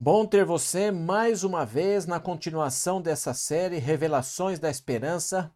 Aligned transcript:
Bom 0.00 0.24
ter 0.24 0.44
você 0.44 0.92
mais 0.92 1.42
uma 1.42 1.66
vez 1.66 2.06
na 2.06 2.20
continuação 2.20 3.02
dessa 3.02 3.34
série 3.34 3.78
Revelações 3.78 4.60
da 4.60 4.70
Esperança. 4.70 5.52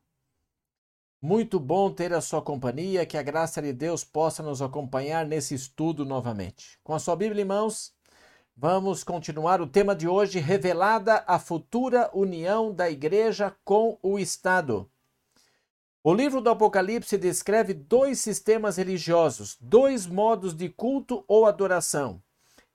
Muito 1.20 1.60
bom 1.60 1.92
ter 1.92 2.12
a 2.12 2.20
sua 2.20 2.42
companhia, 2.42 3.06
que 3.06 3.16
a 3.16 3.22
graça 3.22 3.62
de 3.62 3.72
Deus 3.72 4.02
possa 4.02 4.42
nos 4.42 4.60
acompanhar 4.60 5.24
nesse 5.24 5.54
estudo 5.54 6.04
novamente. 6.04 6.76
Com 6.82 6.92
a 6.92 6.98
sua 6.98 7.14
Bíblia 7.14 7.42
em 7.42 7.46
mãos, 7.46 7.94
vamos 8.56 9.04
continuar 9.04 9.60
o 9.60 9.66
tema 9.68 9.94
de 9.94 10.08
hoje: 10.08 10.40
Revelada 10.40 11.22
a 11.24 11.38
futura 11.38 12.10
união 12.12 12.74
da 12.74 12.90
Igreja 12.90 13.54
com 13.64 13.96
o 14.02 14.18
Estado. 14.18 14.90
O 16.02 16.12
livro 16.12 16.40
do 16.40 16.50
Apocalipse 16.50 17.16
descreve 17.16 17.72
dois 17.72 18.18
sistemas 18.18 18.76
religiosos, 18.76 19.56
dois 19.60 20.04
modos 20.04 20.52
de 20.52 20.68
culto 20.68 21.24
ou 21.28 21.46
adoração 21.46 22.20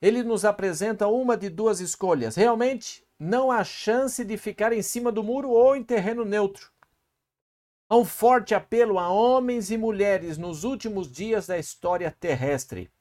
ele 0.02 0.24
nos 0.24 0.46
apresenta 0.46 1.08
uma 1.08 1.36
de 1.36 1.50
duas 1.50 1.80
escolhas. 1.80 2.36
Realmente, 2.36 3.04
não 3.20 3.52
há 3.52 3.64
chance 3.64 4.24
de 4.24 4.38
ficar 4.38 4.72
em 4.72 4.82
cima 4.82 5.12
do 5.12 5.24
muro 5.24 5.50
ou 5.50 5.76
em 5.76 5.84
terreno 5.84 6.24
neutro. 6.24 6.72
Há 7.90 7.96
um 7.96 8.06
forte 8.06 8.54
apelo 8.54 9.00
a 9.00 9.10
homens 9.10 9.72
e 9.72 9.78
mulheres 9.78 10.38
nos 10.38 10.64
últimos 10.64 11.12
dias 11.12 11.48
da 11.48 11.58
história 11.58 12.16
terrestre. 12.20 12.92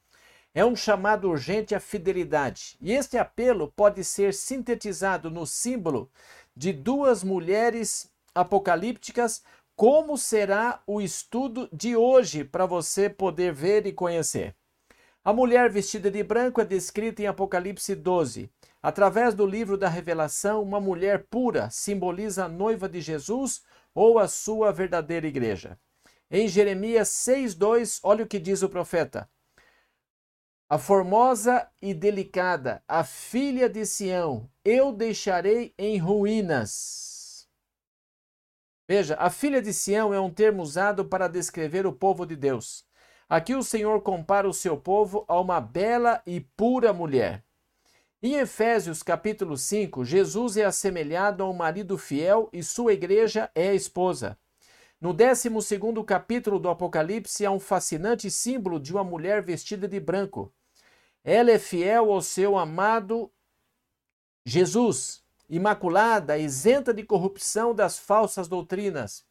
É 0.55 0.65
um 0.65 0.75
chamado 0.75 1.29
urgente 1.29 1.75
à 1.75 1.79
fidelidade. 1.79 2.77
E 2.81 2.91
este 2.93 3.17
apelo 3.17 3.71
pode 3.75 4.03
ser 4.03 4.33
sintetizado 4.33 5.29
no 5.29 5.45
símbolo 5.45 6.09
de 6.55 6.73
duas 6.73 7.23
mulheres 7.23 8.09
apocalípticas, 8.33 9.43
como 9.75 10.17
será 10.17 10.81
o 10.87 10.99
estudo 10.99 11.69
de 11.71 11.95
hoje 11.95 12.43
para 12.43 12.65
você 12.65 13.07
poder 13.07 13.53
ver 13.53 13.85
e 13.85 13.93
conhecer. 13.93 14.55
A 15.27 15.33
mulher 15.33 15.69
vestida 15.69 16.09
de 16.09 16.23
branco 16.23 16.61
é 16.61 16.63
descrita 16.63 17.21
em 17.21 17.25
Apocalipse 17.25 17.93
12. 17.93 18.49
Através 18.81 19.33
do 19.33 19.45
livro 19.45 19.77
da 19.77 19.89
Revelação, 19.89 20.63
uma 20.63 20.79
mulher 20.79 21.25
pura 21.29 21.69
simboliza 21.69 22.45
a 22.45 22.47
noiva 22.47 22.87
de 22.87 23.01
Jesus 23.01 23.61
ou 23.93 24.19
a 24.19 24.29
sua 24.29 24.71
verdadeira 24.71 25.27
igreja. 25.27 25.77
Em 26.31 26.47
Jeremias 26.47 27.09
6:2, 27.09 27.99
olha 28.03 28.23
o 28.23 28.25
que 28.25 28.39
diz 28.39 28.61
o 28.61 28.69
profeta: 28.69 29.29
A 30.69 30.77
formosa 30.77 31.69
e 31.81 31.93
delicada, 31.93 32.81
a 32.87 33.03
filha 33.03 33.67
de 33.67 33.85
Sião, 33.85 34.49
eu 34.63 34.93
deixarei 34.93 35.73
em 35.77 35.97
ruínas. 35.97 37.49
Veja, 38.87 39.17
a 39.19 39.29
filha 39.29 39.61
de 39.61 39.73
Sião 39.73 40.13
é 40.13 40.21
um 40.21 40.33
termo 40.33 40.63
usado 40.63 41.03
para 41.03 41.27
descrever 41.27 41.85
o 41.85 41.91
povo 41.91 42.25
de 42.25 42.37
Deus. 42.37 42.86
Aqui 43.29 43.53
o 43.55 43.61
Senhor 43.61 44.01
compara 44.01 44.47
o 44.47 44.53
seu 44.53 44.77
povo 44.77 45.25
a 45.27 45.37
uma 45.37 45.59
bela 45.59 46.21
e 46.25 46.39
pura 46.39 46.93
mulher. 46.93 47.43
Em 48.23 48.35
Efésios 48.35 49.03
capítulo 49.03 49.57
5, 49.57 50.05
Jesus 50.05 50.55
é 50.55 50.63
assemelhado 50.63 51.43
a 51.43 51.49
um 51.49 51.53
marido 51.53 51.97
fiel 51.97 52.49
e 52.53 52.63
sua 52.63 52.93
igreja 52.93 53.51
é 53.53 53.67
a 53.67 53.73
esposa. 53.73 54.39
No 54.99 55.11
12 55.11 55.49
capítulo 56.05 56.57
do 56.57 56.69
Apocalipse 56.69 57.45
há 57.45 57.51
um 57.51 57.59
fascinante 57.59 58.31
símbolo 58.31 58.79
de 58.79 58.93
uma 58.93 59.03
mulher 59.03 59.43
vestida 59.43 59.89
de 59.89 59.99
branco. 59.99 60.53
Ela 61.21 61.51
é 61.51 61.59
fiel 61.59 62.09
ao 62.13 62.21
seu 62.21 62.57
amado 62.57 63.29
Jesus, 64.45 65.21
imaculada, 65.49 66.37
isenta 66.37 66.93
de 66.93 67.03
corrupção 67.03 67.75
das 67.75 67.99
falsas 67.99 68.47
doutrinas. 68.47 69.26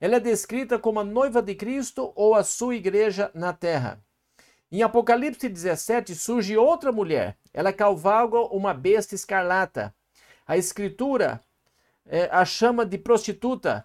Ela 0.00 0.16
é 0.16 0.20
descrita 0.20 0.78
como 0.78 1.00
a 1.00 1.04
noiva 1.04 1.42
de 1.42 1.54
Cristo 1.54 2.12
ou 2.14 2.34
a 2.34 2.44
sua 2.44 2.76
igreja 2.76 3.30
na 3.34 3.52
terra. 3.52 4.00
Em 4.70 4.82
Apocalipse 4.82 5.48
17 5.48 6.14
surge 6.14 6.56
outra 6.56 6.92
mulher. 6.92 7.36
Ela 7.52 7.72
cavalga 7.72 8.38
uma 8.54 8.72
besta 8.72 9.14
escarlata. 9.14 9.94
A 10.46 10.56
escritura 10.56 11.40
é, 12.06 12.28
a 12.30 12.44
chama 12.44 12.86
de 12.86 12.96
prostituta. 12.96 13.84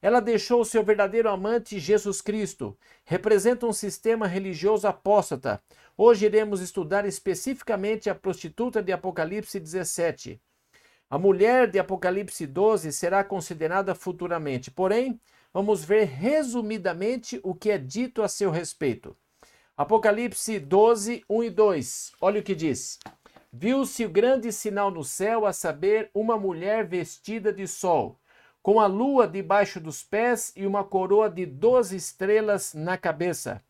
Ela 0.00 0.20
deixou 0.20 0.64
seu 0.64 0.82
verdadeiro 0.82 1.28
amante 1.28 1.78
Jesus 1.78 2.22
Cristo. 2.22 2.76
Representa 3.04 3.66
um 3.66 3.72
sistema 3.72 4.26
religioso 4.26 4.88
apóstata. 4.88 5.62
Hoje 5.96 6.24
iremos 6.24 6.60
estudar 6.60 7.04
especificamente 7.04 8.08
a 8.08 8.14
prostituta 8.14 8.82
de 8.82 8.92
Apocalipse 8.92 9.60
17. 9.60 10.40
A 11.10 11.18
mulher 11.18 11.68
de 11.68 11.78
Apocalipse 11.78 12.46
12 12.46 12.92
será 12.92 13.22
considerada 13.22 13.94
futuramente, 13.94 14.70
porém, 14.70 15.20
vamos 15.52 15.84
ver 15.84 16.04
resumidamente 16.04 17.40
o 17.42 17.54
que 17.54 17.70
é 17.70 17.78
dito 17.78 18.22
a 18.22 18.28
seu 18.28 18.50
respeito. 18.50 19.16
Apocalipse 19.76 20.58
12, 20.58 21.24
1 21.28 21.44
e 21.44 21.50
2. 21.50 22.12
Olha 22.20 22.40
o 22.40 22.42
que 22.42 22.54
diz. 22.54 22.98
Viu-se 23.52 24.04
o 24.04 24.10
grande 24.10 24.52
sinal 24.52 24.90
no 24.90 25.02
céu, 25.02 25.44
a 25.44 25.52
saber, 25.52 26.10
uma 26.14 26.38
mulher 26.38 26.86
vestida 26.86 27.52
de 27.52 27.66
sol, 27.66 28.20
com 28.62 28.78
a 28.78 28.86
lua 28.86 29.26
debaixo 29.26 29.80
dos 29.80 30.02
pés 30.02 30.52
e 30.54 30.66
uma 30.66 30.84
coroa 30.84 31.28
de 31.28 31.46
doze 31.46 31.96
estrelas 31.96 32.74
na 32.74 32.96
cabeça. 32.96 33.62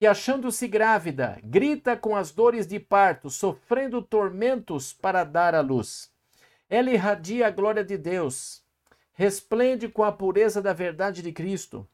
E 0.00 0.06
achando-se 0.06 0.68
grávida, 0.68 1.40
grita 1.42 1.96
com 1.96 2.14
as 2.14 2.30
dores 2.30 2.66
de 2.66 2.78
parto, 2.78 3.30
sofrendo 3.30 4.02
tormentos 4.02 4.92
para 4.92 5.24
dar 5.24 5.54
à 5.54 5.60
luz. 5.60 6.12
Ela 6.68 6.90
irradia 6.90 7.46
a 7.46 7.50
glória 7.50 7.82
de 7.82 7.96
Deus 7.96 8.63
resplende 9.14 9.88
com 9.88 10.02
a 10.02 10.12
pureza 10.12 10.60
da 10.60 10.72
verdade 10.72 11.22
de 11.22 11.32
Cristo. 11.32 11.88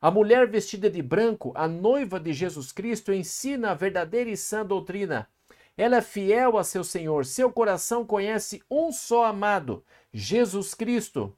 A 0.00 0.10
mulher 0.10 0.46
vestida 0.46 0.88
de 0.90 1.02
branco, 1.02 1.52
a 1.54 1.66
noiva 1.66 2.20
de 2.20 2.32
Jesus 2.32 2.70
Cristo, 2.70 3.12
ensina 3.12 3.70
a 3.70 3.74
verdadeira 3.74 4.30
e 4.30 4.36
sã 4.36 4.64
doutrina. 4.64 5.28
Ela 5.76 5.96
é 5.96 6.02
fiel 6.02 6.56
a 6.56 6.64
seu 6.64 6.84
Senhor, 6.84 7.24
seu 7.26 7.50
coração 7.50 8.04
conhece 8.04 8.62
um 8.70 8.92
só 8.92 9.24
amado, 9.24 9.84
Jesus 10.12 10.74
Cristo. 10.74 11.34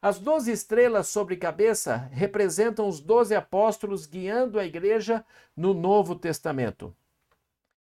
As 0.00 0.18
doze 0.20 0.52
estrelas 0.52 1.08
sobre 1.08 1.36
cabeça 1.36 2.08
representam 2.12 2.88
os 2.88 3.00
doze 3.00 3.34
apóstolos 3.34 4.06
guiando 4.06 4.58
a 4.58 4.64
igreja 4.64 5.24
no 5.56 5.74
Novo 5.74 6.14
Testamento. 6.14 6.94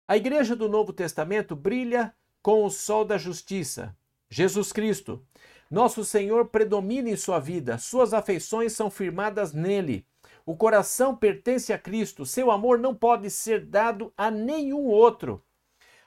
A 0.06 0.16
igreja 0.16 0.54
do 0.54 0.68
Novo 0.68 0.92
Testamento 0.92 1.56
brilha 1.56 2.14
com 2.42 2.64
o 2.64 2.70
sol 2.70 3.04
da 3.04 3.16
justiça, 3.16 3.96
Jesus 4.28 4.70
Cristo. 4.70 5.24
Nosso 5.70 6.04
Senhor 6.04 6.46
predomina 6.48 7.08
em 7.08 7.16
sua 7.16 7.38
vida, 7.38 7.78
suas 7.78 8.12
afeições 8.12 8.72
são 8.72 8.90
firmadas 8.90 9.52
nele. 9.52 10.06
O 10.46 10.56
coração 10.56 11.16
pertence 11.16 11.72
a 11.72 11.78
Cristo, 11.78 12.26
seu 12.26 12.50
amor 12.50 12.78
não 12.78 12.94
pode 12.94 13.30
ser 13.30 13.64
dado 13.64 14.12
a 14.16 14.30
nenhum 14.30 14.86
outro. 14.86 15.42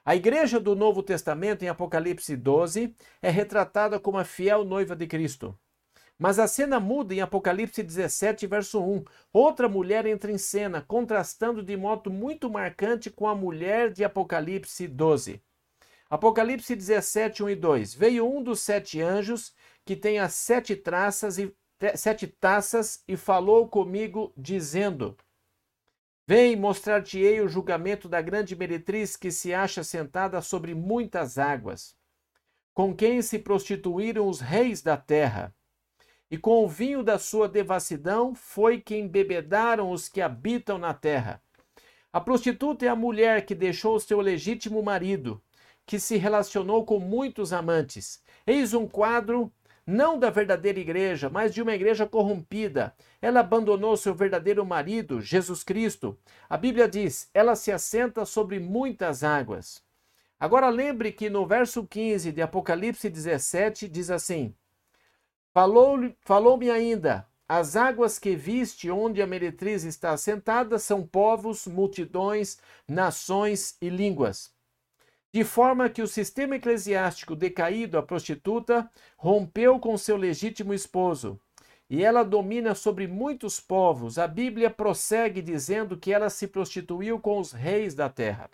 A 0.05 0.15
igreja 0.15 0.59
do 0.59 0.75
Novo 0.75 1.03
Testamento, 1.03 1.63
em 1.63 1.69
Apocalipse 1.69 2.35
12, 2.35 2.95
é 3.21 3.29
retratada 3.29 3.99
como 3.99 4.17
a 4.17 4.23
fiel 4.23 4.63
noiva 4.63 4.95
de 4.95 5.05
Cristo. 5.05 5.57
Mas 6.17 6.39
a 6.39 6.47
cena 6.47 6.79
muda 6.79 7.13
em 7.13 7.21
Apocalipse 7.21 7.83
17, 7.83 8.47
verso 8.47 8.81
1. 8.81 9.03
Outra 9.33 9.67
mulher 9.67 10.05
entra 10.05 10.31
em 10.31 10.37
cena, 10.37 10.81
contrastando 10.81 11.61
de 11.61 11.75
modo 11.75 12.09
muito 12.09 12.49
marcante 12.49 13.09
com 13.11 13.27
a 13.27 13.35
mulher 13.35 13.91
de 13.91 14.03
Apocalipse 14.03 14.87
12. 14.87 15.43
Apocalipse 16.09 16.73
17, 16.73 17.43
1 17.43 17.49
e 17.49 17.55
2. 17.55 17.93
Veio 17.93 18.25
um 18.29 18.41
dos 18.41 18.61
sete 18.61 19.01
anjos 19.01 19.53
que 19.83 19.95
tem 19.95 20.19
as 20.19 20.33
sete 20.33 20.73
traças 20.75 21.37
e 21.37 21.53
sete 21.95 22.25
taças 22.27 23.03
e 23.05 23.17
falou 23.17 23.67
comigo 23.67 24.31
dizendo: 24.37 25.17
Vem 26.25 26.55
mostrar-te-ei 26.55 27.41
o 27.41 27.49
julgamento 27.49 28.07
da 28.07 28.21
grande 28.21 28.55
meretriz 28.55 29.17
que 29.17 29.31
se 29.31 29.53
acha 29.53 29.83
sentada 29.83 30.41
sobre 30.41 30.73
muitas 30.73 31.37
águas, 31.37 31.93
com 32.73 32.95
quem 32.95 33.21
se 33.21 33.37
prostituíram 33.37 34.29
os 34.29 34.39
reis 34.39 34.81
da 34.81 34.95
terra. 34.95 35.53
E 36.31 36.37
com 36.37 36.63
o 36.63 36.67
vinho 36.69 37.03
da 37.03 37.19
sua 37.19 37.47
devassidão 37.49 38.33
foi 38.33 38.79
que 38.79 38.95
embebedaram 38.95 39.91
os 39.91 40.09
que 40.09 40.21
habitam 40.21 40.77
na 40.77 40.93
terra. 40.93 41.41
A 42.11 42.19
prostituta 42.19 42.85
é 42.85 42.89
a 42.89 42.95
mulher 42.95 43.45
que 43.45 43.55
deixou 43.55 43.99
seu 43.99 44.19
legítimo 44.21 44.81
marido 44.81 45.41
que 45.87 45.99
se 46.01 46.17
relacionou 46.17 46.85
com 46.85 46.99
muitos 46.99 47.53
amantes. 47.53 48.21
Eis 48.45 48.73
um 48.73 48.85
quadro 48.85 49.51
não 49.85 50.19
da 50.19 50.29
verdadeira 50.29 50.81
igreja, 50.81 51.29
mas 51.29 51.53
de 51.53 51.61
uma 51.61 51.73
igreja 51.73 52.05
corrompida. 52.05 52.93
Ela 53.21 53.39
abandonou 53.39 53.95
seu 53.95 54.13
verdadeiro 54.13 54.65
marido, 54.65 55.21
Jesus 55.21 55.63
Cristo. 55.63 56.19
A 56.49 56.57
Bíblia 56.57 56.89
diz: 56.89 57.29
ela 57.33 57.55
se 57.55 57.71
assenta 57.71 58.25
sobre 58.25 58.59
muitas 58.59 59.23
águas. 59.23 59.81
Agora 60.37 60.67
lembre 60.67 61.11
que 61.13 61.29
no 61.29 61.47
verso 61.47 61.87
15 61.87 62.33
de 62.33 62.41
Apocalipse 62.41 63.09
17 63.09 63.87
diz 63.87 64.11
assim: 64.11 64.53
Falou-me 65.53 66.17
falou 66.19 66.59
ainda: 66.69 67.25
as 67.47 67.77
águas 67.77 68.19
que 68.19 68.35
viste 68.35 68.91
onde 68.91 69.21
a 69.21 69.25
meretriz 69.25 69.85
está 69.85 70.11
assentada 70.11 70.77
são 70.77 71.07
povos, 71.07 71.65
multidões, 71.65 72.57
nações 72.89 73.77
e 73.81 73.87
línguas 73.87 74.56
de 75.33 75.43
forma 75.43 75.89
que 75.89 76.01
o 76.01 76.07
sistema 76.07 76.55
eclesiástico 76.55 77.35
decaído, 77.35 77.97
a 77.97 78.03
prostituta, 78.03 78.89
rompeu 79.17 79.79
com 79.79 79.97
seu 79.97 80.17
legítimo 80.17 80.73
esposo. 80.73 81.39
E 81.89 82.03
ela 82.03 82.23
domina 82.23 82.75
sobre 82.75 83.07
muitos 83.07 83.59
povos. 83.59 84.17
A 84.17 84.27
Bíblia 84.27 84.69
prossegue 84.69 85.41
dizendo 85.41 85.97
que 85.97 86.11
ela 86.11 86.29
se 86.29 86.47
prostituiu 86.47 87.19
com 87.19 87.39
os 87.39 87.51
reis 87.51 87.93
da 87.93 88.09
terra. 88.09 88.49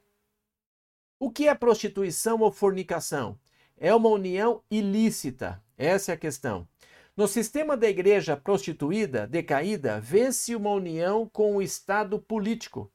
O 1.20 1.32
que 1.32 1.48
é 1.48 1.56
prostituição 1.56 2.42
ou 2.42 2.52
fornicação? 2.52 3.40
É 3.78 3.94
uma 3.94 4.10
união 4.10 4.62
ilícita. 4.70 5.64
Essa 5.78 6.12
é 6.12 6.16
a 6.16 6.18
questão. 6.18 6.68
No 7.16 7.28
sistema 7.28 7.78
da 7.78 7.88
igreja 7.88 8.36
prostituída, 8.36 9.26
decaída, 9.28 10.00
vê-se 10.00 10.56
uma 10.56 10.72
união 10.72 11.30
com 11.32 11.56
o 11.56 11.62
Estado 11.62 12.20
político. 12.20 12.92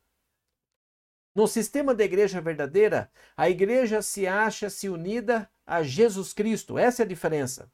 No 1.39 1.47
sistema 1.47 1.95
da 1.95 2.03
igreja 2.03 2.41
verdadeira, 2.41 3.09
a 3.37 3.49
igreja 3.49 4.03
se 4.03 4.27
acha-se 4.27 4.89
unida 4.89 5.49
a 5.65 5.85
Jesus 5.85 6.33
Cristo. 6.33 6.77
Essa 6.77 7.03
é 7.03 7.05
a 7.05 7.09
diferença. 7.09 7.71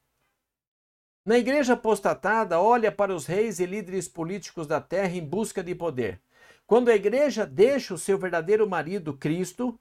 Na 1.25 1.39
igreja 1.39 1.73
apostatada, 1.73 2.61
olha 2.61 2.93
para 2.93 3.15
os 3.15 3.25
reis 3.25 3.61
e 3.61 3.65
líderes 3.65 4.07
políticos 4.07 4.67
da 4.67 4.83
terra 4.83 5.17
em 5.17 5.25
busca 5.25 5.63
de 5.63 5.75
poder. 5.75 6.21
Quando 6.67 6.91
a 6.91 6.95
igreja 6.95 7.47
deixa 7.47 7.95
o 7.95 7.99
seu 7.99 8.19
verdadeiro 8.19 8.69
marido, 8.69 9.15
Cristo, 9.15 9.81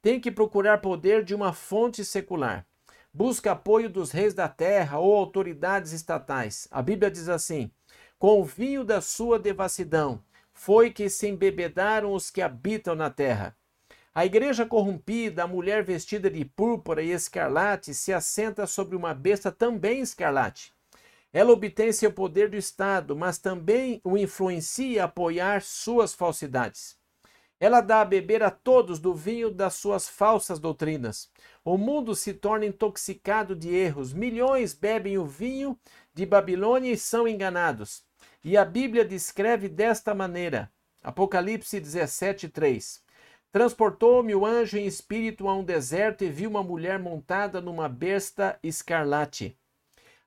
tem 0.00 0.20
que 0.20 0.30
procurar 0.30 0.80
poder 0.80 1.24
de 1.24 1.34
uma 1.34 1.52
fonte 1.52 2.04
secular. 2.04 2.64
Busca 3.12 3.50
apoio 3.50 3.90
dos 3.90 4.12
reis 4.12 4.32
da 4.32 4.48
terra 4.48 5.00
ou 5.00 5.12
autoridades 5.12 5.90
estatais. 5.90 6.68
A 6.70 6.80
Bíblia 6.80 7.10
diz 7.10 7.28
assim: 7.28 7.68
Com 8.16 8.40
o 8.40 8.44
vinho 8.44 8.84
da 8.84 9.00
sua 9.00 9.40
devassidão 9.40 10.22
foi 10.54 10.90
que 10.90 11.10
se 11.10 11.28
embebedaram 11.28 12.14
os 12.14 12.30
que 12.30 12.40
habitam 12.40 12.94
na 12.94 13.10
terra. 13.10 13.54
A 14.14 14.24
igreja 14.24 14.64
corrompida, 14.64 15.42
a 15.42 15.46
mulher 15.46 15.82
vestida 15.82 16.30
de 16.30 16.44
púrpura 16.44 17.02
e 17.02 17.10
escarlate, 17.10 17.92
se 17.92 18.12
assenta 18.12 18.64
sobre 18.64 18.94
uma 18.94 19.12
besta 19.12 19.50
também 19.50 20.00
escarlate. 20.00 20.72
Ela 21.32 21.52
obtém 21.52 21.90
seu 21.90 22.12
poder 22.12 22.48
do 22.48 22.56
Estado, 22.56 23.16
mas 23.16 23.38
também 23.38 24.00
o 24.04 24.16
influencia 24.16 25.02
a 25.02 25.06
apoiar 25.06 25.62
suas 25.62 26.14
falsidades. 26.14 26.96
Ela 27.58 27.80
dá 27.80 28.02
a 28.02 28.04
beber 28.04 28.42
a 28.42 28.50
todos 28.50 29.00
do 29.00 29.12
vinho 29.12 29.50
das 29.50 29.74
suas 29.74 30.08
falsas 30.08 30.60
doutrinas. 30.60 31.28
O 31.64 31.76
mundo 31.76 32.14
se 32.14 32.34
torna 32.34 32.66
intoxicado 32.66 33.56
de 33.56 33.74
erros. 33.74 34.12
Milhões 34.12 34.74
bebem 34.74 35.18
o 35.18 35.26
vinho 35.26 35.76
de 36.12 36.24
Babilônia 36.24 36.92
e 36.92 36.96
são 36.96 37.26
enganados. 37.26 38.04
E 38.44 38.56
a 38.56 38.64
Bíblia 38.64 39.04
descreve 39.04 39.68
desta 39.68 40.14
maneira: 40.14 40.70
Apocalipse 41.02 41.80
17, 41.80 42.48
3. 42.48 43.02
Transportou-me 43.50 44.34
o 44.34 44.46
anjo 44.46 44.76
em 44.76 44.86
espírito 44.86 45.48
a 45.48 45.54
um 45.56 45.64
deserto 45.64 46.22
e 46.22 46.28
vi 46.28 46.46
uma 46.46 46.62
mulher 46.62 46.98
montada 46.98 47.60
numa 47.60 47.88
besta 47.88 48.58
escarlate 48.62 49.58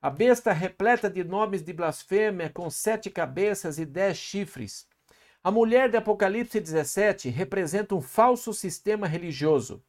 a 0.02 0.10
besta 0.10 0.54
repleta 0.54 1.10
de 1.10 1.24
nomes 1.24 1.64
de 1.64 1.74
blasfêmia, 1.74 2.50
com 2.50 2.69
sete 2.69 3.10
cabeças 3.10 3.80
e 3.80 3.86
dez 3.86 4.18
chifres. 4.18 4.88
A 5.44 5.50
mulher 5.50 5.90
de 5.90 5.98
Apocalipse 5.98 6.60
17 6.60 7.30
representa 7.30 7.96
um 7.96 8.02
falso 8.02 8.54
sistema 8.54 9.08
religioso. 9.08 9.84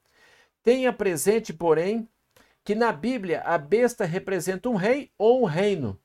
Tenha 0.62 0.92
presente, 0.92 1.52
porém, 1.52 2.08
que 2.64 2.74
na 2.74 2.90
Bíblia 2.90 3.42
a 3.42 3.58
besta 3.58 4.04
representa 4.04 4.68
um 4.68 4.76
rei 4.76 5.10
ou 5.18 5.42
um 5.42 5.44
reino. 5.44 5.98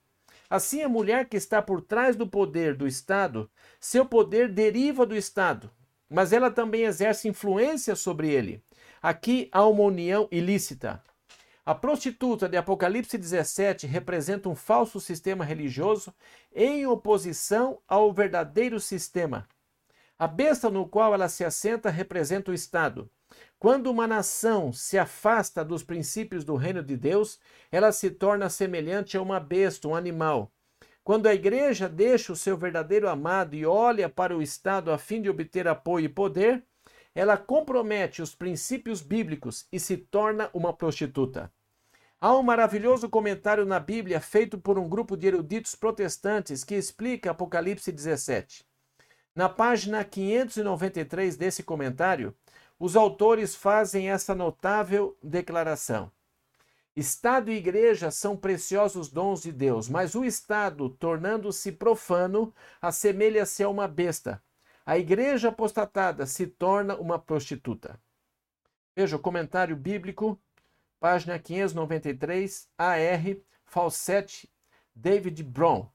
Assim, 0.49 0.81
a 0.81 0.89
mulher 0.89 1.27
que 1.27 1.37
está 1.37 1.61
por 1.61 1.81
trás 1.81 2.15
do 2.15 2.27
poder 2.27 2.75
do 2.75 2.87
Estado, 2.87 3.49
seu 3.79 4.05
poder 4.05 4.49
deriva 4.49 5.05
do 5.05 5.15
Estado, 5.15 5.71
mas 6.09 6.31
ela 6.31 6.51
também 6.51 6.83
exerce 6.83 7.27
influência 7.27 7.95
sobre 7.95 8.29
ele. 8.29 8.63
Aqui 9.01 9.49
há 9.51 9.65
uma 9.65 9.83
união 9.83 10.27
ilícita. 10.31 11.03
A 11.65 11.73
prostituta 11.73 12.49
de 12.49 12.57
Apocalipse 12.57 13.17
17 13.17 13.87
representa 13.87 14.49
um 14.49 14.55
falso 14.55 14.99
sistema 14.99 15.45
religioso 15.45 16.13
em 16.53 16.85
oposição 16.85 17.79
ao 17.87 18.11
verdadeiro 18.11 18.81
sistema. 18.81 19.47
A 20.19 20.27
besta 20.27 20.69
no 20.69 20.87
qual 20.87 21.13
ela 21.13 21.29
se 21.29 21.43
assenta 21.43 21.89
representa 21.89 22.51
o 22.51 22.53
Estado. 22.53 23.09
Quando 23.63 23.89
uma 23.89 24.05
nação 24.05 24.73
se 24.73 24.97
afasta 24.97 25.63
dos 25.63 25.85
princípios 25.85 26.43
do 26.43 26.57
reino 26.57 26.83
de 26.83 26.97
Deus, 26.97 27.39
ela 27.71 27.93
se 27.93 28.11
torna 28.11 28.49
semelhante 28.49 29.15
a 29.15 29.21
uma 29.21 29.39
besta, 29.39 29.87
um 29.87 29.95
animal. 29.95 30.51
Quando 31.01 31.27
a 31.27 31.33
igreja 31.33 31.87
deixa 31.87 32.33
o 32.33 32.35
seu 32.35 32.57
verdadeiro 32.57 33.07
amado 33.07 33.55
e 33.55 33.65
olha 33.65 34.09
para 34.09 34.35
o 34.35 34.41
Estado 34.41 34.91
a 34.91 34.97
fim 34.97 35.21
de 35.21 35.29
obter 35.29 35.65
apoio 35.65 36.07
e 36.07 36.09
poder, 36.09 36.61
ela 37.15 37.37
compromete 37.37 38.21
os 38.21 38.35
princípios 38.35 39.01
bíblicos 39.01 39.65
e 39.71 39.79
se 39.79 39.95
torna 39.95 40.49
uma 40.53 40.73
prostituta. 40.73 41.49
Há 42.19 42.35
um 42.35 42.43
maravilhoso 42.43 43.07
comentário 43.07 43.65
na 43.65 43.79
Bíblia 43.79 44.19
feito 44.19 44.57
por 44.57 44.77
um 44.77 44.89
grupo 44.89 45.15
de 45.15 45.27
eruditos 45.27 45.73
protestantes 45.73 46.65
que 46.65 46.75
explica 46.75 47.31
Apocalipse 47.31 47.93
17. 47.93 48.65
Na 49.33 49.47
página 49.47 50.03
593 50.03 51.37
desse 51.37 51.63
comentário, 51.63 52.35
os 52.83 52.95
autores 52.95 53.55
fazem 53.55 54.09
essa 54.09 54.33
notável 54.33 55.17
declaração. 55.23 56.11
Estado 56.95 57.51
e 57.51 57.55
igreja 57.55 58.11
são 58.11 58.35
preciosos 58.35 59.09
dons 59.09 59.41
de 59.41 59.51
Deus, 59.51 59.87
mas 59.87 60.15
o 60.15 60.23
Estado, 60.23 60.89
tornando-se 60.89 61.71
profano, 61.71 62.53
assemelha-se 62.81 63.63
a 63.63 63.69
uma 63.69 63.87
besta 63.87 64.41
a 64.85 64.97
igreja 64.97 65.49
apostatada 65.49 66.25
se 66.25 66.45
torna 66.45 66.95
uma 66.95 67.17
prostituta. 67.17 67.99
Veja 68.95 69.15
o 69.15 69.19
comentário 69.19 69.75
bíblico, 69.75 70.39
página 70.99 71.39
593, 71.39 72.69
AR, 72.77 73.37
Falsete, 73.63 74.51
David 74.93 75.41
Brown. 75.43 75.87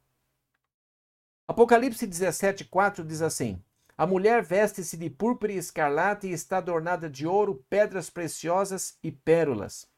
Apocalipse 1.46 2.06
17, 2.06 2.64
4 2.64 3.04
diz 3.04 3.22
assim: 3.22 3.62
A 3.98 4.06
mulher 4.06 4.44
veste-se 4.44 4.96
de 4.96 5.10
púrpura 5.10 5.52
e 5.52 5.56
escarlate 5.56 6.28
e 6.28 6.32
está 6.32 6.58
adornada 6.58 7.10
de 7.10 7.26
ouro, 7.26 7.64
pedras 7.68 8.08
preciosas 8.08 8.96
e 9.02 9.10
pérolas. 9.10 9.88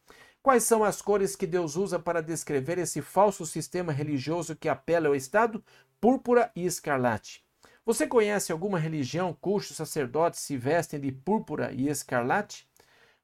Quais 0.43 0.65
são 0.65 0.83
as 0.83 1.03
cores 1.03 1.37
que 1.37 1.47
Deus 1.47 1.77
usa 1.77 1.99
para 1.99 2.23
descrever 2.23 2.79
esse 2.79 3.03
falso 3.03 3.45
sistema 3.45 3.93
religioso 3.93 4.57
que 4.57 4.71
apela 4.71 5.09
ao 5.09 5.15
Estado? 5.15 5.63
Púrpura 6.01 6.51
e 6.57 6.65
escarlate. 6.65 7.45
Você 7.85 8.07
conhece 8.07 8.51
alguma 8.51 8.79
religião 8.79 9.37
cujos 9.39 9.77
sacerdotes 9.77 10.41
se 10.41 10.57
vestem 10.57 10.99
de 10.99 11.13
púrpura 11.13 11.71
e 11.71 11.87
escarlate? 11.87 12.67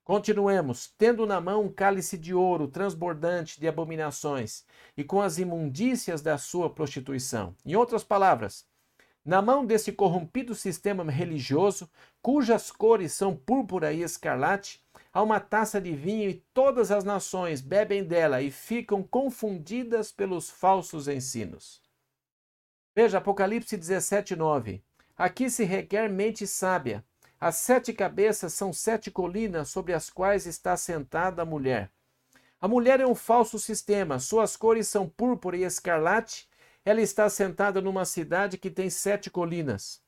Continuemos, 0.04 0.92
tendo 0.98 1.24
na 1.24 1.40
mão 1.40 1.64
um 1.64 1.72
cálice 1.72 2.18
de 2.18 2.34
ouro 2.34 2.68
transbordante 2.68 3.58
de 3.58 3.66
abominações 3.66 4.62
e 4.94 5.02
com 5.02 5.22
as 5.22 5.38
imundícias 5.38 6.20
da 6.20 6.36
sua 6.36 6.68
prostituição. 6.68 7.56
Em 7.64 7.74
outras 7.74 8.04
palavras, 8.04 8.66
na 9.26 9.42
mão 9.42 9.66
desse 9.66 9.90
corrompido 9.90 10.54
sistema 10.54 11.02
religioso, 11.10 11.90
cujas 12.22 12.70
cores 12.70 13.12
são 13.12 13.34
púrpura 13.34 13.92
e 13.92 14.02
escarlate, 14.02 14.80
há 15.12 15.20
uma 15.20 15.40
taça 15.40 15.80
de 15.80 15.92
vinho 15.96 16.30
e 16.30 16.34
todas 16.54 16.92
as 16.92 17.02
nações 17.02 17.60
bebem 17.60 18.04
dela 18.04 18.40
e 18.40 18.52
ficam 18.52 19.02
confundidas 19.02 20.12
pelos 20.12 20.48
falsos 20.48 21.08
ensinos. 21.08 21.82
Veja 22.94 23.18
Apocalipse 23.18 23.76
17, 23.76 24.36
9. 24.36 24.80
Aqui 25.18 25.50
se 25.50 25.64
requer 25.64 26.08
mente 26.08 26.46
sábia. 26.46 27.04
As 27.40 27.56
sete 27.56 27.92
cabeças 27.92 28.54
são 28.54 28.72
sete 28.72 29.10
colinas 29.10 29.68
sobre 29.68 29.92
as 29.92 30.08
quais 30.08 30.46
está 30.46 30.76
sentada 30.76 31.42
a 31.42 31.44
mulher. 31.44 31.90
A 32.60 32.68
mulher 32.68 33.00
é 33.00 33.06
um 33.06 33.14
falso 33.14 33.58
sistema, 33.58 34.20
suas 34.20 34.56
cores 34.56 34.88
são 34.88 35.08
púrpura 35.08 35.56
e 35.56 35.64
escarlate. 35.64 36.48
Ela 36.86 37.00
está 37.00 37.28
sentada 37.28 37.80
numa 37.80 38.04
cidade 38.04 38.56
que 38.56 38.70
tem 38.70 38.88
sete 38.88 39.28
colinas. 39.28 40.00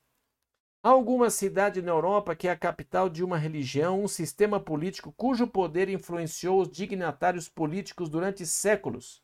Há 0.81 0.87
alguma 0.87 1.29
cidade 1.29 1.81
na 1.81 1.91
Europa 1.91 2.33
que 2.33 2.47
é 2.47 2.51
a 2.51 2.55
capital 2.55 3.09
de 3.09 3.21
uma 3.21 3.37
religião, 3.37 4.01
um 4.01 4.07
sistema 4.07 4.61
político 4.61 5.13
cujo 5.17 5.45
poder 5.45 5.89
influenciou 5.89 6.61
os 6.61 6.71
dignatários 6.71 7.49
políticos 7.49 8.07
durante 8.07 8.45
séculos 8.45 9.21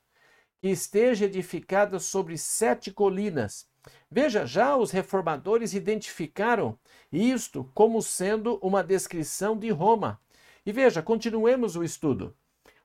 que 0.61 0.67
esteja 0.67 1.23
edificada 1.23 1.97
sobre 1.97 2.37
sete 2.37 2.91
colinas. 2.91 3.69
Veja, 4.11 4.45
já 4.45 4.75
os 4.75 4.91
reformadores 4.91 5.73
identificaram 5.73 6.77
isto 7.09 7.71
como 7.73 8.01
sendo 8.01 8.59
uma 8.61 8.83
descrição 8.83 9.57
de 9.57 9.69
Roma. 9.69 10.19
E 10.65 10.73
veja, 10.73 11.01
continuemos 11.01 11.77
o 11.77 11.85
estudo. 11.85 12.35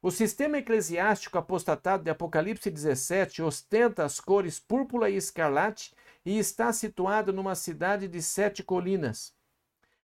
O 0.03 0.11
sistema 0.11 0.57
eclesiástico 0.57 1.37
apostatado 1.37 2.05
de 2.05 2.11
Apocalipse 2.11 2.71
17 2.71 3.43
ostenta 3.43 4.03
as 4.03 4.19
cores 4.19 4.59
púrpura 4.59 5.11
e 5.11 5.17
escarlate 5.17 5.93
e 6.25 6.39
está 6.39 6.73
situado 6.73 7.35
numa 7.35 7.55
cidade 7.55 8.09
de 8.09 8.23
sete 8.23 8.63
colinas. 8.63 9.35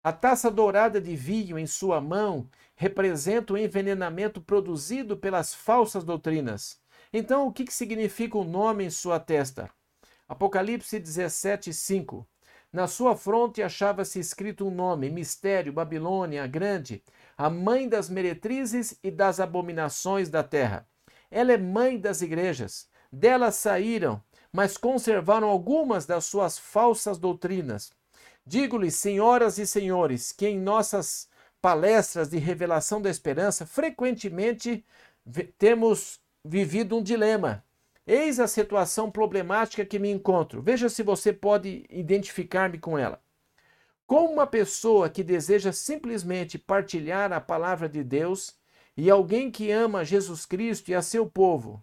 A 0.02 0.12
taça 0.12 0.49
dourada 0.49 1.00
de 1.00 1.16
vinho 1.16 1.59
em 1.59 1.66
sua 1.66 2.00
mão 2.00 2.49
representa 2.76 3.52
o 3.52 3.59
envenenamento 3.59 4.40
produzido 4.40 5.16
pelas 5.16 5.52
falsas 5.52 6.04
doutrinas. 6.04 6.80
Então, 7.12 7.49
o 7.49 7.52
que, 7.52 7.70
significa 7.73 8.38
o 8.38 8.44
nome 8.44 8.85
em 8.85 8.90
sua 8.90 9.18
testa? 9.18 9.68
Apocalipse 10.28 11.00
17, 11.00 11.75
5. 11.75 12.25
Na 12.73 12.87
sua 12.87 13.16
fronte 13.16 13.61
achava-se 13.61 14.20
escrito 14.20 14.68
um 14.68 14.70
nome: 14.70 15.11
Mistério, 15.11 15.73
Babilônia, 15.73 16.47
Grande, 16.47 17.02
a 17.40 17.49
mãe 17.49 17.88
das 17.88 18.11
meretrizes 18.11 18.99
e 19.02 19.11
das 19.11 19.40
abominações 19.40 20.28
da 20.28 20.42
terra. 20.42 20.87
Ela 21.30 21.54
é 21.54 21.56
mãe 21.56 21.99
das 21.99 22.20
igrejas. 22.20 22.87
Dela 23.11 23.50
saíram, 23.50 24.23
mas 24.52 24.76
conservaram 24.76 25.49
algumas 25.49 26.04
das 26.04 26.26
suas 26.26 26.59
falsas 26.59 27.16
doutrinas. 27.16 27.94
Digo-lhes, 28.44 28.94
senhoras 28.97 29.56
e 29.56 29.66
senhores, 29.66 30.32
que 30.32 30.49
em 30.49 30.61
nossas 30.61 31.30
palestras 31.62 32.28
de 32.28 32.37
revelação 32.37 33.00
da 33.00 33.09
esperança, 33.09 33.64
frequentemente 33.64 34.85
temos 35.56 36.20
vivido 36.44 36.99
um 36.99 37.02
dilema. 37.02 37.64
Eis 38.06 38.38
a 38.38 38.47
situação 38.47 39.11
problemática 39.11 39.87
que 39.87 39.99
me 39.99 40.11
encontro. 40.11 40.61
Veja 40.61 40.90
se 40.90 41.02
você 41.02 41.32
pode 41.32 41.87
identificar-me 41.88 42.78
com 42.78 42.99
ela. 42.99 43.18
Como 44.10 44.28
uma 44.28 44.44
pessoa 44.44 45.08
que 45.08 45.22
deseja 45.22 45.70
simplesmente 45.70 46.58
partilhar 46.58 47.32
a 47.32 47.40
palavra 47.40 47.88
de 47.88 48.02
Deus 48.02 48.58
e 48.96 49.08
alguém 49.08 49.52
que 49.52 49.70
ama 49.70 50.04
Jesus 50.04 50.44
Cristo 50.44 50.88
e 50.88 50.96
a 50.96 51.00
seu 51.00 51.30
povo, 51.30 51.80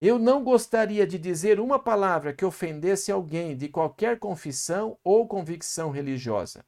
eu 0.00 0.16
não 0.16 0.44
gostaria 0.44 1.04
de 1.04 1.18
dizer 1.18 1.58
uma 1.58 1.76
palavra 1.76 2.32
que 2.32 2.44
ofendesse 2.44 3.10
alguém 3.10 3.56
de 3.56 3.68
qualquer 3.68 4.20
confissão 4.20 4.96
ou 5.02 5.26
convicção 5.26 5.90
religiosa. 5.90 6.64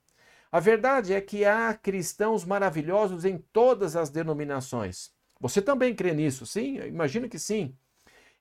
A 0.50 0.58
verdade 0.58 1.14
é 1.14 1.20
que 1.20 1.44
há 1.44 1.72
cristãos 1.72 2.44
maravilhosos 2.44 3.24
em 3.24 3.38
todas 3.38 3.94
as 3.94 4.10
denominações. 4.10 5.12
Você 5.38 5.62
também 5.62 5.94
crê 5.94 6.12
nisso, 6.12 6.44
sim? 6.44 6.78
Eu 6.78 6.88
imagino 6.88 7.28
que 7.28 7.38
sim. 7.38 7.72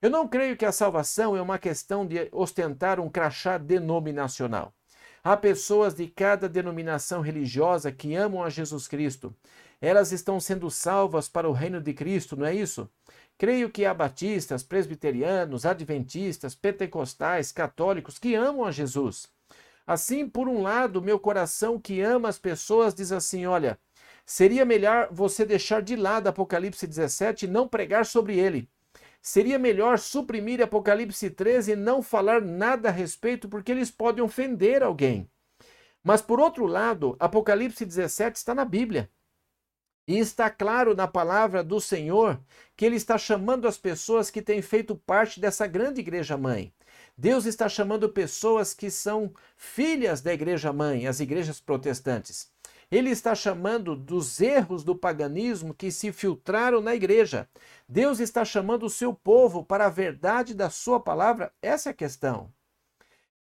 Eu 0.02 0.10
não 0.10 0.28
creio 0.28 0.58
que 0.58 0.66
a 0.66 0.72
salvação 0.72 1.38
é 1.38 1.42
uma 1.42 1.60
questão 1.60 2.04
de 2.04 2.28
ostentar 2.32 3.00
um 3.00 3.12
crachá 3.12 3.60
denominacional. 3.60 4.74
Há 5.28 5.36
pessoas 5.36 5.96
de 5.96 6.06
cada 6.06 6.48
denominação 6.48 7.20
religiosa 7.20 7.92
que 7.92 8.14
amam 8.14 8.44
a 8.44 8.50
Jesus 8.52 8.88
Cristo. 8.88 9.36
Elas 9.82 10.12
estão 10.12 10.40
sendo 10.40 10.70
salvas 10.70 11.28
para 11.28 11.50
o 11.50 11.52
reino 11.52 11.82
de 11.82 11.96
Cristo, 11.96 12.38
não 12.38 12.46
é 12.46 12.54
isso? 12.54 12.88
Creio 13.36 13.72
que 13.72 13.86
há 13.86 13.92
batistas, 13.92 14.62
presbiterianos, 14.62 15.66
adventistas, 15.66 16.54
pentecostais, 16.54 17.52
católicos 17.52 18.20
que 18.20 18.36
amam 18.36 18.66
a 18.66 18.72
Jesus. 18.72 19.28
Assim, 19.88 20.30
por 20.30 20.48
um 20.48 20.62
lado, 20.62 21.02
meu 21.02 21.18
coração 21.18 21.80
que 21.80 22.02
ama 22.02 22.30
as 22.30 22.38
pessoas 22.38 22.94
diz 22.94 23.12
assim: 23.12 23.48
olha, 23.48 23.80
seria 24.28 24.64
melhor 24.64 25.10
você 25.12 25.44
deixar 25.44 25.82
de 25.82 25.96
lado 25.96 26.28
Apocalipse 26.28 26.86
17 26.86 27.46
e 27.46 27.48
não 27.48 27.68
pregar 27.68 28.06
sobre 28.06 28.38
ele. 28.38 28.70
Seria 29.28 29.58
melhor 29.58 29.98
suprimir 29.98 30.62
Apocalipse 30.62 31.32
13 31.32 31.72
e 31.72 31.76
não 31.76 32.04
falar 32.04 32.42
nada 32.42 32.90
a 32.90 32.92
respeito, 32.92 33.50
porque 33.50 33.72
eles 33.72 33.90
podem 33.90 34.24
ofender 34.24 34.84
alguém. 34.84 35.28
Mas, 36.04 36.22
por 36.22 36.40
outro 36.40 36.68
lado, 36.68 37.16
Apocalipse 37.20 37.84
17 37.84 38.38
está 38.38 38.54
na 38.54 38.64
Bíblia. 38.64 39.10
E 40.08 40.20
está 40.20 40.48
claro 40.48 40.96
na 40.96 41.08
palavra 41.08 41.64
do 41.64 41.82
Senhor 41.82 42.40
que 42.78 42.86
ele 42.86 42.98
está 42.98 43.18
chamando 43.18 43.68
as 43.68 43.80
pessoas 43.80 44.30
que 44.30 44.44
têm 44.44 44.62
feito 44.62 44.96
parte 44.96 45.40
dessa 45.40 45.66
grande 45.66 46.02
igreja 46.02 46.38
mãe. 46.38 46.72
Deus 47.18 47.48
está 47.48 47.68
chamando 47.68 48.08
pessoas 48.08 48.76
que 48.76 48.92
são 48.92 49.34
filhas 49.58 50.22
da 50.22 50.36
igreja 50.36 50.72
mãe, 50.72 51.08
as 51.08 51.20
igrejas 51.20 51.60
protestantes. 51.60 52.54
Ele 52.96 53.10
está 53.10 53.36
chamando 53.36 53.94
dos 53.94 54.40
erros 54.40 54.82
do 54.82 54.96
paganismo 54.96 55.74
que 55.74 55.92
se 55.92 56.14
filtraram 56.14 56.80
na 56.80 56.96
igreja. 56.96 57.46
Deus 57.90 58.22
está 58.22 58.46
chamando 58.46 58.86
o 58.86 58.90
seu 58.90 59.14
povo 59.14 59.66
para 59.66 59.88
a 59.88 59.90
verdade 59.90 60.54
da 60.54 60.70
sua 60.70 60.98
palavra. 60.98 61.52
Essa 61.62 61.90
é 61.90 61.92
a 61.92 61.94
questão. 61.94 62.54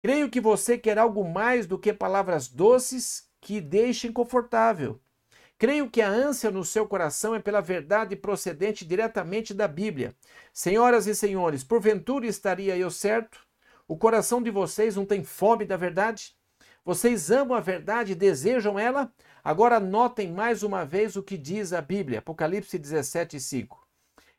Creio 0.02 0.30
que 0.30 0.40
você 0.40 0.78
quer 0.78 0.99
algo 0.99 1.23
mais 1.23 1.66
do 1.66 1.78
que 1.78 1.92
palavras 1.92 2.49
doces 2.49 3.28
que 3.42 3.61
deixem 3.61 4.11
confortável. 4.11 4.99
Creio 5.59 5.90
que 5.90 6.00
a 6.00 6.09
ânsia 6.09 6.50
no 6.50 6.64
seu 6.64 6.88
coração 6.88 7.35
é 7.35 7.38
pela 7.38 7.61
verdade 7.61 8.16
procedente 8.16 8.87
diretamente 8.87 9.52
da 9.52 9.68
Bíblia. 9.68 10.16
Senhoras 10.50 11.06
e 11.06 11.14
senhores, 11.14 11.62
porventura 11.62 12.26
estaria 12.26 12.75
eu 12.75 12.90
certo? 12.90 13.47
O 13.87 13.99
coração 13.99 14.42
de 14.42 14.50
vocês 14.50 14.97
não 14.97 15.04
tem 15.04 15.23
fome 15.23 15.66
da 15.66 15.76
verdade? 15.76 16.35
Vocês 16.85 17.30
amam 17.30 17.56
a 17.56 17.61
verdade 17.61 18.12
e 18.12 18.16
desejam 18.16 18.76
ela? 18.78 19.12
Agora 19.44 19.80
notem 19.80 20.30
mais 20.30 20.62
uma 20.62 20.84
vez 20.84 21.16
o 21.16 21.22
que 21.22 21.37
diz 21.37 21.72
a 21.72 21.80
Bíblia, 21.80 22.20
Apocalipse 22.20 22.78
17, 22.78 23.40
5. 23.40 23.88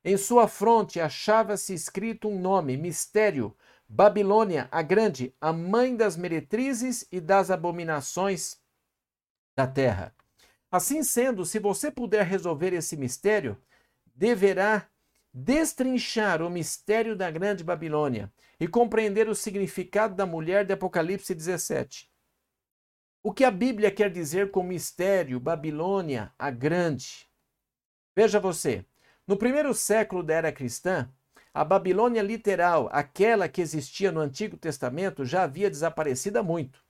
Em 0.05 0.15
sua 0.15 0.47
fronte 0.47 0.99
achava-se 0.99 1.73
escrito 1.73 2.29
um 2.29 2.39
nome, 2.39 2.77
mistério, 2.77 3.53
Babilônia, 3.87 4.69
a 4.71 4.81
grande, 4.81 5.35
a 5.41 5.51
mãe 5.51 5.95
das 5.95 6.15
meretrizes 6.15 7.05
e 7.11 7.19
das 7.19 7.51
abominações 7.51 8.57
da 9.57 9.67
terra. 9.67 10.15
Assim 10.71 11.03
sendo, 11.03 11.45
se 11.45 11.59
você 11.59 11.91
puder 11.91 12.25
resolver 12.25 12.73
esse 12.73 12.95
mistério, 12.95 13.57
deverá 14.15 14.87
destrinchar 15.33 16.41
o 16.41 16.49
mistério 16.49 17.15
da 17.15 17.29
grande 17.29 17.63
Babilônia 17.63 18.31
e 18.57 18.67
compreender 18.69 19.27
o 19.27 19.35
significado 19.35 20.15
da 20.15 20.25
mulher 20.25 20.65
de 20.65 20.73
Apocalipse 20.73 21.35
17. 21.35 22.12
O 23.25 23.31
que 23.31 23.45
a 23.45 23.51
Bíblia 23.51 23.89
quer 23.89 24.11
dizer 24.11 24.51
com 24.51 24.61
mistério, 24.61 25.39
Babilônia, 25.39 26.33
a 26.37 26.51
grande? 26.51 27.25
Veja 28.13 28.37
você, 28.37 28.85
no 29.25 29.37
primeiro 29.37 29.73
século 29.73 30.21
da 30.21 30.33
era 30.33 30.51
cristã, 30.51 31.09
a 31.53 31.63
Babilônia 31.63 32.21
literal, 32.21 32.89
aquela 32.91 33.47
que 33.47 33.61
existia 33.61 34.11
no 34.11 34.19
Antigo 34.19 34.57
Testamento, 34.57 35.23
já 35.23 35.43
havia 35.43 35.69
desaparecido 35.69 36.37
há 36.37 36.43
muito. 36.43 36.83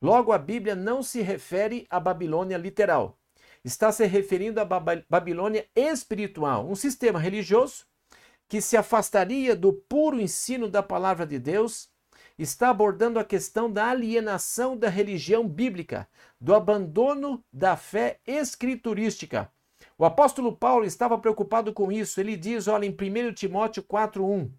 Logo, 0.00 0.30
a 0.30 0.38
Bíblia 0.38 0.76
não 0.76 1.02
se 1.02 1.22
refere 1.22 1.88
à 1.90 1.98
Babilônia 1.98 2.56
literal. 2.56 3.18
Está 3.64 3.90
se 3.90 4.06
referindo 4.06 4.60
à 4.60 4.64
Babilônia 4.64 5.66
espiritual, 5.74 6.70
um 6.70 6.76
sistema 6.76 7.18
religioso 7.18 7.84
que 8.48 8.60
se 8.60 8.76
afastaria 8.76 9.56
do 9.56 9.72
puro 9.72 10.20
ensino 10.20 10.70
da 10.70 10.84
palavra 10.84 11.26
de 11.26 11.40
Deus 11.40 11.89
está 12.42 12.70
abordando 12.70 13.18
a 13.18 13.24
questão 13.24 13.70
da 13.70 13.88
alienação 13.88 14.76
da 14.76 14.88
religião 14.88 15.46
bíblica, 15.46 16.08
do 16.40 16.54
abandono 16.54 17.44
da 17.52 17.76
fé 17.76 18.18
escriturística. 18.26 19.52
O 19.98 20.06
apóstolo 20.06 20.56
Paulo 20.56 20.86
estava 20.86 21.18
preocupado 21.18 21.72
com 21.74 21.92
isso. 21.92 22.18
Ele 22.18 22.36
diz, 22.36 22.66
olha, 22.66 22.86
em 22.86 22.90
1 22.90 23.34
Timóteo 23.34 23.82
4:1. 23.82 24.50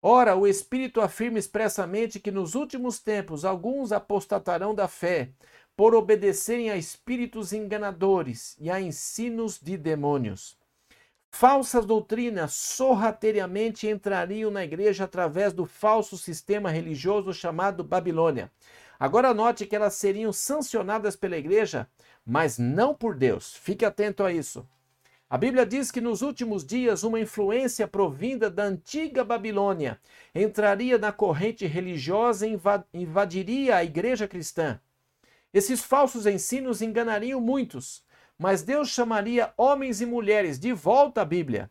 Ora, 0.00 0.36
o 0.36 0.46
Espírito 0.46 1.00
afirma 1.00 1.38
expressamente 1.38 2.20
que 2.20 2.30
nos 2.30 2.54
últimos 2.54 3.00
tempos 3.00 3.44
alguns 3.44 3.90
apostatarão 3.90 4.74
da 4.74 4.86
fé, 4.86 5.30
por 5.76 5.94
obedecerem 5.94 6.70
a 6.70 6.76
espíritos 6.76 7.52
enganadores 7.52 8.56
e 8.60 8.70
a 8.70 8.80
ensinos 8.80 9.58
de 9.60 9.76
demônios. 9.76 10.56
Falsas 11.34 11.86
doutrinas 11.86 12.52
sorrateiramente 12.52 13.88
entrariam 13.88 14.50
na 14.50 14.62
igreja 14.62 15.04
através 15.04 15.52
do 15.52 15.64
falso 15.64 16.16
sistema 16.16 16.70
religioso 16.70 17.32
chamado 17.32 17.82
Babilônia. 17.82 18.52
Agora 19.00 19.34
note 19.34 19.66
que 19.66 19.74
elas 19.74 19.94
seriam 19.94 20.30
sancionadas 20.30 21.16
pela 21.16 21.36
igreja, 21.36 21.88
mas 22.24 22.58
não 22.58 22.94
por 22.94 23.16
Deus. 23.16 23.56
Fique 23.56 23.84
atento 23.84 24.22
a 24.22 24.30
isso. 24.30 24.68
A 25.28 25.38
Bíblia 25.38 25.64
diz 25.64 25.90
que 25.90 26.02
nos 26.02 26.20
últimos 26.20 26.64
dias 26.64 27.02
uma 27.02 27.18
influência 27.18 27.88
provinda 27.88 28.50
da 28.50 28.64
antiga 28.64 29.24
Babilônia 29.24 29.98
entraria 30.34 30.98
na 30.98 31.10
corrente 31.10 31.66
religiosa 31.66 32.46
e 32.46 32.60
invadiria 32.92 33.76
a 33.76 33.82
igreja 33.82 34.28
cristã. 34.28 34.78
Esses 35.52 35.82
falsos 35.82 36.26
ensinos 36.26 36.82
enganariam 36.82 37.40
muitos, 37.40 38.04
mas 38.42 38.60
Deus 38.64 38.88
chamaria 38.88 39.54
homens 39.56 40.00
e 40.00 40.06
mulheres 40.06 40.58
de 40.58 40.72
volta 40.72 41.22
à 41.22 41.24
Bíblia. 41.24 41.70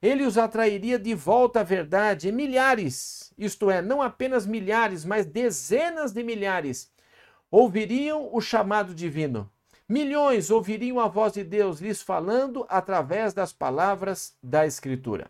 Ele 0.00 0.24
os 0.24 0.38
atrairia 0.38 0.96
de 0.96 1.16
volta 1.16 1.58
à 1.60 1.62
verdade, 1.64 2.30
milhares, 2.30 3.34
isto 3.36 3.68
é, 3.68 3.82
não 3.82 4.00
apenas 4.00 4.46
milhares, 4.46 5.04
mas 5.04 5.26
dezenas 5.26 6.12
de 6.12 6.22
milhares, 6.22 6.92
ouviriam 7.50 8.28
o 8.32 8.40
chamado 8.40 8.94
divino. 8.94 9.50
Milhões 9.88 10.48
ouviriam 10.48 11.00
a 11.00 11.08
voz 11.08 11.32
de 11.32 11.42
Deus 11.42 11.80
lhes 11.80 12.00
falando 12.00 12.64
através 12.68 13.34
das 13.34 13.52
palavras 13.52 14.36
da 14.40 14.64
Escritura. 14.64 15.28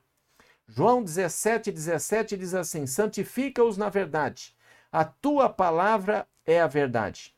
João 0.68 1.02
17, 1.02 1.72
17 1.72 2.36
diz 2.36 2.52
assim: 2.52 2.86
Santifica-os 2.86 3.78
na 3.78 3.88
verdade, 3.88 4.54
a 4.92 5.06
tua 5.06 5.48
palavra 5.48 6.28
é 6.44 6.60
a 6.60 6.66
verdade. 6.66 7.34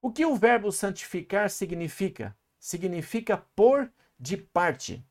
O 0.00 0.10
que 0.10 0.24
o 0.24 0.34
verbo 0.34 0.72
santificar 0.72 1.50
significa? 1.50 2.34
Significa 2.66 3.36
por 3.54 3.88
de 4.18 4.36
parte. 4.36 5.06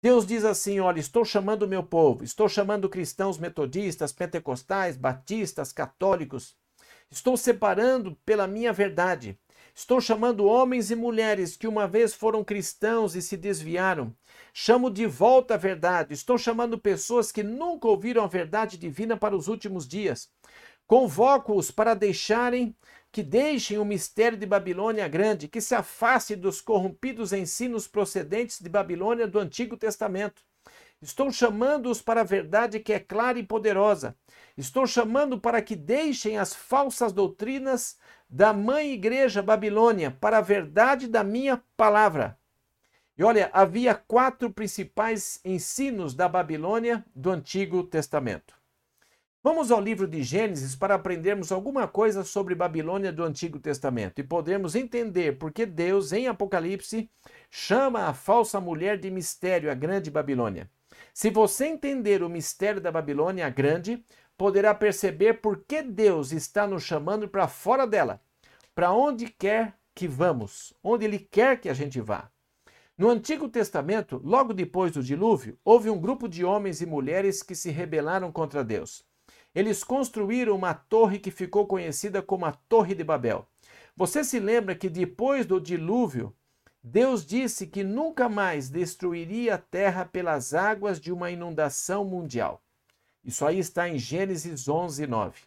Deus 0.00 0.24
diz 0.24 0.44
assim: 0.44 0.78
olha, 0.78 1.00
estou 1.00 1.24
chamando 1.24 1.62
o 1.62 1.68
meu 1.68 1.82
povo, 1.82 2.22
estou 2.22 2.48
chamando 2.48 2.88
cristãos 2.88 3.36
metodistas, 3.36 4.12
pentecostais, 4.12 4.96
batistas, 4.96 5.72
católicos, 5.72 6.56
estou 7.10 7.36
separando 7.36 8.16
pela 8.24 8.46
minha 8.46 8.72
verdade. 8.72 9.36
Estou 9.74 10.00
chamando 10.00 10.46
homens 10.46 10.90
e 10.92 10.94
mulheres 10.94 11.56
que 11.56 11.66
uma 11.66 11.86
vez 11.88 12.14
foram 12.14 12.44
cristãos 12.44 13.16
e 13.16 13.20
se 13.20 13.36
desviaram. 13.36 14.14
Chamo 14.54 14.88
de 14.88 15.04
volta 15.04 15.54
a 15.54 15.58
verdade. 15.58 16.14
Estou 16.14 16.38
chamando 16.38 16.78
pessoas 16.78 17.32
que 17.32 17.42
nunca 17.42 17.88
ouviram 17.88 18.22
a 18.22 18.28
verdade 18.28 18.78
divina 18.78 19.16
para 19.16 19.36
os 19.36 19.48
últimos 19.48 19.86
dias. 19.86 20.30
Convoco-os 20.86 21.70
para 21.70 21.94
deixarem 21.94 22.74
que 23.10 23.22
deixem 23.22 23.78
o 23.78 23.84
mistério 23.84 24.38
de 24.38 24.46
Babilônia 24.46 25.08
grande, 25.08 25.48
que 25.48 25.60
se 25.60 25.74
afaste 25.74 26.36
dos 26.36 26.60
corrompidos 26.60 27.32
ensinos 27.32 27.88
procedentes 27.88 28.60
de 28.60 28.68
Babilônia 28.68 29.26
do 29.26 29.38
Antigo 29.38 29.76
Testamento. 29.76 30.42
Estou 31.00 31.30
chamando-os 31.30 32.00
para 32.00 32.22
a 32.22 32.24
verdade 32.24 32.80
que 32.80 32.92
é 32.92 32.98
clara 32.98 33.38
e 33.38 33.42
poderosa. 33.42 34.16
Estou 34.56 34.86
chamando 34.86 35.38
para 35.38 35.60
que 35.60 35.76
deixem 35.76 36.38
as 36.38 36.54
falsas 36.54 37.12
doutrinas 37.12 37.98
da 38.28 38.52
mãe 38.52 38.92
igreja 38.92 39.42
Babilônia 39.42 40.10
para 40.10 40.38
a 40.38 40.42
verdade 40.42 41.06
da 41.06 41.22
minha 41.22 41.62
palavra. 41.76 42.38
E 43.18 43.24
olha, 43.24 43.50
havia 43.52 43.94
quatro 43.94 44.50
principais 44.50 45.40
ensinos 45.44 46.14
da 46.14 46.28
Babilônia 46.28 47.04
do 47.14 47.30
Antigo 47.30 47.82
Testamento. 47.82 48.55
Vamos 49.48 49.70
ao 49.70 49.80
livro 49.80 50.08
de 50.08 50.24
Gênesis 50.24 50.74
para 50.74 50.96
aprendermos 50.96 51.52
alguma 51.52 51.86
coisa 51.86 52.24
sobre 52.24 52.52
Babilônia 52.52 53.12
do 53.12 53.22
Antigo 53.22 53.60
Testamento 53.60 54.18
e 54.18 54.24
podermos 54.24 54.74
entender 54.74 55.38
por 55.38 55.52
que 55.52 55.64
Deus, 55.64 56.12
em 56.12 56.26
Apocalipse, 56.26 57.08
chama 57.48 58.08
a 58.08 58.12
falsa 58.12 58.60
mulher 58.60 58.98
de 58.98 59.08
mistério, 59.08 59.70
a 59.70 59.74
grande 59.74 60.10
Babilônia. 60.10 60.68
Se 61.14 61.30
você 61.30 61.66
entender 61.66 62.24
o 62.24 62.28
mistério 62.28 62.80
da 62.80 62.90
Babilônia, 62.90 63.46
a 63.46 63.48
grande, 63.48 64.04
poderá 64.36 64.74
perceber 64.74 65.34
por 65.34 65.64
que 65.64 65.80
Deus 65.80 66.32
está 66.32 66.66
nos 66.66 66.82
chamando 66.82 67.28
para 67.28 67.46
fora 67.46 67.86
dela, 67.86 68.20
para 68.74 68.90
onde 68.90 69.28
quer 69.28 69.76
que 69.94 70.08
vamos, 70.08 70.74
onde 70.82 71.04
Ele 71.04 71.20
quer 71.20 71.60
que 71.60 71.68
a 71.68 71.72
gente 71.72 72.00
vá. 72.00 72.28
No 72.98 73.08
Antigo 73.10 73.48
Testamento, 73.48 74.20
logo 74.24 74.52
depois 74.52 74.90
do 74.90 75.04
dilúvio, 75.04 75.56
houve 75.64 75.88
um 75.88 76.00
grupo 76.00 76.28
de 76.28 76.44
homens 76.44 76.80
e 76.80 76.86
mulheres 76.86 77.44
que 77.44 77.54
se 77.54 77.70
rebelaram 77.70 78.32
contra 78.32 78.64
Deus. 78.64 79.05
Eles 79.56 79.82
construíram 79.82 80.54
uma 80.54 80.74
torre 80.74 81.18
que 81.18 81.30
ficou 81.30 81.66
conhecida 81.66 82.20
como 82.20 82.44
a 82.44 82.52
Torre 82.52 82.94
de 82.94 83.02
Babel. 83.02 83.48
Você 83.96 84.22
se 84.22 84.38
lembra 84.38 84.74
que 84.74 84.90
depois 84.90 85.46
do 85.46 85.58
dilúvio, 85.58 86.36
Deus 86.82 87.24
disse 87.24 87.66
que 87.66 87.82
nunca 87.82 88.28
mais 88.28 88.68
destruiria 88.68 89.54
a 89.54 89.58
terra 89.58 90.04
pelas 90.04 90.52
águas 90.52 91.00
de 91.00 91.10
uma 91.10 91.30
inundação 91.30 92.04
mundial. 92.04 92.62
Isso 93.24 93.46
aí 93.46 93.58
está 93.58 93.88
em 93.88 93.96
Gênesis 93.96 94.68
11, 94.68 95.06
9. 95.06 95.40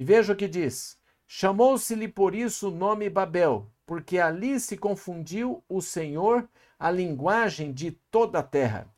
E 0.00 0.04
veja 0.04 0.32
o 0.32 0.36
que 0.36 0.48
diz: 0.48 0.98
Chamou-se-lhe 1.24 2.08
por 2.08 2.34
isso 2.34 2.66
o 2.66 2.72
nome 2.72 3.08
Babel, 3.08 3.70
porque 3.86 4.18
ali 4.18 4.58
se 4.58 4.76
confundiu 4.76 5.62
o 5.68 5.80
Senhor 5.80 6.48
a 6.76 6.90
linguagem 6.90 7.72
de 7.72 7.92
toda 8.10 8.40
a 8.40 8.42
terra. 8.42 8.92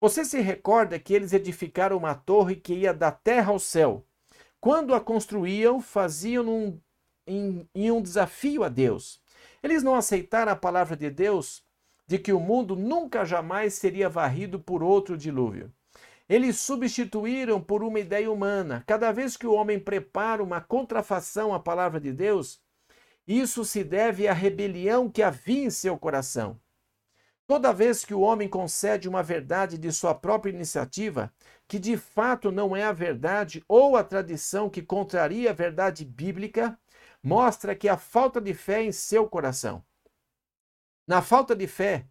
Você 0.00 0.24
se 0.24 0.40
recorda 0.40 0.98
que 0.98 1.12
eles 1.12 1.32
edificaram 1.32 1.96
uma 1.96 2.14
torre 2.14 2.54
que 2.54 2.72
ia 2.72 2.94
da 2.94 3.10
terra 3.10 3.50
ao 3.50 3.58
céu. 3.58 4.06
Quando 4.60 4.94
a 4.94 5.00
construíam, 5.00 5.80
faziam 5.80 6.48
um, 6.48 6.80
em, 7.26 7.68
em 7.74 7.90
um 7.90 8.00
desafio 8.00 8.62
a 8.62 8.68
Deus. 8.68 9.20
Eles 9.62 9.82
não 9.82 9.94
aceitaram 9.94 10.52
a 10.52 10.56
palavra 10.56 10.96
de 10.96 11.10
Deus 11.10 11.64
de 12.06 12.18
que 12.18 12.32
o 12.32 12.40
mundo 12.40 12.76
nunca 12.76 13.24
jamais 13.24 13.74
seria 13.74 14.08
varrido 14.08 14.58
por 14.58 14.82
outro 14.82 15.16
dilúvio. 15.16 15.70
Eles 16.28 16.58
substituíram 16.58 17.60
por 17.60 17.82
uma 17.82 17.98
ideia 17.98 18.30
humana. 18.30 18.84
Cada 18.86 19.10
vez 19.10 19.36
que 19.36 19.46
o 19.46 19.52
homem 19.52 19.80
prepara 19.80 20.42
uma 20.42 20.60
contrafação 20.60 21.52
à 21.52 21.58
palavra 21.58 22.00
de 22.00 22.12
Deus, 22.12 22.60
isso 23.26 23.64
se 23.64 23.82
deve 23.82 24.28
à 24.28 24.32
rebelião 24.32 25.10
que 25.10 25.22
havia 25.22 25.64
em 25.64 25.70
seu 25.70 25.98
coração. 25.98 26.58
Toda 27.48 27.72
vez 27.72 28.04
que 28.04 28.12
o 28.12 28.20
homem 28.20 28.46
concede 28.46 29.08
uma 29.08 29.22
verdade 29.22 29.78
de 29.78 29.90
sua 29.90 30.14
própria 30.14 30.50
iniciativa, 30.50 31.32
que 31.66 31.78
de 31.78 31.96
fato 31.96 32.52
não 32.52 32.76
é 32.76 32.84
a 32.84 32.92
verdade 32.92 33.64
ou 33.66 33.96
a 33.96 34.04
tradição 34.04 34.68
que 34.68 34.82
contraria 34.82 35.48
a 35.48 35.54
verdade 35.54 36.04
bíblica, 36.04 36.78
mostra 37.22 37.74
que 37.74 37.88
há 37.88 37.96
falta 37.96 38.38
de 38.38 38.52
fé 38.52 38.82
em 38.82 38.92
seu 38.92 39.26
coração. 39.26 39.82
Na 41.06 41.22
falta 41.22 41.56
de 41.56 41.66
fé, 41.66 42.04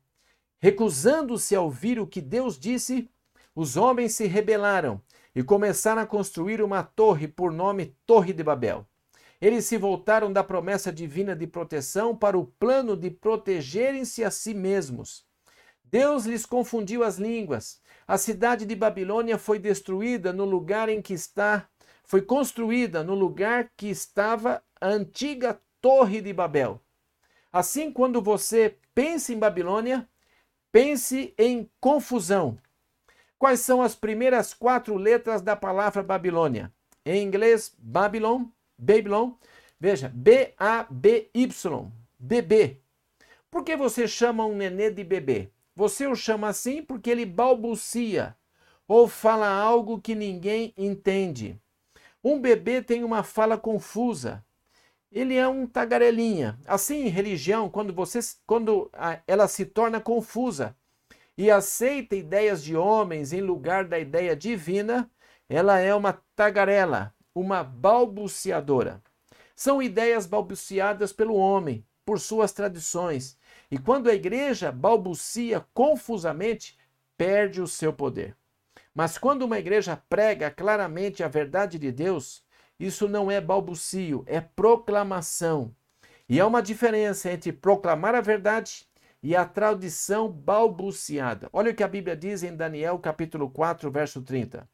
recusando-se 0.57 1.55
a 1.55 1.61
ouvir 1.61 1.99
o 1.99 2.07
que 2.07 2.19
Deus 2.19 2.57
disse, 2.57 3.07
os 3.53 3.77
homens 3.77 4.15
se 4.15 4.25
rebelaram 4.25 4.99
e 5.35 5.43
começaram 5.43 6.01
a 6.01 6.07
construir 6.07 6.63
uma 6.63 6.81
torre 6.81 7.27
por 7.27 7.53
nome 7.53 7.95
Torre 8.07 8.33
de 8.33 8.41
Babel. 8.41 8.87
Eles 9.39 9.65
se 9.65 9.77
voltaram 9.77 10.33
da 10.33 10.43
promessa 10.43 10.91
divina 10.91 11.35
de 11.35 11.45
proteção 11.45 12.17
para 12.17 12.35
o 12.35 12.43
plano 12.43 12.97
de 12.97 13.11
protegerem-se 13.11 14.23
a 14.23 14.31
si 14.31 14.51
mesmos. 14.51 15.26
Deus 15.89 16.25
lhes 16.25 16.45
confundiu 16.45 17.03
as 17.03 17.17
línguas. 17.17 17.81
A 18.07 18.17
cidade 18.17 18.65
de 18.65 18.75
Babilônia 18.75 19.37
foi 19.37 19.59
destruída 19.59 20.31
no 20.31 20.45
lugar 20.45 20.89
em 20.89 21.01
que 21.01 21.13
está, 21.13 21.67
foi 22.03 22.21
construída 22.21 23.03
no 23.03 23.13
lugar 23.13 23.71
que 23.75 23.87
estava 23.87 24.63
a 24.79 24.87
antiga 24.87 25.59
Torre 25.81 26.21
de 26.21 26.33
Babel. 26.33 26.81
Assim, 27.51 27.91
quando 27.91 28.21
você 28.21 28.77
pensa 28.93 29.33
em 29.33 29.39
Babilônia, 29.39 30.07
pense 30.71 31.33
em 31.37 31.69
confusão, 31.79 32.57
Quais 33.37 33.59
são 33.59 33.83
as 33.83 33.93
primeiras 33.93 34.53
quatro 34.53 34.95
letras 34.95 35.41
da 35.41 35.55
palavra 35.55 36.01
Babilônia? 36.01 36.73
Em 37.05 37.23
inglês, 37.23 37.73
Babylon, 37.77 38.45
Babylon. 38.77 39.33
Veja, 39.79 40.11
B-A-B-Y, 40.13 41.91
bebê. 42.17 42.81
Por 43.51 43.63
que 43.63 43.75
você 43.75 44.07
chama 44.07 44.43
um 44.43 44.55
nenê 44.55 44.89
de 44.89 45.03
bebê? 45.03 45.51
Você 45.77 46.07
o 46.07 46.15
chama 46.15 46.47
assim 46.47 46.81
porque 46.81 47.07
ele 47.07 47.23
balbucia 47.23 48.35
ou 48.87 49.07
fala 49.07 49.47
algo 49.47 50.01
que 50.01 50.15
ninguém 50.15 50.73
entende. 50.75 51.61
Um 52.23 52.41
bebê 52.41 52.81
tem 52.81 53.03
uma 53.03 53.21
fala 53.21 53.59
confusa. 53.59 54.43
Ele 55.11 55.35
é 55.35 55.47
um 55.47 55.67
tagarelinha. 55.67 56.59
Assim, 56.65 57.07
religião, 57.09 57.69
quando, 57.69 57.93
você, 57.93 58.19
quando 58.47 58.89
ela 59.27 59.47
se 59.47 59.65
torna 59.67 60.01
confusa, 60.01 60.75
e 61.37 61.51
aceita 61.51 62.15
ideias 62.15 62.63
de 62.63 62.75
homens 62.75 63.31
em 63.31 63.41
lugar 63.41 63.85
da 63.85 63.99
ideia 63.99 64.35
divina, 64.35 65.07
ela 65.47 65.77
é 65.77 65.93
uma 65.93 66.19
tagarela, 66.35 67.13
uma 67.35 67.63
balbuciadora. 67.63 68.99
São 69.55 69.79
ideias 69.79 70.25
balbuciadas 70.25 71.13
pelo 71.13 71.35
homem, 71.35 71.85
por 72.03 72.19
suas 72.19 72.51
tradições. 72.51 73.36
E 73.69 73.77
quando 73.77 74.09
a 74.09 74.13
igreja 74.13 74.71
balbucia 74.71 75.65
confusamente, 75.73 76.77
perde 77.17 77.61
o 77.61 77.67
seu 77.67 77.91
poder. 77.91 78.35
Mas 78.93 79.17
quando 79.17 79.43
uma 79.43 79.59
igreja 79.59 80.01
prega 80.09 80.49
claramente 80.49 81.23
a 81.23 81.27
verdade 81.27 81.77
de 81.77 81.91
Deus, 81.91 82.43
isso 82.79 83.07
não 83.07 83.29
é 83.29 83.41
balbucio, 83.41 84.23
é 84.25 84.39
proclamação. 84.39 85.75
E 86.29 86.39
há 86.39 86.47
uma 86.47 86.61
diferença 86.61 87.31
entre 87.31 87.51
proclamar 87.51 88.15
a 88.15 88.21
verdade 88.21 88.87
e 89.21 89.35
a 89.35 89.45
tradição 89.45 90.29
balbuciada. 90.29 91.49
Olha 91.51 91.71
o 91.71 91.75
que 91.75 91.83
a 91.83 91.87
Bíblia 91.87 92.15
diz 92.15 92.43
em 92.43 92.55
Daniel 92.55 92.97
capítulo 92.99 93.49
4, 93.49 93.91
verso 93.91 94.21
30. 94.21 94.67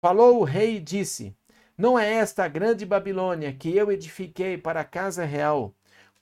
Falou 0.00 0.40
o 0.40 0.44
rei 0.44 0.76
e 0.76 0.80
disse: 0.80 1.36
Não 1.76 1.98
é 1.98 2.14
esta 2.14 2.44
a 2.44 2.48
grande 2.48 2.86
Babilônia 2.86 3.52
que 3.52 3.76
eu 3.76 3.92
edifiquei 3.92 4.56
para 4.56 4.80
a 4.80 4.84
casa 4.84 5.24
real, 5.24 5.74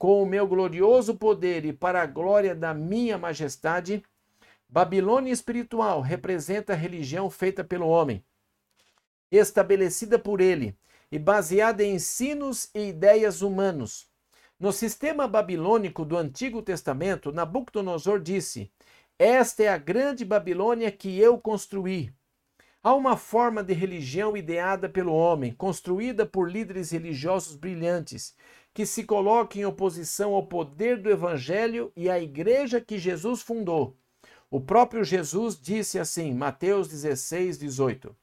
com 0.05 0.23
o 0.23 0.27
meu 0.27 0.47
glorioso 0.47 1.15
poder 1.15 1.65
e 1.65 1.73
para 1.73 2.03
a 2.03 2.07
glória 2.07 2.55
da 2.55 2.75
minha 2.75 3.17
majestade? 3.17 4.03
Babilônia 4.69 5.33
espiritual 5.33 6.03
representa 6.03 6.75
a 6.75 6.77
religião 6.77 7.31
feita 7.31 7.65
pelo 7.65 7.89
homem, 7.89 8.23
estabelecida 9.33 10.19
por 10.19 10.43
ele 10.43 10.77
e 11.11 11.19
baseada 11.19 11.83
em 11.83 11.95
ensinos 11.95 12.69
e 12.75 12.89
ideias 12.89 13.41
humanos 13.41 14.13
no 14.61 14.75
sistema 14.75 15.27
babilônico 15.27 16.05
do 16.05 16.19
Antigo 16.19 16.61
Testamento, 16.61 17.33
Nabucodonosor 17.33 18.21
disse: 18.21 18.71
Esta 19.19 19.63
é 19.63 19.69
a 19.69 19.79
grande 19.79 20.23
Babilônia 20.23 20.93
que 20.93 21.19
eu 21.19 21.39
construí. 21.39 22.13
Há 22.83 22.93
uma 22.93 23.17
forma 23.17 23.65
de 23.65 23.73
religião 23.73 24.37
ideada 24.37 24.91
pelo 24.91 25.15
homem, 25.15 25.55
construída 25.55 26.27
por 26.27 26.51
líderes 26.51 26.91
religiosos 26.91 27.57
brilhantes, 27.57 28.37
que 28.75 28.85
se 28.85 29.05
coloca 29.05 29.57
em 29.57 29.65
oposição 29.65 30.35
ao 30.35 30.45
poder 30.45 31.01
do 31.01 31.09
Evangelho 31.09 31.93
e 31.97 32.11
à 32.11 32.19
igreja 32.19 32.81
que 32.81 32.99
Jesus 32.99 33.41
fundou. 33.41 33.97
O 34.51 34.61
próprio 34.61 35.05
Jesus 35.05 35.59
disse 35.59 35.97
assim, 35.97 36.35
Mateus 36.35 36.89
16, 36.89 37.57
18: 37.59 38.15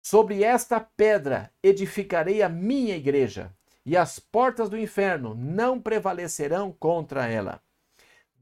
Sobre 0.00 0.44
esta 0.44 0.78
pedra 0.78 1.52
edificarei 1.60 2.40
a 2.40 2.48
minha 2.48 2.96
igreja, 2.96 3.52
e 3.84 3.96
as 3.96 4.20
portas 4.20 4.68
do 4.68 4.78
inferno 4.78 5.34
não 5.34 5.80
prevalecerão 5.80 6.70
contra 6.72 7.26
ela. 7.26 7.60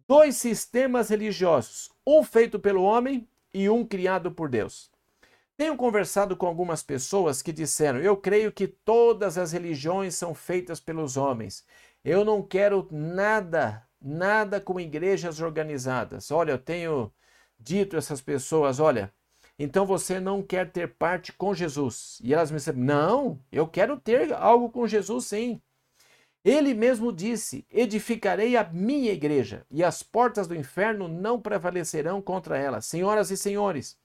Dois 0.06 0.36
sistemas 0.36 1.08
religiosos, 1.08 1.90
um 2.06 2.22
feito 2.22 2.58
pelo 2.58 2.82
homem 2.82 3.26
e 3.54 3.70
um 3.70 3.84
criado 3.84 4.30
por 4.30 4.48
Deus. 4.48 4.90
Tenho 5.56 5.74
conversado 5.76 6.36
com 6.36 6.46
algumas 6.46 6.82
pessoas 6.82 7.40
que 7.40 7.52
disseram: 7.52 7.98
Eu 7.98 8.16
creio 8.16 8.52
que 8.52 8.68
todas 8.68 9.38
as 9.38 9.52
religiões 9.52 10.14
são 10.14 10.34
feitas 10.34 10.80
pelos 10.80 11.16
homens. 11.16 11.64
Eu 12.04 12.24
não 12.24 12.42
quero 12.42 12.86
nada, 12.90 13.82
nada 14.00 14.60
com 14.60 14.78
igrejas 14.78 15.40
organizadas. 15.40 16.30
Olha, 16.30 16.52
eu 16.52 16.58
tenho 16.58 17.10
dito 17.58 17.96
a 17.96 17.98
essas 17.98 18.20
pessoas: 18.20 18.78
olha, 18.80 19.12
então 19.58 19.86
você 19.86 20.20
não 20.20 20.42
quer 20.42 20.70
ter 20.70 20.94
parte 20.94 21.32
com 21.32 21.54
Jesus. 21.54 22.18
E 22.22 22.34
elas 22.34 22.50
me 22.50 22.58
disseram: 22.58 22.78
Não, 22.80 23.40
eu 23.50 23.66
quero 23.66 23.98
ter 23.98 24.32
algo 24.34 24.70
com 24.70 24.86
Jesus 24.86 25.24
sim. 25.26 25.60
Ele 26.44 26.74
mesmo 26.74 27.10
disse: 27.10 27.66
Edificarei 27.70 28.56
a 28.56 28.64
minha 28.64 29.12
igreja, 29.12 29.66
e 29.70 29.82
as 29.82 30.02
portas 30.02 30.46
do 30.46 30.54
inferno 30.54 31.08
não 31.08 31.40
prevalecerão 31.40 32.20
contra 32.20 32.58
ela. 32.58 32.82
Senhoras 32.82 33.30
e 33.30 33.36
senhores, 33.38 33.98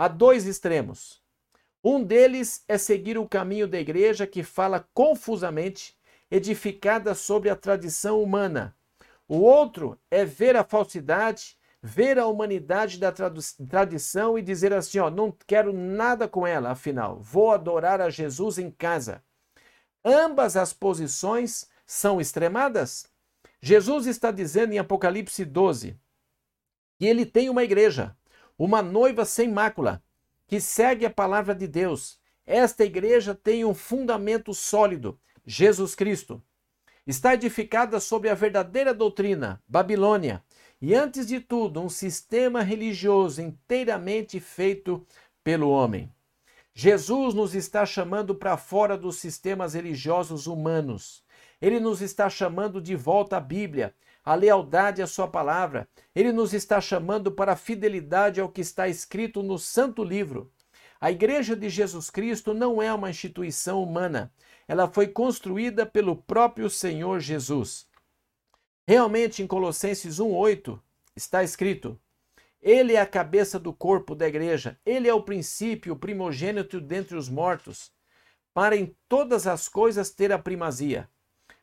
há 0.00 0.08
dois 0.08 0.46
extremos. 0.46 1.22
Um 1.84 2.02
deles 2.02 2.64
é 2.66 2.78
seguir 2.78 3.18
o 3.18 3.28
caminho 3.28 3.68
da 3.68 3.78
igreja 3.78 4.26
que 4.26 4.42
fala 4.42 4.88
confusamente 4.94 5.94
edificada 6.30 7.14
sobre 7.14 7.50
a 7.50 7.56
tradição 7.56 8.22
humana. 8.22 8.74
O 9.28 9.40
outro 9.40 10.00
é 10.10 10.24
ver 10.24 10.56
a 10.56 10.64
falsidade, 10.64 11.54
ver 11.82 12.18
a 12.18 12.26
humanidade 12.26 12.98
da 12.98 13.12
tradição 13.12 14.38
e 14.38 14.42
dizer 14.42 14.72
assim: 14.72 15.00
ó, 15.00 15.10
não 15.10 15.36
quero 15.46 15.70
nada 15.70 16.26
com 16.26 16.46
ela, 16.46 16.70
afinal, 16.70 17.20
vou 17.20 17.52
adorar 17.52 18.00
a 18.00 18.08
Jesus 18.08 18.56
em 18.56 18.70
casa. 18.70 19.22
Ambas 20.02 20.56
as 20.56 20.72
posições 20.72 21.68
são 21.84 22.18
extremadas. 22.18 23.06
Jesus 23.60 24.06
está 24.06 24.30
dizendo 24.30 24.72
em 24.72 24.78
Apocalipse 24.78 25.44
12 25.44 25.94
que 26.98 27.04
ele 27.04 27.26
tem 27.26 27.50
uma 27.50 27.64
igreja, 27.64 28.16
uma 28.60 28.82
noiva 28.82 29.24
sem 29.24 29.50
mácula, 29.50 30.04
que 30.46 30.60
segue 30.60 31.06
a 31.06 31.10
palavra 31.10 31.54
de 31.54 31.66
Deus. 31.66 32.20
Esta 32.44 32.84
igreja 32.84 33.34
tem 33.34 33.64
um 33.64 33.72
fundamento 33.72 34.52
sólido, 34.52 35.18
Jesus 35.46 35.94
Cristo. 35.94 36.42
Está 37.06 37.32
edificada 37.32 37.98
sobre 37.98 38.28
a 38.28 38.34
verdadeira 38.34 38.92
doutrina, 38.92 39.62
Babilônia, 39.66 40.44
e 40.78 40.94
antes 40.94 41.26
de 41.26 41.40
tudo, 41.40 41.80
um 41.80 41.88
sistema 41.88 42.60
religioso 42.60 43.40
inteiramente 43.40 44.38
feito 44.38 45.06
pelo 45.42 45.70
homem. 45.70 46.12
Jesus 46.74 47.32
nos 47.32 47.54
está 47.54 47.86
chamando 47.86 48.34
para 48.34 48.58
fora 48.58 48.94
dos 48.94 49.16
sistemas 49.16 49.72
religiosos 49.72 50.46
humanos. 50.46 51.24
Ele 51.62 51.80
nos 51.80 52.02
está 52.02 52.28
chamando 52.28 52.78
de 52.78 52.94
volta 52.94 53.38
à 53.38 53.40
Bíblia, 53.40 53.94
à 54.24 54.34
lealdade 54.34 55.02
à 55.02 55.06
Sua 55.06 55.28
palavra. 55.28 55.88
Ele 56.14 56.32
nos 56.32 56.52
está 56.52 56.80
chamando 56.80 57.32
para 57.32 57.52
a 57.52 57.56
fidelidade 57.56 58.40
ao 58.40 58.48
que 58.48 58.60
está 58.60 58.88
escrito 58.88 59.42
no 59.42 59.58
Santo 59.58 60.04
Livro. 60.04 60.52
A 61.00 61.10
Igreja 61.10 61.56
de 61.56 61.68
Jesus 61.70 62.10
Cristo 62.10 62.52
não 62.52 62.82
é 62.82 62.92
uma 62.92 63.08
instituição 63.08 63.82
humana, 63.82 64.30
ela 64.68 64.86
foi 64.86 65.08
construída 65.08 65.86
pelo 65.86 66.14
próprio 66.14 66.68
Senhor 66.68 67.20
Jesus. 67.20 67.88
Realmente, 68.86 69.42
em 69.42 69.46
Colossenses 69.46 70.18
1,8 70.18 70.78
está 71.16 71.42
escrito: 71.42 71.98
Ele 72.60 72.92
é 72.92 73.00
a 73.00 73.06
cabeça 73.06 73.58
do 73.58 73.72
corpo 73.72 74.14
da 74.14 74.28
igreja, 74.28 74.78
ele 74.84 75.08
é 75.08 75.14
o 75.14 75.22
princípio, 75.22 75.94
o 75.94 75.98
primogênito 75.98 76.80
dentre 76.80 77.16
os 77.16 77.28
mortos, 77.28 77.90
para 78.52 78.76
em 78.76 78.94
todas 79.08 79.46
as 79.46 79.68
coisas 79.68 80.10
ter 80.10 80.30
a 80.32 80.38
primazia. 80.38 81.08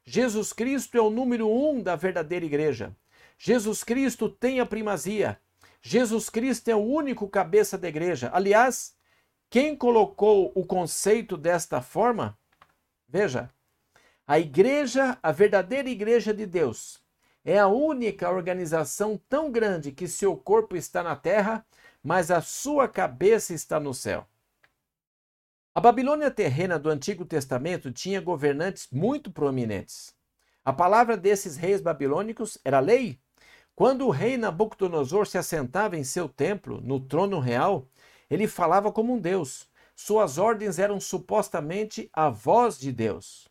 Jesus 0.09 0.53
Cristo 0.53 0.97
é 0.97 1.01
o 1.01 1.09
número 1.09 1.51
um 1.51 1.83
da 1.83 1.93
verdadeira 1.97 2.45
igreja. 2.45 2.95
Jesus 3.37 3.83
Cristo 3.83 4.29
tem 4.29 4.61
a 4.61 4.65
primazia. 4.65 5.37
Jesus 5.81 6.29
Cristo 6.29 6.69
é 6.69 6.75
o 6.75 6.79
único 6.81 7.27
cabeça 7.27 7.77
da 7.77 7.89
igreja. 7.89 8.31
Aliás, 8.33 8.95
quem 9.49 9.75
colocou 9.75 10.49
o 10.55 10.65
conceito 10.65 11.35
desta 11.35 11.81
forma? 11.81 12.39
Veja, 13.05 13.49
a 14.25 14.39
igreja, 14.39 15.19
a 15.21 15.33
verdadeira 15.33 15.89
igreja 15.89 16.33
de 16.33 16.45
Deus, 16.45 17.03
é 17.43 17.59
a 17.59 17.67
única 17.67 18.31
organização 18.31 19.19
tão 19.27 19.51
grande 19.51 19.91
que 19.91 20.07
seu 20.07 20.37
corpo 20.37 20.77
está 20.77 21.03
na 21.03 21.17
terra, 21.17 21.65
mas 22.01 22.31
a 22.31 22.39
sua 22.39 22.87
cabeça 22.87 23.53
está 23.53 23.77
no 23.77 23.93
céu. 23.93 24.25
A 25.77 25.79
Babilônia 25.79 26.31
terrena 26.31 26.79
do 26.79 26.89
Antigo 26.89 27.23
Testamento 27.23 27.91
tinha 27.91 28.19
governantes 28.19 28.87
muito 28.91 29.29
proeminentes. 29.29 30.11
A 30.65 30.73
palavra 30.73 31.15
desses 31.15 31.55
reis 31.55 31.81
babilônicos 31.81 32.57
era 32.65 32.79
lei. 32.79 33.19
Quando 33.75 34.07
o 34.07 34.09
rei 34.09 34.37
Nabucodonosor 34.37 35.27
se 35.27 35.37
assentava 35.37 35.95
em 35.95 36.03
seu 36.03 36.27
templo, 36.27 36.81
no 36.81 36.99
trono 36.99 37.39
real, 37.39 37.87
ele 38.27 38.47
falava 38.47 38.91
como 38.91 39.13
um 39.13 39.19
Deus. 39.19 39.69
Suas 39.95 40.39
ordens 40.39 40.79
eram 40.79 40.99
supostamente 40.99 42.09
a 42.11 42.27
voz 42.27 42.79
de 42.79 42.91
Deus. 42.91 43.47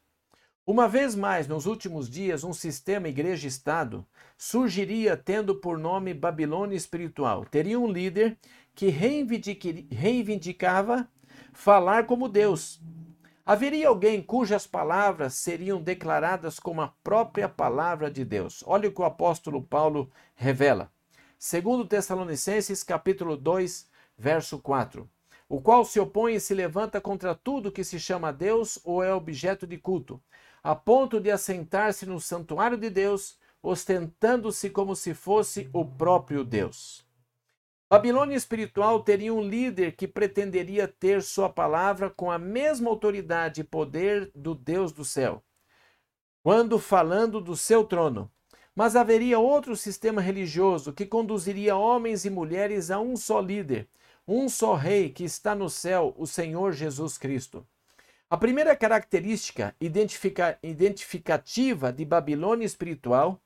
Uma 0.67 0.89
vez 0.89 1.15
mais, 1.15 1.47
nos 1.47 1.65
últimos 1.65 2.11
dias, 2.11 2.43
um 2.43 2.53
sistema 2.53 3.09
igreja-estado 3.09 4.05
surgiria 4.37 5.17
tendo 5.17 5.55
por 5.55 5.79
nome 5.79 6.13
Babilônia 6.13 6.75
espiritual. 6.75 7.45
Teria 7.45 7.79
um 7.79 7.87
líder 7.87 8.37
que 8.75 8.89
reivindicava 8.89 11.09
falar 11.53 12.07
como 12.07 12.29
Deus. 12.29 12.81
Haveria 13.45 13.89
alguém 13.89 14.21
cujas 14.21 14.67
palavras 14.67 15.35
seriam 15.35 15.81
declaradas 15.81 16.59
como 16.59 16.83
a 16.83 16.89
própria 17.05 17.49
palavra 17.49 18.11
de 18.11 18.25
Deus. 18.25 18.65
Olha 18.67 18.89
o 18.89 18.93
que 18.93 19.01
o 19.01 19.05
apóstolo 19.05 19.63
Paulo 19.63 20.11
revela. 20.35 20.91
Segundo 21.39 21.87
Tessalonicenses, 21.87 22.83
capítulo 22.83 23.37
2, 23.37 23.89
verso 24.19 24.59
4. 24.59 25.09
O 25.49 25.61
qual 25.61 25.85
se 25.85 26.01
opõe 26.01 26.35
e 26.35 26.41
se 26.41 26.55
levanta 26.55 27.01
contra 27.01 27.37
tudo 27.37 27.71
que 27.71 27.85
se 27.85 28.01
chama 28.01 28.33
Deus 28.33 28.81
ou 28.85 29.01
é 29.01 29.15
objeto 29.15 29.65
de 29.65 29.79
culto, 29.79 30.21
a 30.61 30.75
ponto 30.75 31.21
de 31.21 31.31
assentar-se 31.31 32.05
no 32.05 32.19
santuário 32.19 32.77
de 32.77 32.91
Deus, 32.91 33.39
ostentando-se 33.63 34.71
como 34.71 34.97
se 34.97 35.15
fosse 35.15 35.71
o 35.73 35.85
próprio 35.85 36.43
Deus. 36.43 37.06
Babilônia 37.89 38.35
espiritual 38.35 39.01
teria 39.05 39.33
um 39.33 39.41
líder 39.41 39.93
que 39.93 40.09
pretenderia 40.09 40.89
ter 40.89 41.23
sua 41.23 41.49
palavra 41.49 42.11
com 42.11 42.33
a 42.33 42.39
mesma 42.39 42.91
autoridade 42.91 43.61
e 43.61 43.65
poder 43.65 44.29
do 44.35 44.57
Deus 44.57 44.91
do 44.91 45.05
céu, 45.05 45.41
quando 46.43 46.81
falando 46.81 47.41
do 47.41 47.57
seu 47.57 47.85
trono. 47.85 48.29
Mas 48.75 48.97
haveria 48.97 49.39
outro 49.39 49.77
sistema 49.77 50.21
religioso 50.21 50.93
que 50.93 51.07
conduziria 51.07 51.77
homens 51.77 52.25
e 52.25 52.31
mulheres 52.31 52.91
a 52.91 52.99
um 52.99 53.17
só 53.17 53.41
líder, 53.41 53.89
um 54.27 54.49
só 54.49 54.75
rei 54.75 55.09
que 55.09 55.23
está 55.23 55.55
no 55.55 55.71
céu, 55.71 56.13
o 56.19 56.27
Senhor 56.27 56.73
Jesus 56.73 57.17
Cristo. 57.17 57.65
A 58.29 58.37
primeira 58.37 58.75
característica 58.75 59.77
identifica, 59.81 60.59
identificativa 60.61 61.93
de 61.93 62.05
Babilônia 62.05 62.67
espiritual 62.67 63.41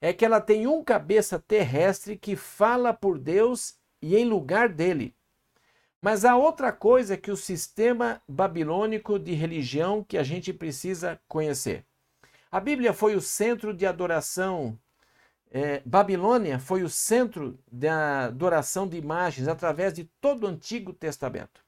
é 0.00 0.12
que 0.12 0.24
ela 0.24 0.40
tem 0.40 0.66
um 0.66 0.82
cabeça 0.82 1.38
terrestre 1.38 2.16
que 2.16 2.36
fala 2.36 2.92
por 2.92 3.18
Deus 3.18 3.76
e 4.00 4.16
em 4.16 4.24
lugar 4.24 4.68
dele. 4.68 5.14
Mas 6.00 6.24
há 6.24 6.36
outra 6.36 6.70
coisa 6.72 7.16
que 7.16 7.30
o 7.30 7.36
sistema 7.36 8.22
babilônico 8.28 9.18
de 9.18 9.34
religião 9.34 10.04
que 10.04 10.16
a 10.16 10.22
gente 10.22 10.52
precisa 10.52 11.20
conhecer. 11.26 11.84
A 12.50 12.60
Bíblia 12.60 12.92
foi 12.92 13.16
o 13.16 13.20
centro 13.20 13.74
de 13.74 13.84
adoração. 13.84 14.78
É, 15.50 15.82
Babilônia 15.84 16.58
foi 16.58 16.82
o 16.82 16.88
centro 16.88 17.58
da 17.70 18.26
adoração 18.26 18.86
de 18.86 18.96
imagens 18.96 19.48
através 19.48 19.92
de 19.92 20.04
todo 20.20 20.44
o 20.44 20.46
Antigo 20.46 20.92
Testamento. 20.92 21.67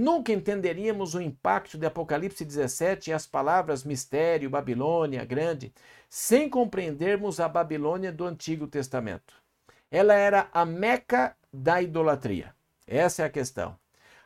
Nunca 0.00 0.32
entenderíamos 0.32 1.14
o 1.14 1.20
impacto 1.20 1.76
de 1.76 1.84
Apocalipse 1.84 2.42
17 2.42 3.10
e 3.10 3.12
as 3.12 3.26
palavras 3.26 3.84
mistério, 3.84 4.48
Babilônia, 4.48 5.26
grande, 5.26 5.74
sem 6.08 6.48
compreendermos 6.48 7.38
a 7.38 7.46
Babilônia 7.46 8.10
do 8.10 8.24
Antigo 8.24 8.66
Testamento. 8.66 9.34
Ela 9.90 10.14
era 10.14 10.48
a 10.54 10.64
meca 10.64 11.36
da 11.52 11.82
idolatria. 11.82 12.54
Essa 12.86 13.24
é 13.24 13.26
a 13.26 13.30
questão. 13.30 13.76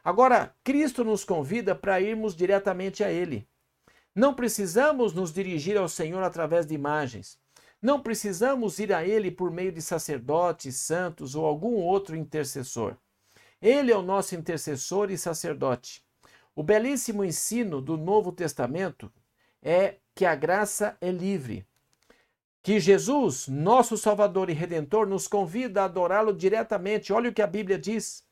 Agora, 0.04 0.54
Cristo 0.62 1.02
nos 1.02 1.24
convida 1.24 1.74
para 1.74 2.00
irmos 2.00 2.36
diretamente 2.36 3.02
a 3.02 3.10
Ele. 3.10 3.44
Não 4.14 4.32
precisamos 4.32 5.12
nos 5.12 5.32
dirigir 5.32 5.76
ao 5.76 5.88
Senhor 5.88 6.22
através 6.22 6.66
de 6.66 6.74
imagens. 6.76 7.36
Não 7.82 8.00
precisamos 8.00 8.78
ir 8.78 8.92
a 8.92 9.04
Ele 9.04 9.28
por 9.28 9.50
meio 9.50 9.72
de 9.72 9.82
sacerdotes, 9.82 10.76
santos 10.76 11.34
ou 11.34 11.44
algum 11.44 11.74
outro 11.74 12.14
intercessor. 12.14 12.96
Ele 13.64 13.90
é 13.90 13.96
o 13.96 14.02
nosso 14.02 14.34
intercessor 14.34 15.10
e 15.10 15.16
sacerdote. 15.16 16.04
O 16.54 16.62
belíssimo 16.62 17.24
ensino 17.24 17.80
do 17.80 17.96
Novo 17.96 18.30
Testamento 18.30 19.10
é 19.62 19.94
que 20.14 20.26
a 20.26 20.34
graça 20.34 20.98
é 21.00 21.10
livre. 21.10 21.66
Que 22.62 22.78
Jesus, 22.78 23.48
nosso 23.48 23.96
Salvador 23.96 24.50
e 24.50 24.52
Redentor, 24.52 25.06
nos 25.06 25.26
convida 25.26 25.80
a 25.80 25.84
adorá-lo 25.86 26.34
diretamente. 26.34 27.10
Olha 27.10 27.30
o 27.30 27.32
que 27.32 27.40
a 27.40 27.46
Bíblia 27.46 27.78
diz. 27.78 28.22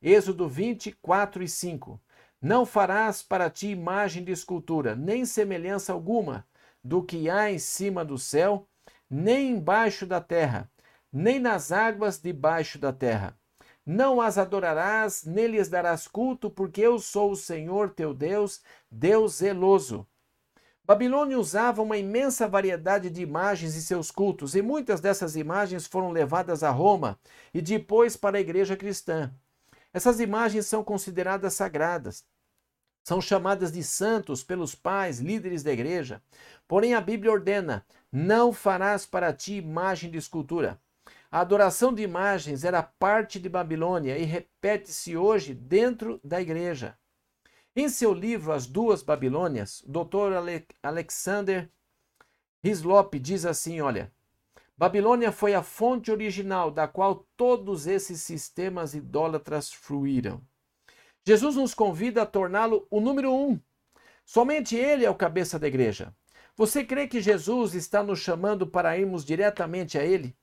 Êxodo 0.00 0.48
24 0.48 1.42
e 1.42 1.48
5. 1.48 2.00
Não 2.40 2.64
farás 2.64 3.22
para 3.22 3.50
ti 3.50 3.68
imagem 3.68 4.24
de 4.24 4.32
escultura, 4.32 4.96
nem 4.96 5.26
semelhança 5.26 5.92
alguma 5.92 6.46
do 6.82 7.02
que 7.02 7.28
há 7.28 7.52
em 7.52 7.58
cima 7.58 8.06
do 8.06 8.16
céu, 8.16 8.66
nem 9.10 9.50
embaixo 9.50 10.06
da 10.06 10.22
terra, 10.22 10.70
nem 11.12 11.38
nas 11.38 11.72
águas 11.72 12.18
debaixo 12.18 12.78
da 12.78 12.90
terra. 12.90 13.38
Não 13.90 14.20
as 14.20 14.36
adorarás, 14.36 15.24
nem 15.24 15.46
lhes 15.46 15.66
darás 15.66 16.06
culto, 16.06 16.50
porque 16.50 16.82
eu 16.82 16.98
sou 16.98 17.30
o 17.30 17.36
Senhor 17.36 17.88
teu 17.88 18.12
Deus, 18.12 18.60
Deus 18.90 19.36
zeloso. 19.36 20.06
Babilônia 20.84 21.38
usava 21.38 21.80
uma 21.80 21.96
imensa 21.96 22.46
variedade 22.46 23.08
de 23.08 23.22
imagens 23.22 23.74
em 23.74 23.80
seus 23.80 24.10
cultos, 24.10 24.54
e 24.54 24.60
muitas 24.60 25.00
dessas 25.00 25.36
imagens 25.36 25.86
foram 25.86 26.10
levadas 26.10 26.62
a 26.62 26.68
Roma 26.68 27.18
e 27.54 27.62
depois 27.62 28.14
para 28.14 28.36
a 28.36 28.40
igreja 28.42 28.76
cristã. 28.76 29.32
Essas 29.90 30.20
imagens 30.20 30.66
são 30.66 30.84
consideradas 30.84 31.54
sagradas. 31.54 32.26
São 33.02 33.22
chamadas 33.22 33.72
de 33.72 33.82
santos 33.82 34.44
pelos 34.44 34.74
pais, 34.74 35.18
líderes 35.18 35.62
da 35.62 35.72
igreja. 35.72 36.22
Porém, 36.68 36.92
a 36.92 37.00
Bíblia 37.00 37.32
ordena: 37.32 37.86
não 38.12 38.52
farás 38.52 39.06
para 39.06 39.32
ti 39.32 39.54
imagem 39.54 40.10
de 40.10 40.18
escultura. 40.18 40.78
A 41.30 41.40
adoração 41.40 41.92
de 41.92 42.02
imagens 42.02 42.64
era 42.64 42.82
parte 42.82 43.38
de 43.38 43.50
Babilônia 43.50 44.16
e 44.16 44.24
repete-se 44.24 45.14
hoje 45.14 45.52
dentro 45.52 46.18
da 46.24 46.40
igreja. 46.40 46.98
Em 47.76 47.86
seu 47.90 48.14
livro 48.14 48.50
As 48.50 48.66
Duas 48.66 49.02
Babilônias, 49.02 49.82
o 49.82 49.90
Dr. 49.90 50.32
Alexander 50.82 51.70
Hislop 52.64 53.18
diz 53.18 53.44
assim: 53.44 53.82
olha, 53.82 54.10
Babilônia 54.74 55.30
foi 55.30 55.54
a 55.54 55.62
fonte 55.62 56.10
original 56.10 56.70
da 56.70 56.88
qual 56.88 57.26
todos 57.36 57.86
esses 57.86 58.22
sistemas 58.22 58.94
idólatras 58.94 59.70
fruíram. 59.70 60.40
Jesus 61.26 61.56
nos 61.56 61.74
convida 61.74 62.22
a 62.22 62.26
torná-lo 62.26 62.86
o 62.90 63.00
número 63.00 63.30
um. 63.34 63.60
Somente 64.24 64.76
ele 64.76 65.04
é 65.04 65.10
o 65.10 65.14
cabeça 65.14 65.58
da 65.58 65.68
igreja. 65.68 66.14
Você 66.56 66.82
crê 66.82 67.06
que 67.06 67.20
Jesus 67.20 67.74
está 67.74 68.02
nos 68.02 68.18
chamando 68.18 68.66
para 68.66 68.96
irmos 68.96 69.26
diretamente 69.26 69.98
a 69.98 70.04
ele? 70.04 70.34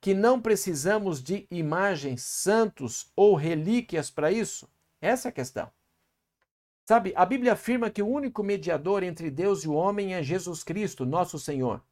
Que 0.00 0.14
não 0.14 0.40
precisamos 0.40 1.22
de 1.22 1.46
imagens, 1.50 2.22
santos 2.22 3.10
ou 3.16 3.34
relíquias 3.34 4.10
para 4.10 4.30
isso? 4.30 4.68
Essa 5.00 5.28
é 5.28 5.30
a 5.30 5.32
questão. 5.32 5.70
Sabe, 6.86 7.12
a 7.16 7.26
Bíblia 7.26 7.52
afirma 7.52 7.90
que 7.90 8.02
o 8.02 8.08
único 8.08 8.42
mediador 8.42 9.02
entre 9.02 9.30
Deus 9.30 9.64
e 9.64 9.68
o 9.68 9.74
homem 9.74 10.14
é 10.14 10.22
Jesus 10.22 10.62
Cristo, 10.62 11.04
nosso 11.04 11.38
Senhor. 11.38 11.82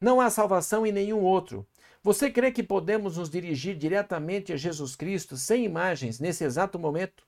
Não 0.00 0.20
há 0.20 0.30
salvação 0.30 0.86
em 0.86 0.92
nenhum 0.92 1.22
outro. 1.22 1.66
Você 2.02 2.30
crê 2.30 2.52
que 2.52 2.62
podemos 2.62 3.16
nos 3.16 3.30
dirigir 3.30 3.76
diretamente 3.76 4.52
a 4.52 4.56
Jesus 4.56 4.94
Cristo 4.94 5.36
sem 5.36 5.64
imagens 5.64 6.20
nesse 6.20 6.44
exato 6.44 6.78
momento? 6.78 7.26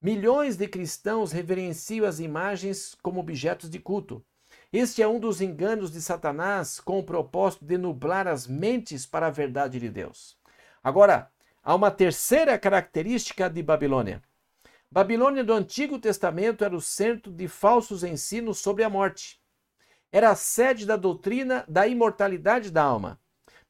Milhões 0.00 0.56
de 0.56 0.68
cristãos 0.68 1.32
reverenciam 1.32 2.06
as 2.06 2.20
imagens 2.20 2.94
como 3.02 3.20
objetos 3.20 3.70
de 3.70 3.78
culto. 3.78 4.24
Este 4.72 5.02
é 5.02 5.06
um 5.06 5.20
dos 5.20 5.42
enganos 5.42 5.92
de 5.92 6.00
Satanás 6.00 6.80
com 6.80 6.98
o 6.98 7.02
propósito 7.02 7.62
de 7.62 7.76
nublar 7.76 8.26
as 8.26 8.46
mentes 8.46 9.04
para 9.04 9.26
a 9.26 9.30
verdade 9.30 9.78
de 9.78 9.90
Deus. 9.90 10.34
Agora, 10.82 11.30
há 11.62 11.74
uma 11.74 11.90
terceira 11.90 12.58
característica 12.58 13.50
de 13.50 13.62
Babilônia. 13.62 14.22
Babilônia 14.90 15.44
do 15.44 15.52
Antigo 15.52 15.98
Testamento 15.98 16.64
era 16.64 16.74
o 16.74 16.80
centro 16.80 17.30
de 17.30 17.48
falsos 17.48 18.02
ensinos 18.02 18.60
sobre 18.60 18.82
a 18.82 18.88
morte. 18.88 19.38
Era 20.10 20.30
a 20.30 20.34
sede 20.34 20.86
da 20.86 20.96
doutrina 20.96 21.66
da 21.68 21.86
imortalidade 21.86 22.70
da 22.70 22.82
alma. 22.82 23.20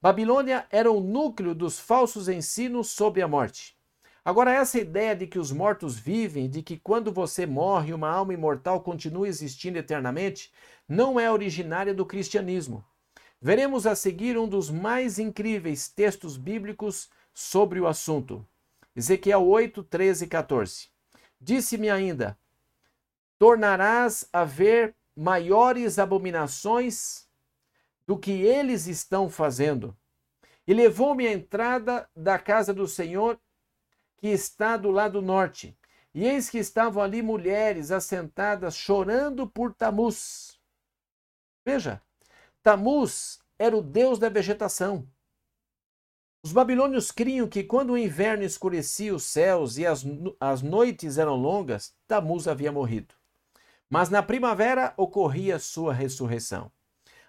Babilônia 0.00 0.68
era 0.70 0.90
o 0.90 1.00
núcleo 1.00 1.52
dos 1.52 1.80
falsos 1.80 2.28
ensinos 2.28 2.90
sobre 2.90 3.22
a 3.22 3.26
morte. 3.26 3.76
Agora, 4.24 4.52
essa 4.52 4.78
ideia 4.78 5.16
de 5.16 5.26
que 5.26 5.38
os 5.38 5.50
mortos 5.50 5.98
vivem, 5.98 6.48
de 6.48 6.62
que 6.62 6.78
quando 6.78 7.10
você 7.12 7.44
morre, 7.44 7.92
uma 7.92 8.08
alma 8.08 8.32
imortal 8.32 8.80
continua 8.80 9.26
existindo 9.26 9.78
eternamente, 9.78 10.52
não 10.88 11.18
é 11.18 11.30
originária 11.30 11.92
do 11.92 12.06
cristianismo. 12.06 12.84
Veremos 13.40 13.84
a 13.84 13.96
seguir 13.96 14.38
um 14.38 14.46
dos 14.46 14.70
mais 14.70 15.18
incríveis 15.18 15.88
textos 15.88 16.36
bíblicos 16.36 17.10
sobre 17.34 17.80
o 17.80 17.88
assunto. 17.88 18.46
Ezequiel 18.94 19.44
8, 19.44 19.82
13 19.82 20.24
e 20.24 20.28
14. 20.28 20.88
Disse-me 21.40 21.90
ainda: 21.90 22.38
Tornarás 23.36 24.28
a 24.32 24.44
ver 24.44 24.94
maiores 25.16 25.98
abominações 25.98 27.26
do 28.06 28.16
que 28.16 28.30
eles 28.30 28.86
estão 28.86 29.28
fazendo. 29.28 29.96
E 30.64 30.72
levou-me 30.72 31.26
à 31.26 31.32
entrada 31.32 32.08
da 32.14 32.38
casa 32.38 32.72
do 32.72 32.86
Senhor, 32.86 33.36
que 34.22 34.28
está 34.28 34.76
do 34.76 34.88
lado 34.88 35.20
norte. 35.20 35.76
E 36.14 36.24
eis 36.24 36.48
que 36.48 36.58
estavam 36.58 37.02
ali 37.02 37.20
mulheres 37.20 37.90
assentadas, 37.90 38.76
chorando 38.76 39.48
por 39.48 39.74
Tamuz. 39.74 40.60
Veja, 41.66 42.00
Tamuz 42.62 43.40
era 43.58 43.76
o 43.76 43.82
deus 43.82 44.20
da 44.20 44.28
vegetação. 44.28 45.08
Os 46.44 46.52
babilônios 46.52 47.10
criam 47.10 47.48
que 47.48 47.64
quando 47.64 47.94
o 47.94 47.98
inverno 47.98 48.44
escurecia 48.44 49.12
os 49.12 49.24
céus 49.24 49.76
e 49.76 49.84
as, 49.84 50.04
as 50.38 50.62
noites 50.62 51.18
eram 51.18 51.34
longas, 51.34 51.92
Tamuz 52.06 52.46
havia 52.46 52.70
morrido. 52.70 53.12
Mas 53.90 54.08
na 54.08 54.22
primavera 54.22 54.94
ocorria 54.96 55.58
sua 55.58 55.92
ressurreição. 55.92 56.70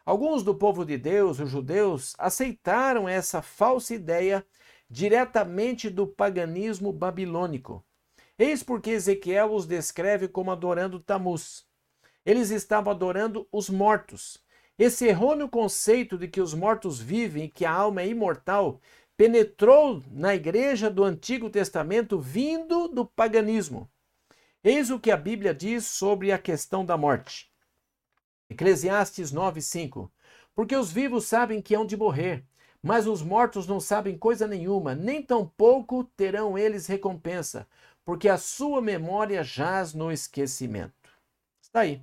Alguns 0.06 0.44
do 0.44 0.54
povo 0.54 0.86
de 0.86 1.00
Deus, 1.00 1.40
os 1.40 1.50
judeus, 1.50 2.14
aceitaram 2.20 3.10
essa 3.10 3.42
falsa 3.42 3.96
ideia 3.96 4.46
diretamente 4.94 5.90
do 5.90 6.06
paganismo 6.06 6.94
babilônico. 6.94 7.84
Eis 8.38 8.62
porque 8.62 8.92
Ezequiel 8.92 9.52
os 9.52 9.66
descreve 9.66 10.28
como 10.28 10.52
adorando 10.52 11.00
Tamuz. 11.00 11.66
Eles 12.24 12.52
estavam 12.52 12.94
adorando 12.94 13.48
os 13.52 13.72
mortos. 13.72 14.38
Esse 14.78 15.08
errôneo 15.08 15.50
conceito 15.50 16.16
de 16.16 16.28
que 16.28 16.40
os 16.40 16.54
mortos 16.54 17.00
vivem 17.02 17.46
e 17.46 17.50
que 17.50 17.66
a 17.66 17.72
alma 17.72 18.04
é 18.04 18.08
imortal 18.08 18.80
penetrou 19.18 20.04
na 20.12 20.36
igreja 20.36 20.92
do 20.92 21.04
Antigo 21.04 21.50
Testamento 21.50 22.20
vindo 22.20 22.88
do 22.88 23.04
paganismo. 23.04 23.90
Eis 24.64 24.92
o 24.92 25.00
que 25.00 25.10
a 25.10 25.18
Bíblia 25.18 25.56
diz 25.56 25.88
sobre 25.88 26.32
a 26.32 26.38
questão 26.38 26.86
da 26.86 26.96
morte. 26.96 27.52
Eclesiastes 28.48 29.32
9:5. 29.32 30.12
Porque 30.54 30.76
os 30.76 30.92
vivos 30.92 31.26
sabem 31.26 31.64
que 31.64 31.74
hão 31.74 31.84
de 31.84 31.98
morrer, 31.98 32.46
mas 32.84 33.08
os 33.08 33.22
mortos 33.22 33.66
não 33.66 33.80
sabem 33.80 34.18
coisa 34.18 34.46
nenhuma, 34.46 34.94
nem 34.94 35.22
tampouco 35.22 36.04
terão 36.18 36.58
eles 36.58 36.86
recompensa, 36.86 37.66
porque 38.04 38.28
a 38.28 38.38
sua 38.38 38.82
memória 38.82 39.42
jaz 39.42 39.94
no 39.94 40.12
esquecimento. 40.12 41.10
Está 41.62 41.80
aí. 41.80 42.02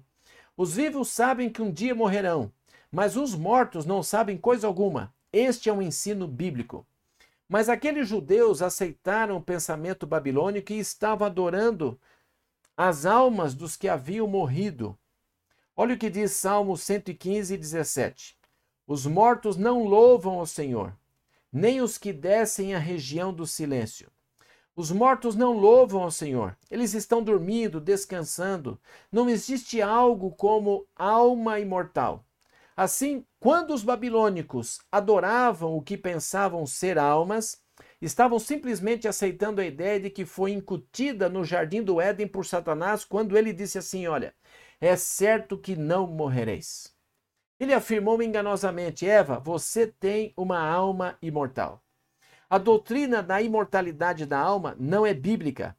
Os 0.57 0.75
vivos 0.75 1.11
sabem 1.11 1.51
que 1.51 1.61
um 1.61 1.71
dia 1.71 1.95
morrerão, 1.95 2.51
mas 2.91 3.15
os 3.15 3.35
mortos 3.35 3.85
não 3.85 4.03
sabem 4.03 4.39
coisa 4.39 4.67
alguma. 4.67 5.15
Este 5.31 5.69
é 5.69 5.73
um 5.73 5.83
ensino 5.83 6.27
bíblico. 6.27 6.87
Mas 7.47 7.69
aqueles 7.69 8.09
judeus 8.09 8.63
aceitaram 8.63 9.37
o 9.37 9.43
pensamento 9.43 10.07
babilônico 10.07 10.73
e 10.73 10.79
estavam 10.79 11.27
adorando 11.27 12.01
as 12.75 13.05
almas 13.05 13.55
dos 13.55 13.77
que 13.77 13.89
haviam 13.89 14.27
morrido. 14.27 14.99
Olha 15.77 15.95
o 15.95 15.99
que 15.99 16.09
diz 16.09 16.33
Salmo 16.33 16.77
115, 16.77 17.57
17. 17.57 18.40
Os 18.93 19.07
mortos 19.07 19.57
não 19.57 19.85
louvam 19.85 20.41
o 20.41 20.47
Senhor, 20.49 20.93
nem 21.53 21.81
os 21.81 21.97
que 21.97 22.13
descem 22.13 22.75
à 22.75 22.79
região 22.81 23.33
do 23.33 23.47
silêncio. 23.47 24.11
Os 24.75 24.91
mortos 24.91 25.37
não 25.37 25.53
louvam 25.53 26.03
ao 26.03 26.11
Senhor, 26.11 26.59
eles 26.69 26.93
estão 26.93 27.23
dormindo, 27.23 27.81
descansando. 27.81 28.81
Não 29.13 29.31
existe 29.31 29.81
algo 29.81 30.33
como 30.33 30.89
alma 30.97 31.61
imortal. 31.61 32.25
Assim, 32.77 33.25
quando 33.39 33.73
os 33.73 33.85
babilônicos 33.85 34.81
adoravam 34.91 35.77
o 35.77 35.83
que 35.83 35.97
pensavam 35.97 36.67
ser 36.67 36.99
almas, 36.99 37.63
estavam 38.03 38.41
simplesmente 38.41 39.07
aceitando 39.07 39.61
a 39.61 39.65
ideia 39.65 40.01
de 40.01 40.11
que 40.11 40.25
foi 40.25 40.51
incutida 40.51 41.29
no 41.29 41.45
jardim 41.45 41.81
do 41.81 42.01
Éden 42.01 42.27
por 42.27 42.45
Satanás 42.45 43.05
quando 43.05 43.39
ele 43.39 43.53
disse 43.53 43.79
assim: 43.79 44.09
Olha, 44.09 44.35
é 44.81 44.97
certo 44.97 45.57
que 45.57 45.77
não 45.77 46.09
morrereis. 46.09 46.93
Ele 47.61 47.75
afirmou 47.75 48.21
enganosamente: 48.23 49.07
Eva, 49.07 49.39
você 49.39 49.87
tem 49.87 50.33
uma 50.37 50.59
alma 50.59 51.17
imortal. 51.23 51.81
A 52.49 52.59
doutrina 52.59 53.23
da 53.23 53.41
imortalidade 53.41 54.27
da 54.27 54.41
alma 54.41 54.75
não 54.81 55.07
é 55.07 55.15
bíblica. 55.15 55.77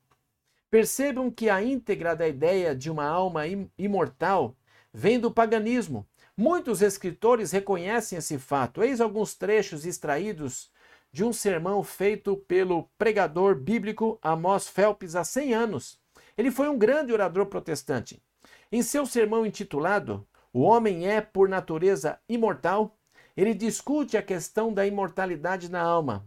Percebam 0.69 1.29
que 1.29 1.49
a 1.49 1.61
íntegra 1.61 2.15
da 2.15 2.27
ideia 2.27 2.73
de 2.73 2.89
uma 2.89 3.05
alma 3.05 3.41
imortal 3.77 4.55
vem 4.93 5.19
do 5.19 5.29
paganismo, 5.29 6.07
Muitos 6.43 6.81
escritores 6.81 7.51
reconhecem 7.51 8.17
esse 8.17 8.39
fato. 8.39 8.81
Eis 8.81 8.99
alguns 8.99 9.35
trechos 9.35 9.85
extraídos 9.85 10.71
de 11.11 11.23
um 11.23 11.31
sermão 11.31 11.83
feito 11.83 12.35
pelo 12.35 12.89
pregador 12.97 13.53
bíblico 13.53 14.17
Amos 14.23 14.67
Phelps 14.67 15.15
há 15.15 15.23
100 15.23 15.53
anos. 15.53 15.99
Ele 16.35 16.49
foi 16.49 16.69
um 16.69 16.77
grande 16.77 17.11
orador 17.13 17.45
protestante. 17.45 18.23
Em 18.71 18.81
seu 18.81 19.05
sermão 19.05 19.45
intitulado 19.45 20.25
O 20.53 20.61
Homem 20.61 21.07
é 21.07 21.21
por 21.21 21.47
natureza 21.47 22.19
imortal, 22.27 22.97
ele 23.35 23.53
discute 23.53 24.17
a 24.17 24.21
questão 24.21 24.73
da 24.73 24.85
imortalidade 24.85 25.69
na 25.69 25.81
alma. 25.81 26.25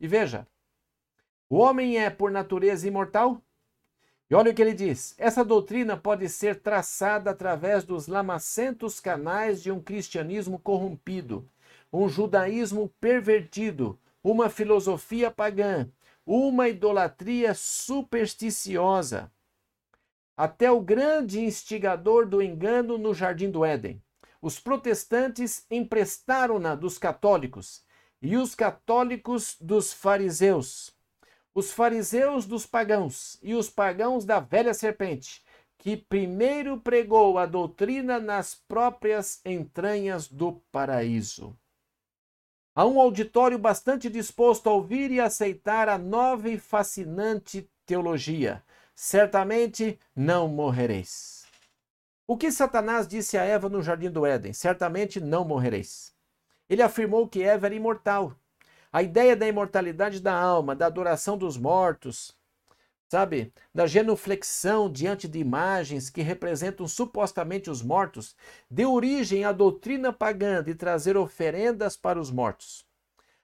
E 0.00 0.06
veja, 0.06 0.46
o 1.50 1.58
homem 1.58 1.98
é 1.98 2.10
por 2.10 2.30
natureza 2.30 2.86
imortal? 2.86 3.42
E 4.30 4.34
olha 4.34 4.52
o 4.52 4.54
que 4.54 4.60
ele 4.60 4.74
diz: 4.74 5.14
essa 5.18 5.44
doutrina 5.44 5.96
pode 5.96 6.28
ser 6.28 6.60
traçada 6.60 7.30
através 7.30 7.84
dos 7.84 8.06
lamacentos 8.06 9.00
canais 9.00 9.62
de 9.62 9.70
um 9.70 9.80
cristianismo 9.80 10.58
corrompido, 10.58 11.48
um 11.92 12.08
judaísmo 12.08 12.90
pervertido, 13.00 13.98
uma 14.22 14.50
filosofia 14.50 15.30
pagã, 15.30 15.88
uma 16.26 16.68
idolatria 16.68 17.54
supersticiosa. 17.54 19.32
Até 20.38 20.72
o 20.72 20.80
grande 20.80 21.40
instigador 21.40 22.24
do 22.24 22.40
engano 22.40 22.96
no 22.96 23.12
Jardim 23.12 23.50
do 23.50 23.62
Éden. 23.62 24.02
Os 24.40 24.58
protestantes 24.58 25.66
emprestaram-na 25.70 26.74
dos 26.74 26.96
católicos 26.96 27.84
e 28.22 28.38
os 28.38 28.54
católicos 28.54 29.56
dos 29.60 29.92
fariseus 29.92 30.96
os 31.58 31.72
fariseus 31.72 32.46
dos 32.46 32.64
pagãos 32.64 33.36
e 33.42 33.52
os 33.52 33.68
pagãos 33.68 34.24
da 34.24 34.38
velha 34.38 34.72
serpente, 34.72 35.42
que 35.76 35.96
primeiro 35.96 36.78
pregou 36.78 37.36
a 37.36 37.46
doutrina 37.46 38.20
nas 38.20 38.54
próprias 38.54 39.40
entranhas 39.44 40.28
do 40.28 40.62
paraíso. 40.70 41.58
Há 42.76 42.86
um 42.86 43.00
auditório 43.00 43.58
bastante 43.58 44.08
disposto 44.08 44.68
a 44.68 44.72
ouvir 44.72 45.10
e 45.10 45.18
aceitar 45.18 45.88
a 45.88 45.98
nova 45.98 46.48
e 46.48 46.58
fascinante 46.58 47.68
teologia. 47.84 48.62
Certamente 49.00 49.96
não 50.14 50.48
morrereis. 50.48 51.46
O 52.26 52.36
que 52.36 52.50
Satanás 52.50 53.06
disse 53.06 53.38
a 53.38 53.44
Eva 53.44 53.68
no 53.68 53.80
jardim 53.80 54.10
do 54.10 54.26
Éden? 54.26 54.52
Certamente 54.52 55.20
não 55.20 55.44
morrereis. 55.44 56.12
Ele 56.68 56.82
afirmou 56.82 57.28
que 57.28 57.40
Eva 57.40 57.66
era 57.66 57.76
imortal. 57.76 58.34
A 58.92 59.00
ideia 59.00 59.36
da 59.36 59.46
imortalidade 59.46 60.18
da 60.18 60.34
alma, 60.34 60.74
da 60.74 60.86
adoração 60.86 61.38
dos 61.38 61.56
mortos, 61.56 62.36
sabe, 63.08 63.52
da 63.72 63.86
genuflexão 63.86 64.90
diante 64.90 65.28
de 65.28 65.38
imagens 65.38 66.10
que 66.10 66.20
representam 66.20 66.88
supostamente 66.88 67.70
os 67.70 67.80
mortos, 67.80 68.34
deu 68.68 68.92
origem 68.92 69.44
à 69.44 69.52
doutrina 69.52 70.12
pagã 70.12 70.60
de 70.60 70.74
trazer 70.74 71.16
oferendas 71.16 71.96
para 71.96 72.18
os 72.18 72.32
mortos. 72.32 72.84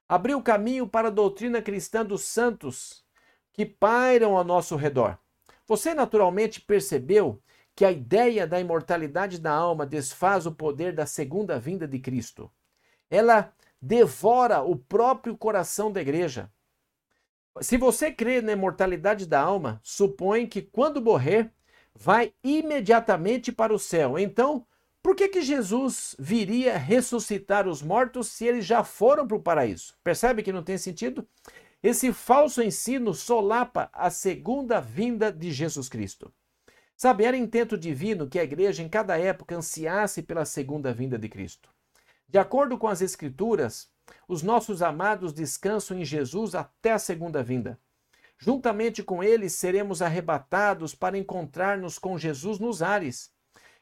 Abriu 0.08 0.42
caminho 0.42 0.88
para 0.88 1.08
a 1.08 1.12
doutrina 1.12 1.62
cristã 1.62 2.04
dos 2.04 2.24
santos 2.24 3.04
que 3.52 3.64
pairam 3.64 4.36
ao 4.36 4.42
nosso 4.42 4.74
redor. 4.74 5.16
Você 5.66 5.94
naturalmente 5.94 6.60
percebeu 6.60 7.42
que 7.74 7.84
a 7.84 7.90
ideia 7.90 8.46
da 8.46 8.60
imortalidade 8.60 9.40
da 9.40 9.52
alma 9.52 9.86
desfaz 9.86 10.46
o 10.46 10.52
poder 10.52 10.92
da 10.92 11.06
segunda 11.06 11.58
vinda 11.58 11.88
de 11.88 11.98
Cristo. 11.98 12.50
Ela 13.10 13.52
devora 13.80 14.62
o 14.62 14.76
próprio 14.76 15.36
coração 15.36 15.90
da 15.90 16.00
igreja. 16.00 16.50
Se 17.60 17.76
você 17.76 18.10
crê 18.10 18.40
na 18.40 18.52
imortalidade 18.52 19.26
da 19.26 19.40
alma, 19.40 19.80
supõe 19.82 20.46
que 20.46 20.62
quando 20.62 21.02
morrer, 21.02 21.52
vai 21.94 22.32
imediatamente 22.42 23.52
para 23.52 23.72
o 23.72 23.78
céu. 23.78 24.18
Então, 24.18 24.66
por 25.02 25.14
que, 25.14 25.28
que 25.28 25.42
Jesus 25.42 26.16
viria 26.18 26.76
ressuscitar 26.78 27.68
os 27.68 27.82
mortos 27.82 28.28
se 28.28 28.46
eles 28.46 28.64
já 28.64 28.82
foram 28.82 29.26
para 29.26 29.36
o 29.36 29.42
paraíso? 29.42 29.94
Percebe 30.02 30.42
que 30.42 30.52
não 30.52 30.62
tem 30.62 30.78
sentido? 30.78 31.28
Esse 31.84 32.14
falso 32.14 32.62
ensino 32.62 33.12
solapa 33.12 33.90
a 33.92 34.08
segunda 34.08 34.80
vinda 34.80 35.30
de 35.30 35.52
Jesus 35.52 35.86
Cristo. 35.86 36.32
Sabe, 36.96 37.24
era 37.24 37.36
intento 37.36 37.76
divino 37.76 38.26
que 38.26 38.38
a 38.38 38.42
igreja 38.42 38.82
em 38.82 38.88
cada 38.88 39.18
época 39.18 39.54
ansiasse 39.54 40.22
pela 40.22 40.46
segunda 40.46 40.94
vinda 40.94 41.18
de 41.18 41.28
Cristo. 41.28 41.68
De 42.26 42.38
acordo 42.38 42.78
com 42.78 42.88
as 42.88 43.02
Escrituras, 43.02 43.90
os 44.26 44.42
nossos 44.42 44.80
amados 44.80 45.34
descansam 45.34 45.98
em 45.98 46.06
Jesus 46.06 46.54
até 46.54 46.92
a 46.92 46.98
segunda 46.98 47.42
vinda. 47.42 47.78
Juntamente 48.38 49.02
com 49.02 49.22
eles 49.22 49.52
seremos 49.52 50.00
arrebatados 50.00 50.94
para 50.94 51.18
encontrar-nos 51.18 51.98
com 51.98 52.16
Jesus 52.16 52.58
nos 52.58 52.80
ares. 52.80 53.30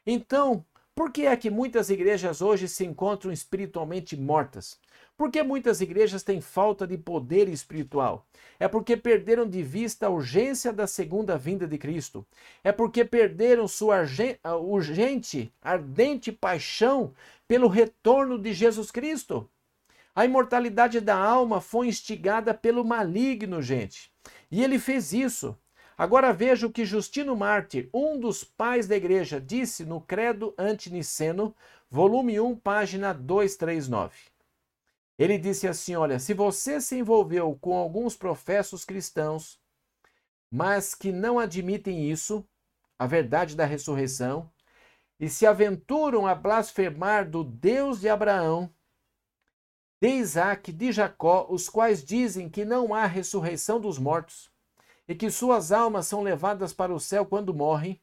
Então, 0.05 0.65
por 0.93 1.09
que 1.09 1.25
é 1.25 1.37
que 1.37 1.49
muitas 1.49 1.89
igrejas 1.89 2.41
hoje 2.41 2.67
se 2.67 2.83
encontram 2.83 3.31
espiritualmente 3.31 4.17
mortas? 4.17 4.77
Por 5.15 5.29
que 5.29 5.43
muitas 5.43 5.79
igrejas 5.79 6.23
têm 6.23 6.41
falta 6.41 6.87
de 6.87 6.97
poder 6.97 7.47
espiritual? 7.47 8.25
É 8.59 8.67
porque 8.67 8.97
perderam 8.97 9.47
de 9.47 9.61
vista 9.61 10.07
a 10.07 10.09
urgência 10.09 10.73
da 10.73 10.87
segunda 10.87 11.37
vinda 11.37 11.67
de 11.67 11.77
Cristo. 11.77 12.25
É 12.63 12.71
porque 12.71 13.05
perderam 13.05 13.67
sua 13.67 13.97
urgente, 14.59 15.53
ardente 15.61 16.31
paixão 16.31 17.13
pelo 17.47 17.67
retorno 17.67 18.39
de 18.39 18.53
Jesus 18.53 18.89
Cristo. 18.89 19.47
A 20.15 20.25
imortalidade 20.25 20.99
da 20.99 21.15
alma 21.15 21.61
foi 21.61 21.87
instigada 21.87 22.53
pelo 22.53 22.83
maligno, 22.83 23.61
gente. 23.61 24.11
E 24.49 24.63
ele 24.63 24.79
fez 24.79 25.13
isso. 25.13 25.55
Agora 25.95 26.33
veja 26.33 26.65
o 26.65 26.71
que 26.71 26.85
Justino 26.85 27.35
Mártir, 27.35 27.87
um 27.93 28.19
dos 28.19 28.43
pais 28.43 28.87
da 28.87 28.95
igreja, 28.95 29.39
disse 29.39 29.85
no 29.85 30.01
Credo 30.01 30.55
Antiniceno, 30.57 31.55
volume 31.89 32.39
1, 32.39 32.55
página 32.55 33.13
239. 33.13 34.32
Ele 35.17 35.37
disse 35.37 35.67
assim: 35.67 35.95
Olha, 35.95 36.19
se 36.19 36.33
você 36.33 36.81
se 36.81 36.97
envolveu 36.97 37.57
com 37.61 37.77
alguns 37.77 38.15
professos 38.15 38.83
cristãos, 38.83 39.59
mas 40.49 40.93
que 40.95 41.11
não 41.11 41.39
admitem 41.39 42.09
isso, 42.09 42.47
a 42.97 43.05
verdade 43.05 43.55
da 43.55 43.65
ressurreição, 43.65 44.51
e 45.19 45.29
se 45.29 45.45
aventuram 45.45 46.27
a 46.27 46.35
blasfemar 46.35 47.29
do 47.29 47.43
Deus 47.43 48.01
de 48.01 48.09
Abraão, 48.09 48.73
de 50.01 50.09
Isaac, 50.09 50.71
de 50.71 50.91
Jacó, 50.91 51.47
os 51.49 51.69
quais 51.69 52.03
dizem 52.03 52.49
que 52.49 52.65
não 52.65 52.93
há 52.93 53.05
ressurreição 53.05 53.79
dos 53.79 53.97
mortos 53.97 54.51
e 55.07 55.15
que 55.15 55.31
suas 55.31 55.71
almas 55.71 56.07
são 56.07 56.21
levadas 56.21 56.73
para 56.73 56.93
o 56.93 56.99
céu 56.99 57.25
quando 57.25 57.53
morrem, 57.53 58.01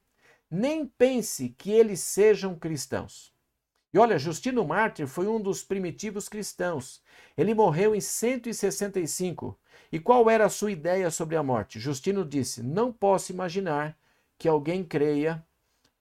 nem 0.51 0.87
pense 0.87 1.51
que 1.51 1.71
eles 1.71 2.01
sejam 2.01 2.59
cristãos. 2.59 3.35
E 3.93 3.99
olha, 3.99 4.19
Justino 4.19 4.65
Mártir 4.65 5.07
foi 5.07 5.27
um 5.27 5.41
dos 5.41 5.65
primitivos 5.65 6.29
cristãos. 6.29 7.03
Ele 7.37 7.55
morreu 7.55 7.95
em 7.95 8.01
165. 8.01 9.59
E 9.91 9.99
qual 9.99 10.31
era 10.31 10.45
a 10.45 10.51
sua 10.51 10.71
ideia 10.71 11.11
sobre 11.11 11.37
a 11.37 11.43
morte? 11.43 11.81
Justino 11.81 12.25
disse: 12.25 12.63
Não 12.63 12.93
posso 12.93 13.33
imaginar 13.33 13.99
que 14.39 14.49
alguém 14.49 14.85
creia 14.85 15.45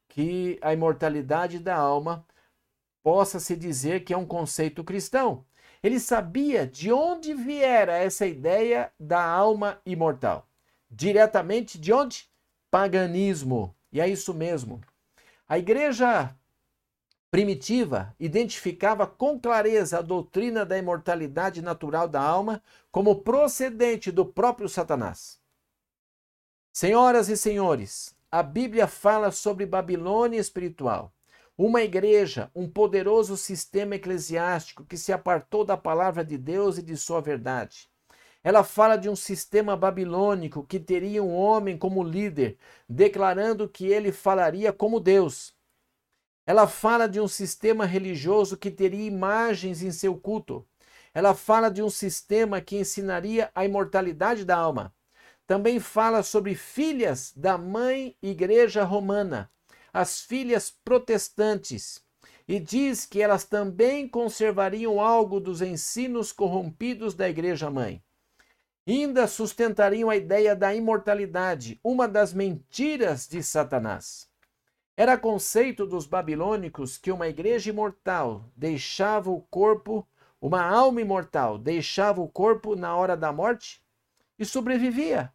que 0.07 0.59
a 0.61 0.73
imortalidade 0.73 1.57
da 1.59 1.75
alma 1.75 2.25
possa 3.01 3.39
se 3.39 3.55
dizer 3.55 4.03
que 4.03 4.13
é 4.13 4.17
um 4.17 4.25
conceito 4.25 4.83
cristão. 4.83 5.43
Ele 5.81 5.99
sabia 5.99 6.67
de 6.67 6.91
onde 6.91 7.33
viera 7.33 7.97
essa 7.97 8.27
ideia 8.27 8.91
da 8.99 9.23
alma 9.23 9.79
imortal. 9.85 10.47
Diretamente 10.91 11.79
de 11.79 11.93
onde? 11.93 12.29
Paganismo. 12.69 13.73
E 13.91 14.01
é 14.01 14.07
isso 14.07 14.33
mesmo. 14.33 14.81
A 15.47 15.57
igreja 15.57 16.35
primitiva 17.31 18.15
identificava 18.19 19.05
com 19.05 19.39
clareza 19.39 19.99
a 19.99 20.01
doutrina 20.01 20.65
da 20.65 20.77
imortalidade 20.77 21.61
natural 21.61 22.07
da 22.07 22.21
alma 22.21 22.61
como 22.91 23.21
procedente 23.21 24.11
do 24.11 24.25
próprio 24.25 24.67
Satanás. 24.67 25.39
Senhoras 26.73 27.29
e 27.29 27.37
senhores, 27.37 28.15
a 28.31 28.41
Bíblia 28.41 28.87
fala 28.87 29.31
sobre 29.31 29.65
Babilônia 29.65 30.39
espiritual, 30.39 31.13
uma 31.57 31.81
igreja, 31.81 32.49
um 32.55 32.67
poderoso 32.69 33.35
sistema 33.35 33.95
eclesiástico 33.95 34.85
que 34.85 34.97
se 34.97 35.11
apartou 35.11 35.63
da 35.65 35.75
palavra 35.75 36.23
de 36.23 36.37
Deus 36.37 36.77
e 36.77 36.81
de 36.81 36.95
sua 36.95 37.21
verdade. 37.21 37.89
Ela 38.41 38.63
fala 38.63 38.95
de 38.95 39.09
um 39.09 39.15
sistema 39.15 39.75
babilônico 39.75 40.63
que 40.63 40.79
teria 40.79 41.21
um 41.21 41.35
homem 41.35 41.77
como 41.77 42.01
líder, 42.01 42.57
declarando 42.87 43.67
que 43.67 43.87
ele 43.87 44.13
falaria 44.13 44.71
como 44.71 44.99
Deus 44.99 45.53
ela 46.49 46.65
fala 46.65 47.07
de 47.07 47.21
um 47.21 47.27
sistema 47.27 47.85
religioso 47.85 48.57
que 48.57 48.71
teria 48.71 49.05
imagens 49.05 49.83
em 49.83 49.91
seu 49.91 50.17
culto. 50.17 50.67
Ela 51.13 51.35
fala 51.35 51.69
de 51.69 51.83
um 51.83 51.91
sistema 51.91 52.59
que 52.59 52.75
ensinaria 52.75 53.51
a 53.53 53.65
imortalidade 53.65 54.43
da 54.43 54.57
alma. 54.57 54.91
Também 55.45 55.79
fala 55.79 56.23
sobre 56.23 56.55
filhas 56.55 57.31
da 57.35 57.55
mãe 57.55 58.17
igreja 58.19 58.83
romana, 58.83 59.47
as 59.93 60.21
filhas 60.21 60.71
protestantes, 60.83 62.03
e 62.47 62.59
diz 62.59 63.05
que 63.05 63.21
elas 63.21 63.43
também 63.43 64.07
conservariam 64.07 64.99
algo 64.99 65.39
dos 65.39 65.61
ensinos 65.61 66.31
corrompidos 66.31 67.13
da 67.13 67.29
igreja 67.29 67.69
mãe. 67.69 68.01
Ainda 68.87 69.27
sustentariam 69.27 70.09
a 70.09 70.15
ideia 70.15 70.55
da 70.55 70.73
imortalidade, 70.73 71.79
uma 71.83 72.07
das 72.07 72.33
mentiras 72.33 73.27
de 73.27 73.43
Satanás. 73.43 74.28
Era 74.99 75.17
conceito 75.17 75.85
dos 75.85 76.05
babilônicos 76.05 76.97
que 76.97 77.09
uma 77.09 77.29
igreja 77.29 77.69
imortal 77.69 78.43
deixava 78.53 79.31
o 79.31 79.39
corpo, 79.43 80.05
uma 80.41 80.61
alma 80.61 80.99
imortal 80.99 81.57
deixava 81.57 82.19
o 82.19 82.27
corpo 82.27 82.75
na 82.75 82.93
hora 82.93 83.15
da 83.15 83.31
morte 83.31 83.81
e 84.37 84.43
sobrevivia. 84.43 85.31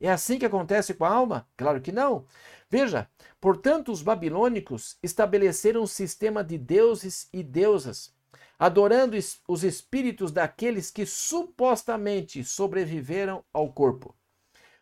É 0.00 0.10
assim 0.10 0.36
que 0.36 0.44
acontece 0.44 0.94
com 0.94 1.04
a 1.04 1.10
alma? 1.10 1.48
Claro 1.56 1.80
que 1.80 1.92
não. 1.92 2.26
Veja, 2.68 3.08
portanto, 3.40 3.92
os 3.92 4.02
babilônicos 4.02 4.98
estabeleceram 5.00 5.82
um 5.82 5.86
sistema 5.86 6.42
de 6.42 6.58
deuses 6.58 7.28
e 7.32 7.40
deusas, 7.40 8.12
adorando 8.58 9.16
os 9.46 9.62
espíritos 9.62 10.32
daqueles 10.32 10.90
que 10.90 11.06
supostamente 11.06 12.42
sobreviveram 12.42 13.44
ao 13.52 13.72
corpo. 13.72 14.12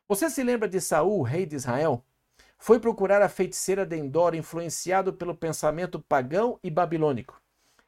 Você 0.09 0.31
se 0.31 0.43
lembra 0.43 0.71
de 0.71 0.81
Saul, 0.81 1.21
rei 1.21 1.45
de 1.45 1.57
Israel? 1.57 2.03
Foi 2.63 2.79
procurar 2.79 3.21
a 3.21 3.29
feiticeira 3.29 3.85
Dendora, 3.85 4.37
influenciado 4.37 5.13
pelo 5.13 5.35
pensamento 5.35 5.99
pagão 5.99 6.61
e 6.63 6.71
babilônico. 6.71 7.43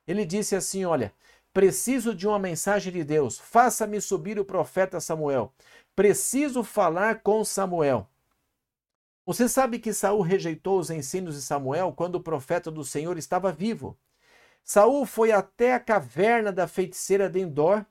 Ele 0.05 0.25
disse 0.27 0.57
assim: 0.57 0.85
Olha, 0.85 1.15
preciso 1.53 2.13
de 2.13 2.27
uma 2.27 2.41
mensagem 2.41 2.93
de 2.93 3.05
Deus, 3.05 3.39
faça-me 3.39 4.01
subir 4.01 4.37
o 4.37 4.45
profeta 4.45 4.99
Samuel. 4.99 5.55
Preciso 5.95 6.65
falar 6.65 7.21
com 7.21 7.45
Samuel. 7.45 8.09
Você 9.25 9.49
sabe 9.49 9.79
que 9.79 9.93
Saul 9.93 10.23
rejeitou 10.23 10.81
os 10.81 10.91
ensinos 10.91 11.37
de 11.37 11.43
Samuel 11.43 11.93
quando 11.93 12.17
o 12.17 12.23
profeta 12.23 12.69
do 12.69 12.83
Senhor 12.83 13.17
estava 13.17 13.53
vivo. 13.53 13.97
Saul 14.65 15.07
foi 15.07 15.31
até 15.31 15.73
a 15.73 15.79
caverna 15.79 16.51
da 16.51 16.67
feiticeira 16.67 17.31
Dendor, 17.31 17.87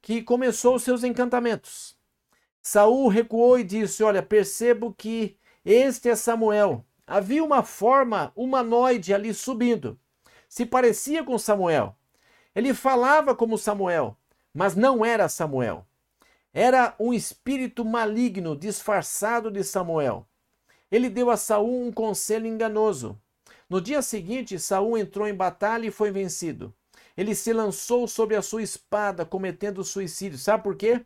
que 0.00 0.22
começou 0.22 0.76
os 0.76 0.82
seus 0.82 1.04
encantamentos. 1.04 1.94
Saul 2.62 3.08
recuou 3.08 3.58
e 3.58 3.64
disse: 3.64 4.02
Olha, 4.02 4.22
percebo 4.22 4.94
que 4.94 5.36
este 5.64 6.08
é 6.08 6.16
Samuel. 6.16 6.84
Havia 7.06 7.42
uma 7.44 7.62
forma 7.62 8.32
humanoide 8.34 9.14
ali 9.14 9.32
subindo. 9.32 9.98
Se 10.48 10.66
parecia 10.66 11.22
com 11.22 11.38
Samuel. 11.38 11.96
Ele 12.54 12.74
falava 12.74 13.34
como 13.34 13.56
Samuel, 13.56 14.16
mas 14.52 14.74
não 14.74 15.04
era 15.04 15.28
Samuel. 15.28 15.86
Era 16.52 16.94
um 16.98 17.14
espírito 17.14 17.84
maligno 17.84 18.56
disfarçado 18.56 19.50
de 19.50 19.64
Samuel. 19.64 20.26
Ele 20.90 21.08
deu 21.08 21.30
a 21.30 21.36
Saul 21.36 21.86
um 21.86 21.90
conselho 21.90 22.46
enganoso. 22.46 23.18
No 23.70 23.80
dia 23.80 24.02
seguinte, 24.02 24.58
Saul 24.58 24.98
entrou 24.98 25.26
em 25.26 25.34
batalha 25.34 25.86
e 25.86 25.90
foi 25.90 26.10
vencido. 26.10 26.74
Ele 27.16 27.34
se 27.34 27.52
lançou 27.52 28.06
sobre 28.06 28.36
a 28.36 28.42
sua 28.42 28.62
espada, 28.62 29.24
cometendo 29.24 29.82
suicídio. 29.82 30.38
Sabe 30.38 30.62
por 30.62 30.76
quê? 30.76 31.00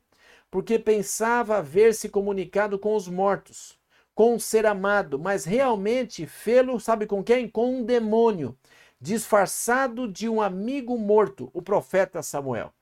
Porque 0.50 0.78
pensava 0.78 1.58
haver 1.58 1.94
se 1.94 2.08
comunicado 2.08 2.78
com 2.78 2.96
os 2.96 3.06
mortos, 3.06 3.78
com 4.16 4.38
ser 4.38 4.64
amado, 4.64 5.18
mas 5.18 5.44
realmente 5.44 6.26
fê-lo, 6.26 6.80
sabe 6.80 7.06
com 7.06 7.22
quem? 7.22 7.46
Com 7.46 7.80
um 7.80 7.84
demônio, 7.84 8.56
disfarçado 8.98 10.08
de 10.10 10.26
um 10.26 10.40
amigo 10.40 10.98
morto, 10.98 11.50
o 11.52 11.60
profeta 11.60 12.22
Samuel. 12.22 12.72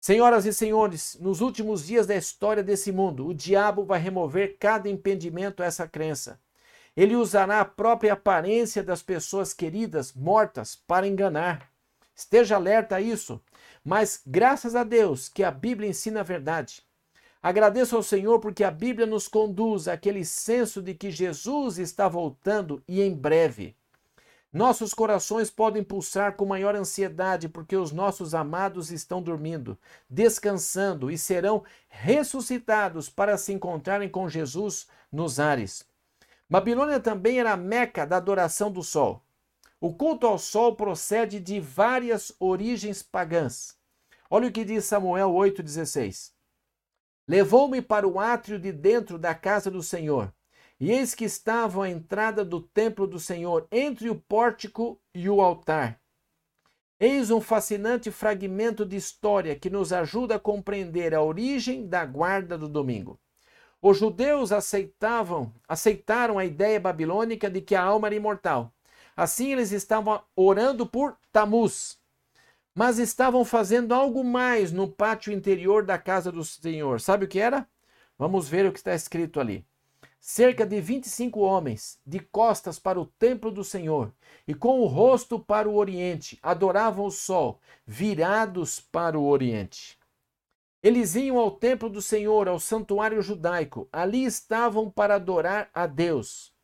Senhoras 0.00 0.46
e 0.46 0.52
senhores, 0.54 1.18
nos 1.20 1.42
últimos 1.42 1.86
dias 1.86 2.06
da 2.06 2.16
história 2.16 2.62
desse 2.62 2.90
mundo, 2.90 3.26
o 3.26 3.34
diabo 3.34 3.84
vai 3.84 4.00
remover 4.00 4.56
cada 4.58 4.88
impedimento 4.88 5.62
a 5.62 5.66
essa 5.66 5.86
crença. 5.86 6.40
Ele 6.96 7.14
usará 7.14 7.60
a 7.60 7.64
própria 7.66 8.14
aparência 8.14 8.82
das 8.82 9.02
pessoas 9.02 9.52
queridas 9.52 10.14
mortas 10.14 10.74
para 10.74 11.06
enganar. 11.06 11.70
Esteja 12.16 12.56
alerta 12.56 12.96
a 12.96 13.00
isso. 13.02 13.38
Mas 13.84 14.22
graças 14.26 14.74
a 14.74 14.82
Deus 14.82 15.28
que 15.28 15.44
a 15.44 15.50
Bíblia 15.50 15.90
ensina 15.90 16.20
a 16.20 16.24
verdade. 16.24 16.87
Agradeço 17.42 17.94
ao 17.94 18.02
Senhor 18.02 18.40
porque 18.40 18.64
a 18.64 18.70
Bíblia 18.70 19.06
nos 19.06 19.28
conduz 19.28 19.86
àquele 19.86 20.24
senso 20.24 20.82
de 20.82 20.94
que 20.94 21.10
Jesus 21.10 21.78
está 21.78 22.08
voltando 22.08 22.82
e 22.86 23.00
em 23.00 23.14
breve. 23.14 23.76
Nossos 24.52 24.94
corações 24.94 25.50
podem 25.50 25.84
pulsar 25.84 26.34
com 26.34 26.46
maior 26.46 26.74
ansiedade 26.74 27.48
porque 27.48 27.76
os 27.76 27.92
nossos 27.92 28.34
amados 28.34 28.90
estão 28.90 29.22
dormindo, 29.22 29.78
descansando 30.08 31.10
e 31.10 31.18
serão 31.18 31.62
ressuscitados 31.88 33.10
para 33.10 33.36
se 33.36 33.52
encontrarem 33.52 34.08
com 34.08 34.28
Jesus 34.28 34.88
nos 35.12 35.38
ares. 35.38 35.86
Babilônia 36.48 36.98
também 36.98 37.38
era 37.38 37.52
a 37.52 37.58
meca 37.58 38.06
da 38.06 38.16
adoração 38.16 38.72
do 38.72 38.82
sol. 38.82 39.22
O 39.78 39.92
culto 39.92 40.26
ao 40.26 40.38
sol 40.38 40.74
procede 40.74 41.38
de 41.38 41.60
várias 41.60 42.32
origens 42.40 43.02
pagãs. 43.02 43.76
Olha 44.30 44.48
o 44.48 44.52
que 44.52 44.64
diz 44.64 44.86
Samuel 44.86 45.30
8,16. 45.30 46.37
Levou-me 47.28 47.82
para 47.82 48.08
o 48.08 48.18
átrio 48.18 48.58
de 48.58 48.72
dentro 48.72 49.18
da 49.18 49.34
casa 49.34 49.70
do 49.70 49.82
Senhor, 49.82 50.32
e 50.80 50.90
eis 50.90 51.14
que 51.14 51.26
estavam 51.26 51.82
à 51.82 51.90
entrada 51.90 52.44
do 52.44 52.60
templo 52.60 53.06
do 53.06 53.20
Senhor, 53.20 53.68
entre 53.70 54.08
o 54.08 54.14
pórtico 54.14 54.98
e 55.14 55.28
o 55.28 55.42
altar. 55.42 56.00
Eis 56.98 57.30
um 57.30 57.40
fascinante 57.40 58.10
fragmento 58.10 58.84
de 58.84 58.96
história 58.96 59.54
que 59.54 59.68
nos 59.68 59.92
ajuda 59.92 60.36
a 60.36 60.40
compreender 60.40 61.14
a 61.14 61.22
origem 61.22 61.86
da 61.86 62.04
guarda 62.06 62.56
do 62.56 62.68
domingo. 62.68 63.20
Os 63.80 63.98
judeus 63.98 64.50
aceitavam, 64.50 65.52
aceitaram 65.68 66.38
a 66.38 66.44
ideia 66.44 66.80
babilônica 66.80 67.50
de 67.50 67.60
que 67.60 67.74
a 67.74 67.82
alma 67.82 68.08
era 68.08 68.16
imortal 68.16 68.72
Assim 69.18 69.50
eles 69.50 69.72
estavam 69.72 70.22
orando 70.36 70.86
por 70.86 71.18
Tamuz, 71.32 71.97
mas 72.78 73.00
estavam 73.00 73.44
fazendo 73.44 73.92
algo 73.92 74.22
mais 74.22 74.70
no 74.70 74.86
pátio 74.86 75.32
interior 75.32 75.84
da 75.84 75.98
casa 75.98 76.30
do 76.30 76.44
Senhor. 76.44 77.00
Sabe 77.00 77.24
o 77.24 77.28
que 77.28 77.40
era? 77.40 77.68
Vamos 78.16 78.48
ver 78.48 78.66
o 78.66 78.72
que 78.72 78.78
está 78.78 78.94
escrito 78.94 79.40
ali. 79.40 79.66
Cerca 80.20 80.64
de 80.64 80.80
25 80.80 81.40
homens, 81.40 81.98
de 82.06 82.20
costas 82.20 82.78
para 82.78 83.00
o 83.00 83.04
templo 83.04 83.50
do 83.50 83.64
Senhor 83.64 84.14
e 84.46 84.54
com 84.54 84.78
o 84.78 84.86
rosto 84.86 85.40
para 85.40 85.68
o 85.68 85.74
oriente, 85.74 86.38
adoravam 86.40 87.06
o 87.06 87.10
sol, 87.10 87.60
virados 87.84 88.78
para 88.78 89.18
o 89.18 89.26
oriente. 89.26 89.98
Eles 90.80 91.16
iam 91.16 91.36
ao 91.36 91.50
templo 91.50 91.90
do 91.90 92.00
Senhor, 92.00 92.46
ao 92.46 92.60
santuário 92.60 93.20
judaico. 93.20 93.88
Ali 93.92 94.24
estavam 94.24 94.88
para 94.88 95.16
adorar 95.16 95.68
a 95.74 95.84
Deus. 95.84 96.54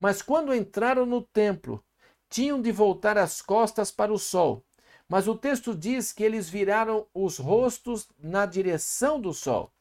Mas 0.00 0.20
quando 0.20 0.52
entraram 0.52 1.06
no 1.06 1.22
templo, 1.22 1.80
tinham 2.28 2.60
de 2.60 2.72
voltar 2.72 3.16
as 3.16 3.40
costas 3.40 3.92
para 3.92 4.12
o 4.12 4.18
sol. 4.18 4.64
Mas 5.10 5.26
o 5.26 5.34
texto 5.34 5.74
diz 5.74 6.12
que 6.12 6.22
eles 6.22 6.48
viraram 6.48 7.04
os 7.12 7.36
rostos 7.36 8.08
na 8.16 8.46
direção 8.46 9.20
do 9.20 9.34
sol. 9.34 9.72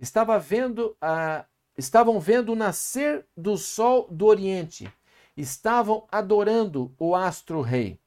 Estava 0.00 0.38
vendo 0.38 0.96
a, 0.98 1.44
estavam 1.76 2.18
vendo 2.18 2.52
o 2.52 2.56
nascer 2.56 3.26
do 3.36 3.58
sol 3.58 4.08
do 4.10 4.24
oriente. 4.24 4.90
Estavam 5.36 6.06
adorando 6.10 6.94
o 6.98 7.14
astro-rei. 7.14 8.00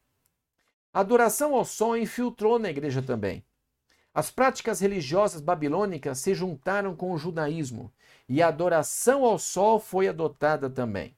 A 0.92 1.02
adoração 1.02 1.54
ao 1.54 1.64
sol 1.64 1.96
infiltrou 1.96 2.58
na 2.58 2.72
igreja 2.72 3.04
também. 3.04 3.46
As 4.12 4.32
práticas 4.32 4.80
religiosas 4.80 5.42
babilônicas 5.42 6.18
se 6.18 6.34
juntaram 6.34 6.96
com 6.96 7.12
o 7.12 7.20
judaísmo 7.20 7.94
e 8.28 8.42
a 8.42 8.48
adoração 8.48 9.24
ao 9.24 9.38
sol 9.38 9.80
foi 9.80 10.08
adotada 10.08 10.72
também. 10.72 11.16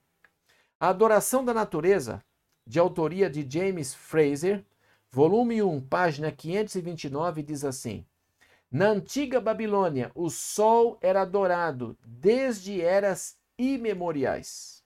A 0.77 0.89
adoração 0.89 1.45
da 1.45 1.53
natureza 1.53 2.21
de 2.67 2.77
autoria 2.77 3.29
de 3.29 3.49
James 3.49 3.93
Fraser, 3.93 4.65
volume 5.11 5.61
1, 5.63 5.81
página 5.81 6.31
529, 6.31 7.41
diz 7.41 7.65
assim: 7.65 8.05
Na 8.71 8.89
antiga 8.89 9.41
Babilônia, 9.41 10.11
o 10.13 10.29
sol 10.29 10.97
era 11.01 11.21
adorado 11.21 11.97
desde 12.05 12.81
eras 12.81 13.37
imemoriais. 13.57 14.83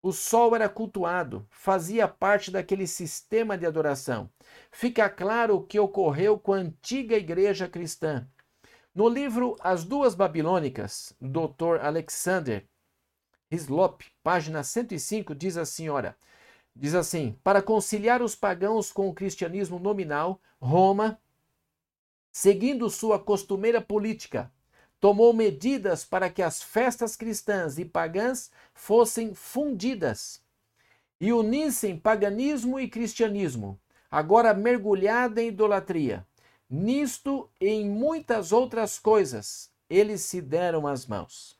O 0.00 0.12
sol 0.12 0.54
era 0.54 0.68
cultuado, 0.68 1.44
fazia 1.50 2.06
parte 2.06 2.52
daquele 2.52 2.86
sistema 2.86 3.58
de 3.58 3.66
adoração. 3.66 4.30
Fica 4.70 5.10
claro 5.10 5.56
o 5.56 5.62
que 5.62 5.78
ocorreu 5.78 6.38
com 6.38 6.52
a 6.52 6.58
antiga 6.58 7.16
igreja 7.16 7.68
cristã. 7.68 8.26
No 8.94 9.08
livro 9.08 9.56
As 9.60 9.84
Duas 9.84 10.14
Babilônicas, 10.14 11.12
Dr. 11.20 11.80
Alexander 11.82 12.64
Hislop, 13.50 14.02
página 14.22 14.62
105, 14.62 15.34
diz 15.34 15.56
assim: 15.56 15.88
Ora, 15.88 16.16
Diz 16.78 16.94
assim: 16.94 17.36
para 17.42 17.60
conciliar 17.60 18.22
os 18.22 18.36
pagãos 18.36 18.92
com 18.92 19.08
o 19.08 19.12
cristianismo 19.12 19.80
nominal, 19.80 20.40
Roma, 20.60 21.20
seguindo 22.30 22.88
sua 22.88 23.18
costumeira 23.18 23.80
política, 23.80 24.52
tomou 25.00 25.32
medidas 25.32 26.04
para 26.04 26.30
que 26.30 26.40
as 26.40 26.62
festas 26.62 27.16
cristãs 27.16 27.78
e 27.78 27.84
pagãs 27.84 28.52
fossem 28.72 29.34
fundidas 29.34 30.40
e 31.20 31.32
unissem 31.32 31.98
paganismo 31.98 32.78
e 32.78 32.86
cristianismo, 32.86 33.76
agora 34.08 34.54
mergulhada 34.54 35.42
em 35.42 35.48
idolatria. 35.48 36.24
Nisto 36.70 37.50
e 37.60 37.66
em 37.66 37.90
muitas 37.90 38.52
outras 38.52 39.00
coisas, 39.00 39.68
eles 39.90 40.20
se 40.20 40.40
deram 40.40 40.86
as 40.86 41.06
mãos. 41.06 41.58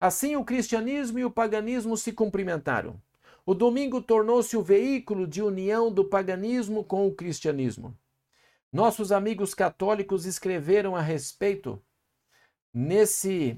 Assim, 0.00 0.34
o 0.34 0.44
cristianismo 0.44 1.18
e 1.18 1.26
o 1.26 1.30
paganismo 1.30 1.94
se 1.94 2.10
cumprimentaram. 2.10 2.98
O 3.46 3.54
domingo 3.54 4.02
tornou-se 4.02 4.56
o 4.56 4.62
veículo 4.62 5.24
de 5.24 5.40
união 5.40 5.90
do 5.90 6.04
paganismo 6.04 6.82
com 6.82 7.06
o 7.06 7.14
cristianismo. 7.14 7.96
Nossos 8.72 9.12
amigos 9.12 9.54
católicos 9.54 10.26
escreveram 10.26 10.96
a 10.96 11.00
respeito 11.00 11.80
nesse 12.74 13.56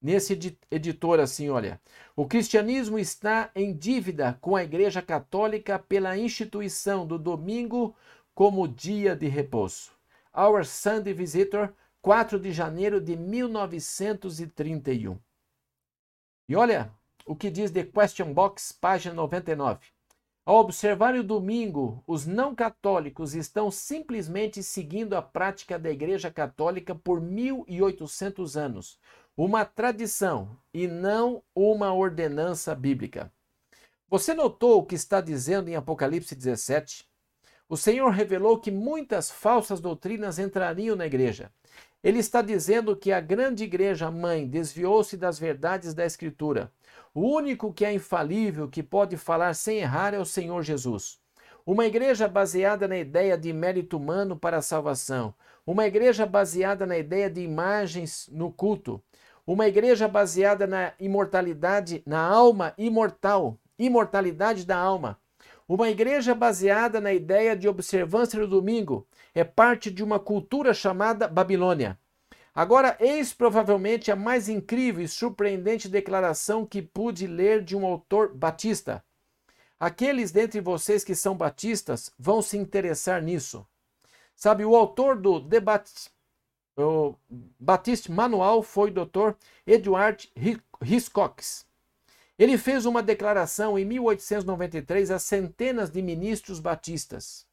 nesse 0.00 0.58
editor 0.68 1.20
assim, 1.20 1.48
olha, 1.48 1.80
o 2.16 2.26
cristianismo 2.26 2.98
está 2.98 3.52
em 3.54 3.72
dívida 3.72 4.36
com 4.40 4.56
a 4.56 4.64
Igreja 4.64 5.00
Católica 5.00 5.78
pela 5.78 6.18
instituição 6.18 7.06
do 7.06 7.16
domingo 7.16 7.94
como 8.34 8.66
dia 8.66 9.14
de 9.14 9.28
repouso. 9.28 9.92
Our 10.36 10.64
Sunday 10.64 11.12
Visitor, 11.12 11.72
4 12.00 12.40
de 12.40 12.50
janeiro 12.50 13.00
de 13.00 13.16
1931. 13.16 15.16
E 16.48 16.56
olha, 16.56 16.92
o 17.26 17.36
que 17.36 17.50
diz 17.50 17.70
The 17.70 17.84
Question 17.84 18.32
Box, 18.32 18.72
página 18.72 19.14
99. 19.14 19.80
Ao 20.44 20.56
observar 20.56 21.14
o 21.14 21.22
domingo, 21.22 22.02
os 22.06 22.26
não 22.26 22.54
católicos 22.54 23.32
estão 23.34 23.70
simplesmente 23.70 24.60
seguindo 24.62 25.14
a 25.14 25.22
prática 25.22 25.78
da 25.78 25.90
Igreja 25.90 26.32
Católica 26.32 26.94
por 26.94 27.20
1800 27.20 28.56
anos, 28.56 28.98
uma 29.36 29.64
tradição 29.64 30.56
e 30.74 30.88
não 30.88 31.42
uma 31.54 31.94
ordenança 31.94 32.74
bíblica. 32.74 33.32
Você 34.08 34.34
notou 34.34 34.80
o 34.80 34.84
que 34.84 34.96
está 34.96 35.20
dizendo 35.20 35.68
em 35.68 35.76
Apocalipse 35.76 36.34
17? 36.34 37.08
O 37.68 37.76
Senhor 37.76 38.10
revelou 38.10 38.58
que 38.58 38.70
muitas 38.70 39.30
falsas 39.30 39.80
doutrinas 39.80 40.38
entrariam 40.40 40.96
na 40.96 41.06
igreja. 41.06 41.52
Ele 42.02 42.18
está 42.18 42.42
dizendo 42.42 42.96
que 42.96 43.12
a 43.12 43.20
grande 43.20 43.62
igreja 43.62 44.10
mãe 44.10 44.46
desviou-se 44.46 45.16
das 45.16 45.38
verdades 45.38 45.94
da 45.94 46.04
Escritura 46.04 46.72
o 47.14 47.20
único 47.20 47.72
que 47.72 47.84
é 47.84 47.92
infalível, 47.92 48.68
que 48.68 48.82
pode 48.82 49.18
falar 49.18 49.52
sem 49.54 49.78
errar, 49.78 50.14
é 50.14 50.18
o 50.18 50.24
Senhor 50.24 50.62
Jesus. 50.62 51.20
Uma 51.64 51.86
igreja 51.86 52.26
baseada 52.26 52.88
na 52.88 52.96
ideia 52.96 53.36
de 53.36 53.52
mérito 53.52 53.98
humano 53.98 54.36
para 54.36 54.56
a 54.56 54.62
salvação. 54.62 55.34
Uma 55.66 55.86
igreja 55.86 56.24
baseada 56.24 56.86
na 56.86 56.96
ideia 56.96 57.28
de 57.28 57.42
imagens 57.42 58.28
no 58.32 58.50
culto. 58.50 59.00
Uma 59.46 59.68
igreja 59.68 60.08
baseada 60.08 60.66
na 60.66 60.92
imortalidade, 60.98 62.02
na 62.06 62.20
alma 62.20 62.72
imortal, 62.78 63.58
imortalidade 63.78 64.64
da 64.64 64.76
alma. 64.76 65.18
Uma 65.68 65.90
igreja 65.90 66.34
baseada 66.34 67.00
na 67.00 67.12
ideia 67.12 67.54
de 67.54 67.68
observância 67.68 68.40
do 68.40 68.48
domingo 68.48 69.06
é 69.34 69.44
parte 69.44 69.90
de 69.90 70.02
uma 70.02 70.18
cultura 70.18 70.74
chamada 70.74 71.28
Babilônia. 71.28 71.98
Agora, 72.54 72.96
eis 73.00 73.32
provavelmente 73.32 74.10
a 74.10 74.16
mais 74.16 74.48
incrível 74.48 75.02
e 75.02 75.08
surpreendente 75.08 75.88
declaração 75.88 76.66
que 76.66 76.82
pude 76.82 77.26
ler 77.26 77.64
de 77.64 77.74
um 77.74 77.86
autor 77.86 78.34
batista. 78.34 79.02
Aqueles 79.80 80.30
dentre 80.30 80.60
vocês 80.60 81.02
que 81.02 81.14
são 81.14 81.34
batistas 81.34 82.12
vão 82.18 82.42
se 82.42 82.58
interessar 82.58 83.22
nisso. 83.22 83.66
Sabe, 84.36 84.64
o 84.64 84.76
autor 84.76 85.16
do 85.16 85.40
debate, 85.40 86.10
o 86.76 87.14
Batiste 87.58 88.10
Manual 88.10 88.62
foi 88.62 88.90
o 88.90 89.04
Dr. 89.04 89.34
Edward 89.66 90.30
Hiscox. 90.80 91.66
Ele 92.38 92.58
fez 92.58 92.84
uma 92.84 93.02
declaração 93.02 93.78
em 93.78 93.84
1893 93.84 95.10
a 95.10 95.18
centenas 95.18 95.90
de 95.90 96.02
ministros 96.02 96.60
batistas. 96.60 97.46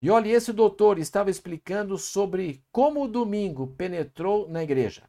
E 0.00 0.10
olha, 0.10 0.28
esse 0.28 0.52
doutor 0.52 0.98
estava 0.98 1.30
explicando 1.30 1.96
sobre 1.96 2.62
como 2.70 3.04
o 3.04 3.08
domingo 3.08 3.68
penetrou 3.68 4.48
na 4.48 4.62
igreja. 4.62 5.08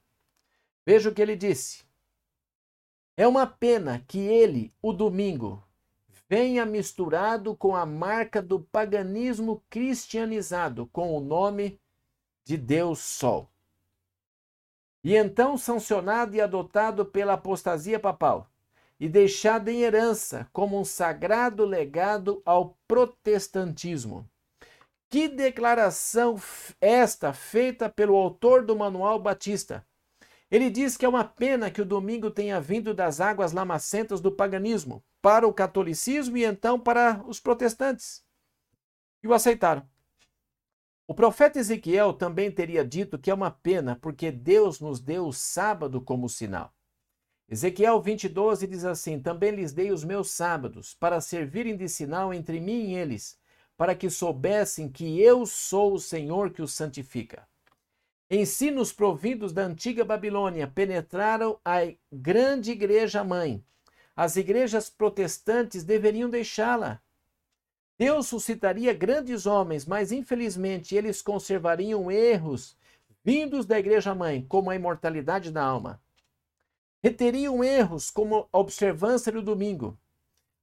Veja 0.86 1.10
o 1.10 1.14
que 1.14 1.22
ele 1.22 1.36
disse. 1.36 1.86
É 3.16 3.28
uma 3.28 3.46
pena 3.46 4.04
que 4.08 4.20
ele, 4.20 4.74
o 4.82 4.94
domingo, 4.94 5.62
venha 6.30 6.66
misturado 6.66 7.56
com 7.56 7.76
a 7.76 7.86
marca 7.86 8.42
do 8.42 8.60
paganismo 8.60 9.64
cristianizado 9.70 10.88
com 10.88 11.16
o 11.16 11.20
nome 11.20 11.80
de 12.44 12.58
Deus 12.58 13.00
Sol. 13.00 13.50
E 15.04 15.16
então 15.16 15.58
sancionado 15.58 16.36
e 16.36 16.42
adotado 16.42 17.06
pela 17.06 17.34
apostasia 17.34 18.00
papal 18.00 18.50
e 19.00 19.08
deixado 19.08 19.70
em 19.70 19.82
herança 19.82 20.50
como 20.52 20.80
um 20.80 20.86
sagrado 20.86 21.66
legado 21.66 22.42
ao 22.46 22.78
protestantismo. 22.88 24.30
Que 25.10 25.30
declaração 25.30 26.36
esta 26.82 27.32
feita 27.32 27.90
pelo 27.90 28.16
autor 28.16 28.66
do 28.66 28.76
Manual 28.76 29.18
Batista. 29.20 29.86
Ele 30.52 30.70
diz 30.70 30.98
que 30.98 31.06
é 31.06 31.10
uma 31.10 31.24
pena 31.24 31.72
que 31.72 31.82
o 31.82 31.86
domingo 31.86 32.30
tenha 32.30 32.60
vindo 32.60 32.94
das 32.94 33.22
águas 33.22 33.54
lamacentas 33.54 34.20
do 34.20 34.32
paganismo 34.32 35.04
para 35.22 35.48
o 35.48 35.54
catolicismo 35.54 36.38
e 36.38 36.44
então 36.44 36.80
para 36.80 37.24
os 37.26 37.40
protestantes. 37.40 38.24
E 39.24 39.28
o 39.28 39.34
aceitaram. 39.34 39.88
O 41.08 41.14
profeta 41.14 41.58
Ezequiel 41.58 42.12
também 42.12 42.52
teria 42.52 42.84
dito 42.84 43.18
que 43.18 43.32
é 43.32 43.34
uma 43.34 43.50
pena 43.50 43.98
porque 44.02 44.30
Deus 44.30 44.82
nos 44.82 45.00
deu 45.00 45.28
o 45.28 45.34
sábado 45.34 46.02
como 46.02 46.28
sinal. 46.28 46.74
Ezequiel 47.50 48.02
20:12 48.02 48.68
diz 48.68 48.84
assim: 48.84 49.22
Também 49.22 49.52
lhes 49.52 49.72
dei 49.72 49.90
os 49.90 50.04
meus 50.04 50.32
sábados 50.32 50.94
para 50.94 51.22
servirem 51.22 51.78
de 51.78 51.88
sinal 51.88 52.34
entre 52.34 52.60
mim 52.60 52.90
e 52.90 52.96
eles 52.96 53.40
para 53.78 53.96
que 53.96 54.10
soubessem 54.10 54.90
que 54.90 55.22
eu 55.22 55.46
sou 55.46 55.94
o 55.94 56.00
Senhor 56.00 56.50
que 56.50 56.62
os 56.62 56.74
santifica. 56.74 57.48
Ensinos 58.30 58.92
provindos 58.92 59.54
da 59.54 59.62
antiga 59.62 60.04
Babilônia 60.04 60.68
penetraram 60.68 61.58
a 61.64 61.94
grande 62.12 62.72
igreja 62.72 63.24
mãe. 63.24 63.64
As 64.16 64.36
igrejas 64.36 64.90
protestantes 64.90 65.84
deveriam 65.84 66.30
deixá-la. 66.30 67.00
Deus 67.98 68.28
suscitaria 68.28 68.94
grandes 68.94 69.46
homens, 69.46 69.86
mas 69.86 70.12
infelizmente 70.12 70.96
eles 70.96 71.22
conservariam 71.22 72.12
erros 72.12 72.76
vindos 73.24 73.66
da 73.66 73.78
igreja 73.78 74.16
mãe, 74.16 74.46
como 74.48 74.70
a 74.70 74.76
imortalidade 74.76 75.52
da 75.52 75.62
alma. 75.62 76.02
Reteriam 77.04 77.64
erros 77.64 78.10
como 78.10 78.48
a 78.52 78.58
observância 78.58 79.32
do 79.32 79.42
domingo, 79.42 79.98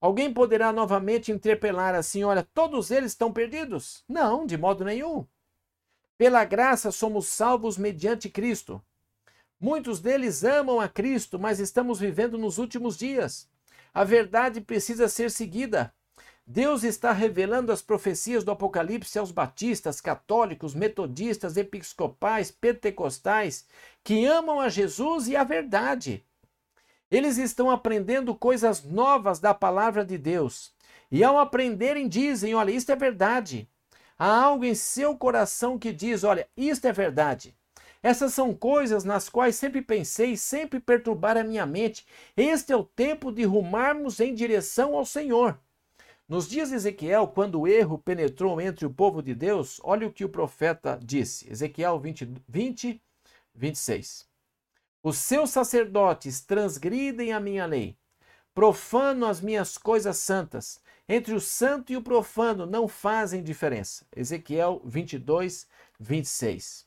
Alguém 0.05 0.31
poderá 0.31 0.71
novamente 0.71 1.33
interpelar 1.33 1.95
assim: 1.95 2.25
olha, 2.25 2.47
todos 2.53 2.91
eles 2.91 3.13
estão 3.13 3.33
perdidos? 3.33 4.05
Não, 4.07 4.45
de 4.45 4.55
modo 4.59 4.85
nenhum. 4.85 5.27
Pela 6.19 6.45
graça 6.45 6.93
somos 6.93 7.27
salvos 7.29 7.79
mediante 7.79 8.29
Cristo. 8.29 8.85
Muitos 9.59 10.01
deles 10.01 10.45
amam 10.45 10.79
a 10.79 10.91
Cristo, 10.91 11.39
mas 11.39 11.59
estamos 11.59 11.99
vivendo 11.99 12.37
nos 12.37 12.59
últimos 12.59 12.99
dias. 12.99 13.49
A 13.95 14.05
verdade 14.05 14.61
precisa 14.61 15.09
ser 15.09 15.31
seguida. 15.31 15.91
Deus 16.47 16.85
está 16.85 17.11
revelando 17.11 17.73
as 17.73 17.81
profecias 17.81 18.45
do 18.45 18.51
Apocalipse 18.51 19.19
aos 19.19 19.33
batistas, 19.33 20.03
católicos, 20.03 20.75
metodistas, 20.75 21.57
episcopais, 21.57 22.51
pentecostais, 22.51 23.67
que 24.05 24.27
amam 24.27 24.61
a 24.61 24.69
Jesus 24.69 25.29
e 25.29 25.35
a 25.35 25.45
verdade. 25.45 26.27
Eles 27.15 27.39
estão 27.39 27.71
aprendendo 27.71 28.35
coisas 28.35 28.83
novas 28.83 29.39
da 29.39 29.55
palavra 29.55 30.05
de 30.05 30.19
Deus. 30.19 30.75
E 31.13 31.23
ao 31.23 31.39
aprenderem, 31.39 32.09
dizem: 32.09 32.57
Olha, 32.57 32.73
isto 32.73 32.91
é 32.91 32.97
verdade. 32.97 33.69
Há 34.19 34.43
algo 34.43 34.65
em 34.65 34.75
seu 34.75 35.17
coração 35.17 35.79
que 35.79 35.93
diz: 35.93 36.25
Olha, 36.25 36.49
isto 36.57 36.87
é 36.87 36.93
verdade. 36.93 37.55
Essas 38.03 38.35
são 38.35 38.53
coisas 38.53 39.05
nas 39.05 39.29
quais 39.29 39.55
sempre 39.55 39.81
pensei, 39.81 40.37
sempre 40.37 40.81
perturbaram 40.81 41.43
a 41.43 41.45
minha 41.45 41.65
mente. 41.65 42.05
Este 42.37 42.73
é 42.73 42.77
o 42.77 42.83
tempo 42.83 43.31
de 43.31 43.45
rumarmos 43.45 44.19
em 44.19 44.35
direção 44.35 44.97
ao 44.97 45.07
Senhor. 45.07 45.57
Nos 46.29 46.49
dias 46.49 46.71
de 46.71 46.75
Ezequiel, 46.75 47.29
quando 47.29 47.61
o 47.61 47.69
erro 47.69 47.97
penetrou 47.97 48.61
entre 48.61 48.87
o 48.87 48.91
povo 48.91 49.23
de 49.23 49.37
Deus, 49.37 49.81
olha 49.85 50.05
o 50.05 50.13
que 50.13 50.25
o 50.25 50.29
profeta 50.29 50.99
disse. 51.01 51.49
Ezequiel 51.49 52.01
20, 52.01 52.29
20 52.49 53.01
26. 53.55 54.34
Os 55.05 55.19
seus 55.19 55.51
sacerdotes 55.51 56.41
transgridem 56.41 57.31
a 57.31 57.39
minha 57.39 57.67
lei, 57.67 57.95
profanam 58.55 59.29
as 59.29 59.39
minhas 59.39 59.77
coisas 59.77 60.17
santas. 60.17 60.81
Entre 61.07 61.35
o 61.35 61.41
santo 61.43 61.93
e 61.93 61.97
o 61.99 62.01
profano 62.01 62.65
não 62.65 62.89
fazem 62.89 63.43
diferença. 63.43 64.07
Ezequiel 64.17 64.81
22, 64.83 65.69
26. 66.01 66.87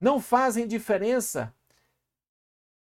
Não 0.00 0.20
fazem 0.20 0.66
diferença, 0.66 1.54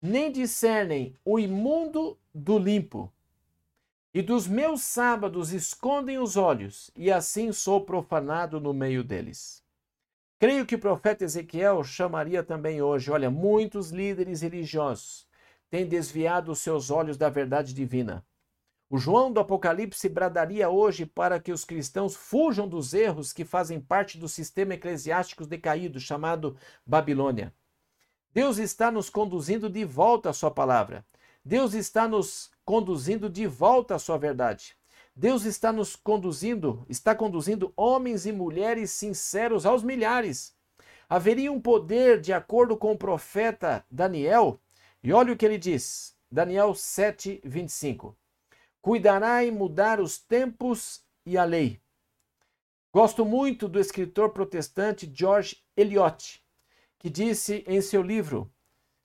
nem 0.01 0.31
discernem 0.31 1.13
o 1.25 1.37
imundo 1.37 2.17
do 2.33 2.57
limpo. 2.57 3.11
E 4.13 4.21
dos 4.21 4.47
meus 4.47 4.81
sábados 4.81 5.51
escondem 5.51 6.19
os 6.19 6.37
olhos, 6.37 6.89
e 6.95 7.11
assim 7.11 7.51
sou 7.51 7.81
profanado 7.81 8.61
no 8.61 8.73
meio 8.73 9.03
deles. 9.03 9.61
Creio 10.39 10.65
que 10.65 10.75
o 10.75 10.79
profeta 10.79 11.25
Ezequiel 11.25 11.83
chamaria 11.83 12.41
também 12.41 12.81
hoje: 12.81 13.11
olha, 13.11 13.29
muitos 13.29 13.91
líderes 13.91 14.41
religiosos 14.41 15.27
têm 15.69 15.85
desviado 15.85 16.49
os 16.49 16.59
seus 16.59 16.89
olhos 16.89 17.17
da 17.17 17.29
verdade 17.29 17.73
divina. 17.73 18.25
O 18.89 18.97
João 18.97 19.31
do 19.33 19.41
Apocalipse 19.41 20.07
bradaria 20.07 20.69
hoje 20.69 21.05
para 21.05 21.41
que 21.41 21.51
os 21.51 21.65
cristãos 21.65 22.15
fujam 22.15 22.69
dos 22.69 22.93
erros 22.93 23.33
que 23.33 23.43
fazem 23.43 23.81
parte 23.81 24.17
do 24.17 24.29
sistema 24.29 24.75
eclesiástico 24.75 25.45
decaído 25.45 25.99
chamado 25.99 26.55
Babilônia. 26.85 27.53
Deus 28.33 28.57
está 28.57 28.89
nos 28.89 29.09
conduzindo 29.09 29.69
de 29.69 29.83
volta 29.83 30.29
à 30.29 30.33
sua 30.33 30.49
palavra. 30.49 31.05
Deus 31.43 31.73
está 31.73 32.07
nos 32.07 32.49
conduzindo 32.63 33.29
de 33.29 33.45
volta 33.45 33.95
à 33.95 33.99
sua 33.99 34.17
verdade. 34.17 34.78
Deus 35.19 35.43
está 35.43 35.73
nos 35.73 35.97
conduzindo, 35.97 36.85
está 36.87 37.13
conduzindo 37.13 37.73
homens 37.75 38.25
e 38.25 38.31
mulheres 38.31 38.91
sinceros 38.91 39.65
aos 39.65 39.83
milhares. 39.83 40.55
Haveria 41.09 41.51
um 41.51 41.59
poder, 41.59 42.21
de 42.21 42.31
acordo 42.31 42.77
com 42.77 42.93
o 42.93 42.97
profeta 42.97 43.85
Daniel, 43.91 44.61
e 45.03 45.11
olha 45.11 45.33
o 45.33 45.35
que 45.35 45.45
ele 45.45 45.57
diz, 45.57 46.15
Daniel 46.31 46.73
7, 46.73 47.41
25. 47.43 48.17
Cuidará 48.81 49.43
em 49.43 49.51
mudar 49.51 49.99
os 49.99 50.17
tempos 50.17 51.03
e 51.25 51.37
a 51.37 51.43
lei. 51.43 51.81
Gosto 52.89 53.25
muito 53.25 53.67
do 53.67 53.77
escritor 53.77 54.29
protestante 54.29 55.11
George 55.13 55.61
Eliot, 55.75 56.41
que 56.97 57.09
disse 57.09 57.61
em 57.67 57.81
seu 57.81 58.01
livro 58.01 58.49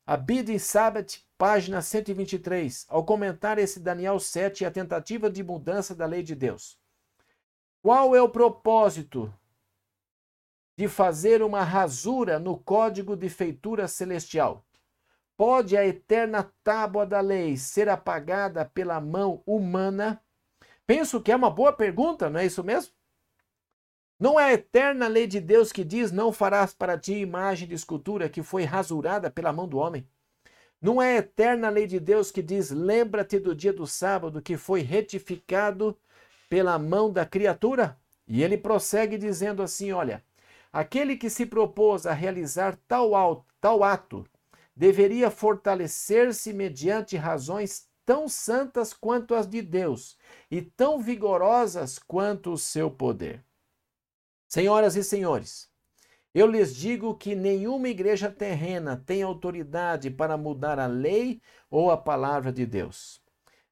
A 0.06 0.16
Bid 0.16 0.52
in 0.52 0.60
Sabbath 0.60 1.24
página 1.36 1.82
123, 1.82 2.86
ao 2.88 3.04
comentar 3.04 3.58
esse 3.58 3.80
Daniel 3.80 4.18
7 4.18 4.62
e 4.62 4.66
a 4.66 4.70
tentativa 4.70 5.28
de 5.28 5.42
mudança 5.42 5.94
da 5.94 6.06
lei 6.06 6.22
de 6.22 6.34
Deus. 6.34 6.78
Qual 7.82 8.14
é 8.14 8.22
o 8.22 8.28
propósito 8.28 9.32
de 10.76 10.88
fazer 10.88 11.42
uma 11.42 11.62
rasura 11.62 12.38
no 12.38 12.58
código 12.58 13.16
de 13.16 13.28
feitura 13.28 13.86
celestial? 13.88 14.64
Pode 15.36 15.76
a 15.76 15.84
eterna 15.84 16.52
tábua 16.62 17.04
da 17.04 17.20
lei 17.20 17.56
ser 17.56 17.88
apagada 17.88 18.64
pela 18.64 19.00
mão 19.00 19.42
humana? 19.44 20.22
Penso 20.86 21.20
que 21.20 21.32
é 21.32 21.36
uma 21.36 21.50
boa 21.50 21.72
pergunta, 21.72 22.30
não 22.30 22.38
é 22.38 22.46
isso 22.46 22.62
mesmo? 22.62 22.94
Não 24.18 24.38
é 24.38 24.44
a 24.44 24.52
eterna 24.52 25.08
lei 25.08 25.26
de 25.26 25.40
Deus 25.40 25.72
que 25.72 25.84
diz: 25.84 26.12
Não 26.12 26.32
farás 26.32 26.72
para 26.72 26.96
ti 26.96 27.14
imagem 27.14 27.66
de 27.66 27.74
escultura 27.74 28.28
que 28.28 28.42
foi 28.42 28.62
rasurada 28.62 29.28
pela 29.28 29.52
mão 29.52 29.66
do 29.66 29.76
homem? 29.76 30.08
Não 30.84 31.00
é 31.00 31.14
a 31.14 31.18
eterna 31.20 31.70
lei 31.70 31.86
de 31.86 31.98
Deus 31.98 32.30
que 32.30 32.42
diz: 32.42 32.70
lembra-te 32.70 33.38
do 33.38 33.54
dia 33.54 33.72
do 33.72 33.86
sábado 33.86 34.42
que 34.42 34.54
foi 34.54 34.82
retificado 34.82 35.96
pela 36.46 36.78
mão 36.78 37.10
da 37.10 37.24
criatura? 37.24 37.98
E 38.28 38.42
ele 38.42 38.58
prossegue 38.58 39.16
dizendo 39.16 39.62
assim: 39.62 39.92
olha, 39.92 40.22
aquele 40.70 41.16
que 41.16 41.30
se 41.30 41.46
propôs 41.46 42.04
a 42.04 42.12
realizar 42.12 42.78
tal, 42.86 43.46
tal 43.58 43.82
ato 43.82 44.26
deveria 44.76 45.30
fortalecer-se 45.30 46.52
mediante 46.52 47.16
razões 47.16 47.88
tão 48.04 48.28
santas 48.28 48.92
quanto 48.92 49.34
as 49.34 49.48
de 49.48 49.62
Deus 49.62 50.18
e 50.50 50.60
tão 50.60 51.00
vigorosas 51.00 51.98
quanto 51.98 52.52
o 52.52 52.58
seu 52.58 52.90
poder. 52.90 53.42
Senhoras 54.46 54.96
e 54.96 55.02
senhores, 55.02 55.66
Eu 56.34 56.48
lhes 56.48 56.74
digo 56.74 57.14
que 57.14 57.36
nenhuma 57.36 57.88
igreja 57.88 58.28
terrena 58.28 59.00
tem 59.06 59.22
autoridade 59.22 60.10
para 60.10 60.36
mudar 60.36 60.80
a 60.80 60.86
lei 60.86 61.40
ou 61.70 61.92
a 61.92 61.96
palavra 61.96 62.52
de 62.52 62.66
Deus. 62.66 63.22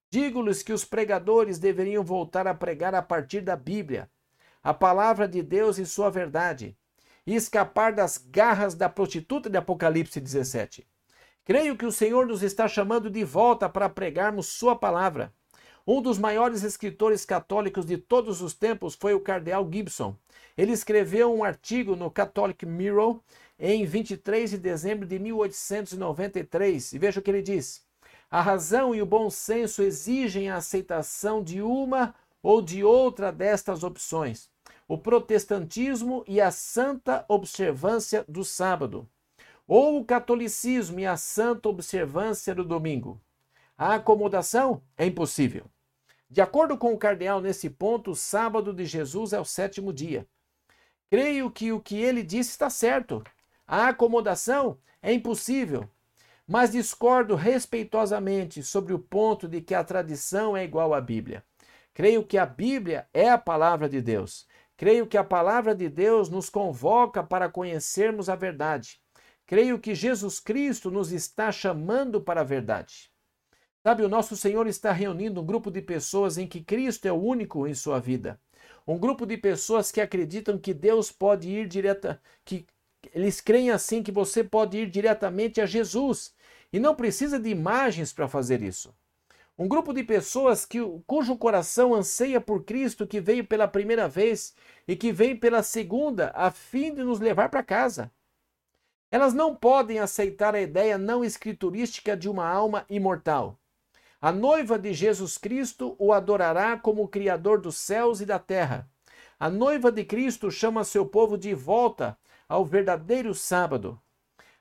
Digo-lhes 0.09 0.63
que 0.63 0.73
os 0.73 0.85
pregadores 0.85 1.59
deveriam 1.59 2.05
voltar 2.05 2.47
a 2.47 2.55
pregar 2.55 2.95
a 2.95 3.03
partir 3.03 3.41
da 3.41 3.57
Bíblia, 3.57 4.09
a 4.63 4.73
palavra 4.73 5.27
de 5.27 5.43
Deus 5.43 5.77
e 5.77 5.85
sua 5.85 6.09
verdade, 6.09 6.79
e 7.27 7.35
escapar 7.35 7.93
das 7.93 8.17
garras 8.17 8.77
da 8.77 8.89
prostituta 8.89 9.51
de 9.51 9.59
Apocalipse 9.59 10.21
17. 10.21 10.87
Creio 11.45 11.77
que 11.77 11.87
o 11.87 11.91
Senhor 11.91 12.27
nos 12.27 12.45
está 12.45 12.69
chamando 12.69 13.11
de 13.11 13.25
volta 13.25 13.69
para 13.69 13.89
pregarmos 13.89 14.47
Sua 14.47 14.77
palavra. 14.77 15.35
Um 15.87 16.01
dos 16.01 16.17
maiores 16.17 16.63
escritores 16.63 17.25
católicos 17.25 17.85
de 17.85 17.99
todos 17.99 18.41
os 18.41 18.55
tempos 18.55 18.95
foi 18.95 19.15
o 19.15 19.21
Cardeal 19.21 19.69
Gibson. 19.71 20.17
Ele 20.57 20.73
escreveu 20.73 21.35
um 21.35 21.43
artigo 21.43 21.97
no 21.97 22.11
Catholic 22.11 22.65
Mirror 22.65 23.21
em 23.59 23.85
23 23.85 24.51
de 24.51 24.59
dezembro 24.59 25.07
de 25.07 25.19
1893. 25.19 26.93
E 26.93 26.99
veja 26.99 27.19
o 27.19 27.23
que 27.23 27.31
ele 27.31 27.43
diz: 27.43 27.85
A 28.31 28.41
razão 28.41 28.95
e 28.95 29.03
o 29.03 29.07
bom 29.07 29.29
senso 29.29 29.83
exigem 29.83 30.49
a 30.49 30.57
aceitação 30.57 31.43
de 31.43 31.61
uma 31.61 32.15
ou 32.41 32.63
de 32.63 32.85
outra 32.85 33.33
destas 33.33 33.83
opções: 33.83 34.49
o 34.87 34.97
protestantismo 34.97 36.23
e 36.29 36.41
a 36.41 36.53
santa 36.53 37.25
observância 37.29 38.25
do 38.29 38.45
sábado 38.45 39.09
ou 39.67 39.99
o 39.99 40.05
catolicismo 40.05 41.01
e 41.01 41.07
a 41.07 41.17
santa 41.17 41.69
observância 41.69 42.55
do 42.55 42.65
domingo. 42.65 43.21
A 43.77 43.95
acomodação 43.95 44.83
é 44.97 45.07
impossível. 45.07 45.72
De 46.33 46.41
acordo 46.41 46.79
com 46.79 46.95
o 46.95 46.99
cardeal 46.99 47.43
nesse 47.43 47.69
ponto, 47.69 48.13
o 48.13 48.17
sábado 48.17 48.73
de 48.73 48.87
Jesus 48.87 49.35
é 49.35 49.39
o 49.39 49.45
sétimo 49.45 49.93
dia. 49.93 50.27
Creio 51.11 51.51
que 51.51 51.73
o 51.73 51.79
que 51.79 52.01
ele 52.01 52.23
disse 52.23 52.53
está 52.53 52.71
certo. 52.71 53.23
A 53.67 53.89
acomodação 53.89 54.79
é 55.03 55.13
impossível, 55.13 55.87
mas 56.49 56.73
discordo 56.73 57.35
respeitosamente 57.35 58.63
sobre 58.63 58.95
o 58.95 58.99
ponto 58.99 59.47
de 59.47 59.61
que 59.61 59.75
a 59.75 59.85
tradição 59.85 60.57
é 60.57 60.65
igual 60.65 60.95
à 60.95 61.03
Bíblia. 61.03 61.45
Creio 61.93 62.25
que 62.25 62.39
a 62.39 62.47
Bíblia 62.47 63.07
é 63.13 63.29
a 63.29 63.37
palavra 63.37 63.87
de 63.87 64.01
Deus. 64.01 64.49
Creio 64.75 65.07
que 65.07 65.19
a 65.19 65.25
palavra 65.25 65.75
de 65.75 65.91
Deus 65.91 66.31
nos 66.31 66.49
convoca 66.49 67.23
para 67.23 67.51
conhecermos 67.51 68.31
a 68.31 68.35
verdade. 68.35 68.99
Creio 69.45 69.79
que 69.79 69.95
Jesus 69.95 70.41
Cristo 70.41 70.91
nos 70.91 71.13
está 71.13 71.53
chamando 71.53 72.23
para 72.23 72.41
a 72.41 72.45
verdade. 72.45 73.12
Sabe, 73.85 74.05
o 74.05 74.09
nosso 74.09 74.37
Senhor 74.37 74.69
está 74.69 74.93
reunindo 74.93 75.41
um 75.41 75.45
grupo 75.45 75.69
de 75.69 75.83
pessoas 75.83 76.39
em 76.39 76.47
que 76.47 76.63
Cristo 76.63 77.07
é 77.07 77.11
o 77.13 77.21
único 77.21 77.67
em 77.67 77.75
sua 77.75 77.99
vida. 77.99 78.41
Um 78.87 78.97
grupo 78.97 79.27
de 79.27 79.37
pessoas 79.37 79.91
que 79.91 80.01
acreditam 80.01 80.57
que 80.57 80.73
Deus 80.73 81.11
pode 81.11 81.49
ir 81.49 81.67
direta, 81.67 82.23
que 82.45 82.65
eles 83.13 83.41
creem 83.41 83.73
assim 83.73 84.01
que 84.01 84.13
você 84.13 84.45
pode 84.45 84.79
ir 84.79 84.89
diretamente 84.89 85.61
a 85.61 85.67
Jesus 85.67 86.33
e 86.73 86.79
não 86.79 86.95
precisa 86.95 87.41
de 87.41 87.49
imagens 87.49 88.13
para 88.13 88.29
fazer 88.29 88.63
isso. 88.63 88.95
Um 89.59 89.67
grupo 89.67 89.93
de 89.93 90.05
pessoas 90.05 90.65
que, 90.65 90.79
cujo 91.05 91.37
coração 91.37 91.93
anseia 91.93 92.41
por 92.41 92.63
Cristo, 92.63 93.05
que 93.05 93.21
veio 93.21 93.45
pela 93.45 93.67
primeira 93.67 94.09
vez 94.09 94.55
e 94.87 94.95
que 94.95 95.11
vem 95.11 95.37
pela 95.37 95.63
segunda, 95.63 96.31
a 96.37 96.53
fim 96.53 96.95
de 96.95 97.03
nos 97.03 97.19
levar 97.19 97.49
para 97.49 97.65
casa. 97.65 98.13
Elas 99.11 99.35
não 99.35 99.57
podem 99.57 99.99
aceitar 99.99 100.55
a 100.55 100.61
ideia 100.61 100.97
não 100.97 101.25
escriturística 101.25 102.17
de 102.17 102.29
uma 102.29 102.47
alma 102.47 102.87
imortal. 102.89 103.59
A 104.25 104.31
noiva 104.31 104.79
de 104.79 104.95
Jesus 104.95 105.37
Cristo 105.37 105.97
o 105.99 106.13
adorará 106.13 106.79
como 106.79 107.03
o 107.03 107.09
Criador 107.09 107.61
dos 107.61 107.75
céus 107.75 108.21
e 108.21 108.25
da 108.25 108.39
terra. 108.39 108.89
A 109.37 109.51
noiva 109.51 109.91
de 109.91 110.05
Cristo 110.05 110.49
chama 110.49 110.85
seu 110.85 111.05
povo 111.05 111.37
de 111.37 111.53
volta 111.53 112.17
ao 112.49 112.65
verdadeiro 112.65 113.35
sábado. 113.35 114.01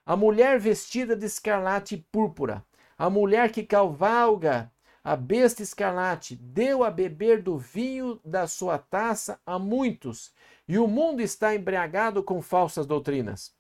A 0.04 0.16
mulher 0.16 0.60
vestida 0.60 1.16
de 1.16 1.28
escarlate 1.28 1.94
e 1.94 2.02
púrpura, 2.12 2.66
a 2.98 3.08
mulher 3.08 3.52
que 3.52 3.62
cavalga 3.62 4.72
a 5.04 5.16
besta 5.16 5.62
escarlate, 5.62 6.36
deu 6.36 6.84
a 6.84 6.90
beber 6.90 7.44
do 7.44 7.56
vinho 7.56 8.20
da 8.26 8.48
sua 8.48 8.80
taça 8.80 9.40
a 9.46 9.60
muitos, 9.60 10.34
e 10.68 10.80
o 10.80 10.88
mundo 10.88 11.22
está 11.22 11.54
embriagado 11.54 12.24
com 12.24 12.42
falsas 12.42 12.88
doutrinas. 12.88 13.54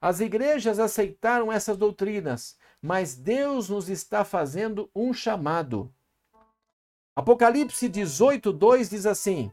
As 0.00 0.20
igrejas 0.20 0.78
aceitaram 0.78 1.52
essas 1.52 1.76
doutrinas, 1.76 2.56
mas 2.80 3.14
Deus 3.16 3.68
nos 3.68 3.88
está 3.88 4.24
fazendo 4.24 4.90
um 4.94 5.12
chamado. 5.12 5.92
Apocalipse 7.14 7.88
18, 7.88 8.52
2 8.52 8.90
diz 8.90 9.04
assim: 9.04 9.52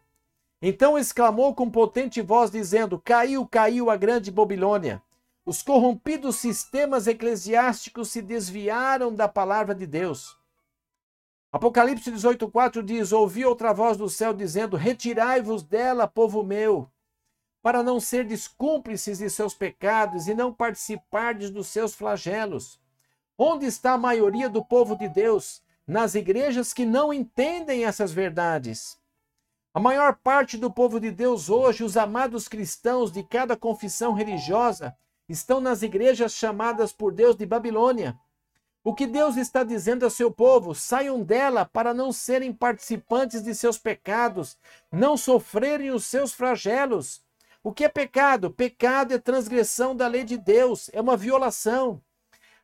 Então 0.61 0.97
exclamou 0.97 1.55
com 1.55 1.69
potente 1.69 2.21
voz, 2.21 2.51
dizendo: 2.51 2.99
Caiu, 2.99 3.47
caiu 3.47 3.89
a 3.89 3.97
grande 3.97 4.31
Babilônia. 4.31 5.01
Os 5.45 5.61
corrompidos 5.61 6.37
sistemas 6.37 7.07
eclesiásticos 7.07 8.09
se 8.09 8.21
desviaram 8.21 9.13
da 9.13 9.27
palavra 9.27 9.75
de 9.75 9.85
Deus. 9.85 10.37
Apocalipse 11.51 12.11
18,4 12.11 12.83
diz: 12.83 13.11
Ouvi 13.11 13.45
outra 13.45 13.73
voz 13.73 13.97
do 13.97 14.09
céu 14.09 14.33
dizendo: 14.33 14.77
Retirai-vos 14.77 15.63
dela, 15.63 16.07
povo 16.07 16.43
meu, 16.43 16.91
para 17.63 17.81
não 17.81 17.99
ser 17.99 18.27
cúmplices 18.57 19.17
de 19.17 19.29
seus 19.29 19.55
pecados 19.55 20.27
e 20.27 20.35
não 20.35 20.53
participardes 20.53 21.49
dos 21.49 21.67
seus 21.67 21.95
flagelos. 21.95 22.79
Onde 23.37 23.65
está 23.65 23.91
a 23.93 23.97
maioria 23.97 24.47
do 24.49 24.63
povo 24.63 24.95
de 24.95 25.09
Deus? 25.09 25.61
Nas 25.85 26.15
igrejas 26.15 26.71
que 26.73 26.85
não 26.85 27.13
entendem 27.13 27.83
essas 27.83 28.13
verdades. 28.13 28.97
A 29.73 29.79
maior 29.79 30.15
parte 30.23 30.57
do 30.57 30.71
povo 30.71 31.01
de 31.01 31.11
Deus 31.11 31.49
hoje, 31.49 31.83
os 31.83 31.97
amados 31.97 32.47
cristãos 32.47 33.11
de 33.11 33.23
cada 33.23 33.57
confissão 33.57 34.13
religiosa, 34.13 34.95
estão 35.27 35.59
nas 35.59 35.81
igrejas 35.81 36.31
chamadas 36.31 36.93
por 36.93 37.13
Deus 37.13 37.35
de 37.35 37.45
Babilônia. 37.45 38.17
O 38.81 38.93
que 38.93 39.05
Deus 39.05 39.35
está 39.35 39.63
dizendo 39.63 40.05
a 40.05 40.09
seu 40.09 40.31
povo? 40.31 40.73
Saiam 40.73 41.21
dela 41.21 41.65
para 41.65 41.93
não 41.93 42.13
serem 42.13 42.53
participantes 42.53 43.43
de 43.43 43.53
seus 43.53 43.77
pecados, 43.77 44.57
não 44.89 45.17
sofrerem 45.17 45.91
os 45.91 46.05
seus 46.05 46.33
flagelos. 46.33 47.21
O 47.61 47.73
que 47.73 47.83
é 47.83 47.89
pecado? 47.89 48.49
Pecado 48.49 49.13
é 49.13 49.17
transgressão 49.17 49.93
da 49.93 50.07
lei 50.07 50.23
de 50.23 50.37
Deus, 50.37 50.89
é 50.93 51.01
uma 51.01 51.17
violação. 51.17 52.01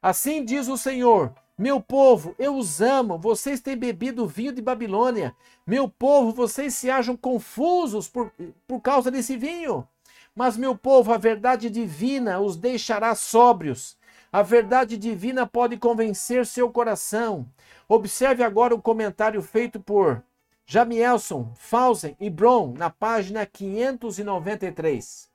Assim 0.02 0.44
diz 0.44 0.68
o 0.68 0.78
Senhor: 0.78 1.34
Meu 1.58 1.80
povo, 1.80 2.34
eu 2.40 2.56
os 2.56 2.82
amo, 2.82 3.20
vocês 3.20 3.60
têm 3.62 3.78
bebido 3.78 4.26
vinho 4.26 4.52
de 4.52 4.62
Babilônia. 4.62 5.36
Meu 5.66 5.88
povo, 5.88 6.32
vocês 6.32 6.74
se 6.74 6.90
acham 6.90 7.16
confusos 7.16 8.08
por, 8.08 8.32
por 8.68 8.82
causa 8.82 9.12
desse 9.12 9.38
vinho. 9.38 9.88
Mas, 10.36 10.58
meu 10.58 10.76
povo, 10.76 11.14
a 11.14 11.18
verdade 11.18 11.70
divina 11.70 12.40
os 12.40 12.56
deixará 12.56 13.14
sóbrios. 13.14 13.96
A 14.32 14.42
verdade 14.42 14.98
divina 14.98 15.46
pode 15.46 15.78
convencer 15.78 16.46
seu 16.46 16.72
coração. 16.72 17.46
Observe 17.88 18.44
agora 18.44 18.74
o 18.74 18.82
comentário 18.82 19.42
feito 19.42 19.80
por 19.80 20.24
Jamielson, 20.66 21.52
Fausen 21.56 22.16
e 22.20 22.30
Bron, 22.30 22.74
na 22.78 22.90
página 22.90 23.46
593. 23.46 25.30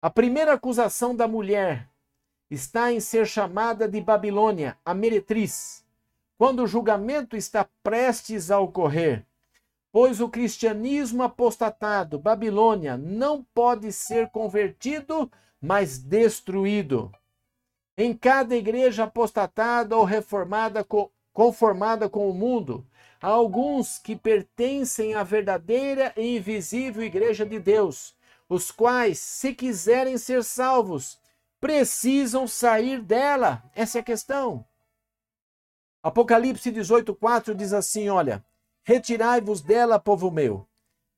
A 0.00 0.08
primeira 0.08 0.52
acusação 0.54 1.14
da 1.16 1.26
mulher 1.26 1.88
está 2.52 2.92
em 2.92 3.00
ser 3.00 3.26
chamada 3.26 3.88
de 3.88 4.00
Babilônia, 4.00 4.76
a 4.84 4.92
meretriz, 4.92 5.84
quando 6.36 6.62
o 6.62 6.66
julgamento 6.66 7.36
está 7.36 7.66
prestes 7.82 8.50
a 8.50 8.60
ocorrer. 8.60 9.24
Pois 9.90 10.20
o 10.20 10.28
cristianismo 10.28 11.22
apostatado, 11.22 12.18
Babilônia, 12.18 12.96
não 12.96 13.42
pode 13.54 13.92
ser 13.92 14.28
convertido, 14.30 15.30
mas 15.60 15.98
destruído. 15.98 17.12
Em 17.96 18.14
cada 18.14 18.56
igreja 18.56 19.04
apostatada 19.04 19.96
ou 19.96 20.04
reformada, 20.04 20.84
conformada 21.32 22.08
com 22.08 22.28
o 22.28 22.34
mundo, 22.34 22.86
Há 23.22 23.28
alguns 23.28 23.98
que 23.98 24.16
pertencem 24.16 25.14
à 25.14 25.22
verdadeira 25.22 26.12
e 26.16 26.38
invisível 26.38 27.04
Igreja 27.04 27.46
de 27.46 27.60
Deus, 27.60 28.16
os 28.48 28.72
quais, 28.72 29.20
se 29.20 29.54
quiserem 29.54 30.18
ser 30.18 30.42
salvos, 30.42 31.20
precisam 31.62 32.44
sair 32.48 33.00
dela. 33.00 33.62
Essa 33.72 33.98
é 33.98 34.00
a 34.00 34.04
questão. 34.04 34.66
Apocalipse 36.02 36.72
18:4 36.72 37.54
diz 37.54 37.72
assim, 37.72 38.08
olha: 38.08 38.44
Retirai-vos 38.82 39.60
dela, 39.60 40.00
povo 40.00 40.28
meu, 40.28 40.66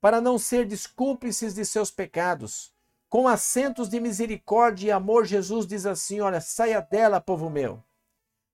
para 0.03 0.21
não 0.21 0.39
ser 0.39 0.69
cúmplices 0.95 1.55
de 1.55 1.65
seus 1.65 1.91
pecados. 1.91 2.71
Com 3.09 3.27
acentos 3.27 3.89
de 3.89 3.99
misericórdia 3.99 4.89
e 4.89 4.91
amor, 4.91 5.25
Jesus 5.25 5.67
diz 5.67 5.87
assim: 5.87 6.21
olha, 6.21 6.43
saia 6.43 6.83
dela, 6.83 7.23
povo 7.23 7.49
meu. 7.49 7.83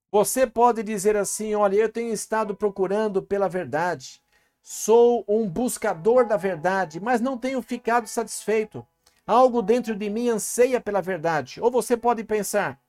Você 0.09 0.47
pode 0.47 0.83
dizer 0.83 1.17
assim: 1.17 1.55
olha, 1.55 1.75
eu 1.75 1.91
tenho 1.91 2.13
estado 2.13 2.55
procurando 2.55 3.21
pela 3.21 3.49
verdade, 3.49 4.23
sou 4.61 5.25
um 5.27 5.45
buscador 5.45 6.25
da 6.25 6.37
verdade, 6.37 7.01
mas 7.01 7.19
não 7.19 7.37
tenho 7.37 7.61
ficado 7.61 8.07
satisfeito. 8.07 8.87
Algo 9.31 9.61
dentro 9.61 9.95
de 9.95 10.09
mim 10.09 10.27
anseia 10.27 10.81
pela 10.81 11.01
verdade. 11.01 11.61
Ou 11.61 11.71
você 11.71 11.95
pode 11.95 12.21
pensar: 12.21 12.83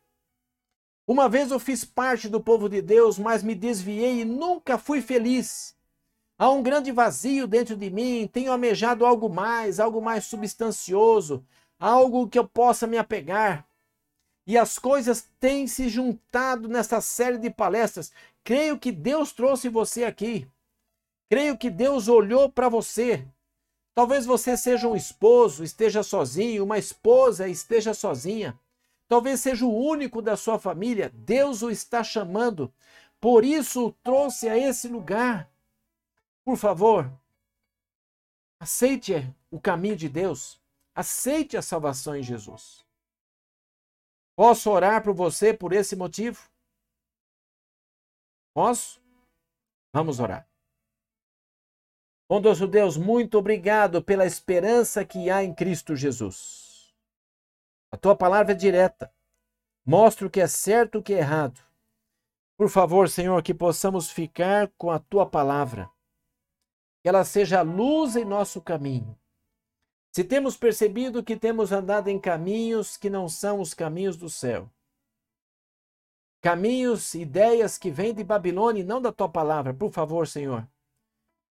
uma 1.07 1.29
vez 1.29 1.53
eu 1.53 1.61
fiz 1.61 1.85
parte 1.85 2.29
do 2.29 2.41
povo 2.41 2.69
de 2.69 2.83
Deus, 2.83 3.17
mas 3.17 3.45
me 3.45 3.55
desviei 3.55 4.23
e 4.23 4.25
nunca 4.25 4.77
fui 4.77 5.01
feliz. 5.01 5.77
Há 6.37 6.51
um 6.51 6.61
grande 6.61 6.91
vazio 6.91 7.47
dentro 7.47 7.77
de 7.77 7.89
mim, 7.91 8.27
tenho 8.27 8.51
almejado 8.51 9.07
algo 9.07 9.29
mais, 9.29 9.79
algo 9.79 10.03
mais 10.03 10.25
substancioso, 10.25 11.47
algo 11.79 12.29
que 12.29 12.41
eu 12.41 12.49
possa 12.49 12.89
me 12.89 12.99
apegar. 12.99 13.65
E 14.45 14.59
as 14.59 14.81
coisas 14.81 15.31
têm 15.39 15.69
se 15.69 15.89
juntado 15.89 16.69
nessa 16.69 17.01
série 17.01 17.39
de 17.39 17.51
palestras. 17.51 18.11
Creio 18.43 18.77
que 18.81 18.91
Deus 18.91 19.31
trouxe 19.31 19.69
você 19.69 20.03
aqui. 20.03 20.49
Creio 21.31 21.57
que 21.57 21.71
Deus 21.71 22.09
olhou 22.09 22.51
para 22.51 22.69
você. 22.69 23.25
Talvez 23.95 24.25
você 24.25 24.57
seja 24.57 24.89
um 24.89 24.97
esposo, 24.97 25.63
esteja 25.63 26.03
sozinho, 26.03 26.65
uma 26.65 26.79
esposa 26.79 27.49
esteja 27.49 27.93
sozinha. 27.93 28.59
Talvez 29.07 29.41
seja 29.41 29.67
o 29.67 29.77
único 29.77 30.23
da 30.23 30.37
sua 30.37 30.59
família. 30.59 31.11
Deus 31.11 31.63
o 31.63 31.71
está 31.71 32.03
chamando. 32.03 32.73
Por 33.21 33.45
isso 33.45 33.89
o 33.89 33.93
trouxe 33.93 34.49
a 34.49 34.57
esse 34.57 34.89
lugar. 34.89 35.51
Por 36.45 36.57
favor, 36.57 37.13
aceite 38.59 39.15
o 39.51 39.61
caminho 39.61 39.97
de 39.97 40.09
Deus. 40.09 40.59
Aceite 40.95 41.57
a 41.57 41.63
salvação 41.63 42.17
em 42.17 42.23
Jesus. 42.23 42.85
Posso 44.35 44.71
orar 44.71 45.03
por 45.05 45.15
você 45.15 45.53
por 45.53 45.73
esse 45.73 45.95
motivo? 45.95 46.51
Posso? 48.55 49.01
Vamos 49.93 50.21
orar. 50.21 50.49
Bondoso 52.33 52.67
Deus, 52.67 52.97
muito 52.97 53.37
obrigado 53.37 54.03
pela 54.03 54.25
esperança 54.25 55.05
que 55.05 55.29
há 55.29 55.45
em 55.45 55.55
Cristo 55.55 55.95
Jesus. 55.95 56.91
A 57.91 57.97
tua 57.99 58.17
palavra 58.17 58.53
é 58.53 58.55
direta. 58.55 59.13
Mostra 59.85 60.27
o 60.27 60.31
que 60.31 60.41
é 60.41 60.47
certo 60.47 60.97
e 60.97 60.99
o 61.01 61.03
que 61.03 61.13
é 61.13 61.19
errado. 61.19 61.61
Por 62.57 62.71
favor, 62.71 63.11
Senhor, 63.11 63.43
que 63.43 63.53
possamos 63.53 64.11
ficar 64.11 64.73
com 64.79 64.91
a 64.91 64.99
tua 64.99 65.27
palavra. 65.27 65.91
Que 67.03 67.11
ela 67.11 67.23
seja 67.23 67.59
a 67.59 67.63
luz 67.63 68.17
em 68.17 68.25
nosso 68.25 68.63
caminho 68.63 69.15
se 70.11 70.25
temos 70.25 70.57
percebido 70.57 71.23
que 71.23 71.37
temos 71.37 71.71
andado 71.71 72.09
em 72.09 72.19
caminhos 72.19 72.97
que 72.97 73.11
não 73.11 73.29
são 73.29 73.61
os 73.61 73.75
caminhos 73.75 74.17
do 74.17 74.31
céu, 74.31 74.71
caminhos, 76.41 77.13
ideias 77.13 77.77
que 77.77 77.91
vêm 77.91 78.15
de 78.15 78.25
Babilônia 78.25 78.81
e 78.81 78.87
não 78.87 79.03
da 79.03 79.13
tua 79.13 79.29
palavra, 79.29 79.75
por 79.75 79.93
favor, 79.93 80.27
Senhor, 80.27 80.67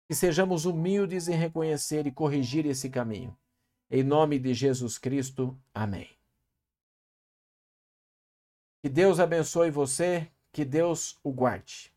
que 0.08 0.14
sejamos 0.14 0.64
humildes 0.64 1.28
em 1.28 1.34
reconhecer 1.34 2.06
e 2.06 2.10
corrigir 2.10 2.64
esse 2.64 2.88
caminho. 2.88 3.36
Em 3.90 4.02
nome 4.02 4.38
de 4.38 4.54
Jesus 4.54 4.96
Cristo, 4.96 5.56
amém. 5.74 6.08
Que 8.82 8.88
Deus 8.88 9.20
abençoe 9.20 9.70
você, 9.70 10.30
que 10.50 10.64
Deus 10.64 11.18
o 11.22 11.30
guarde. 11.30 11.92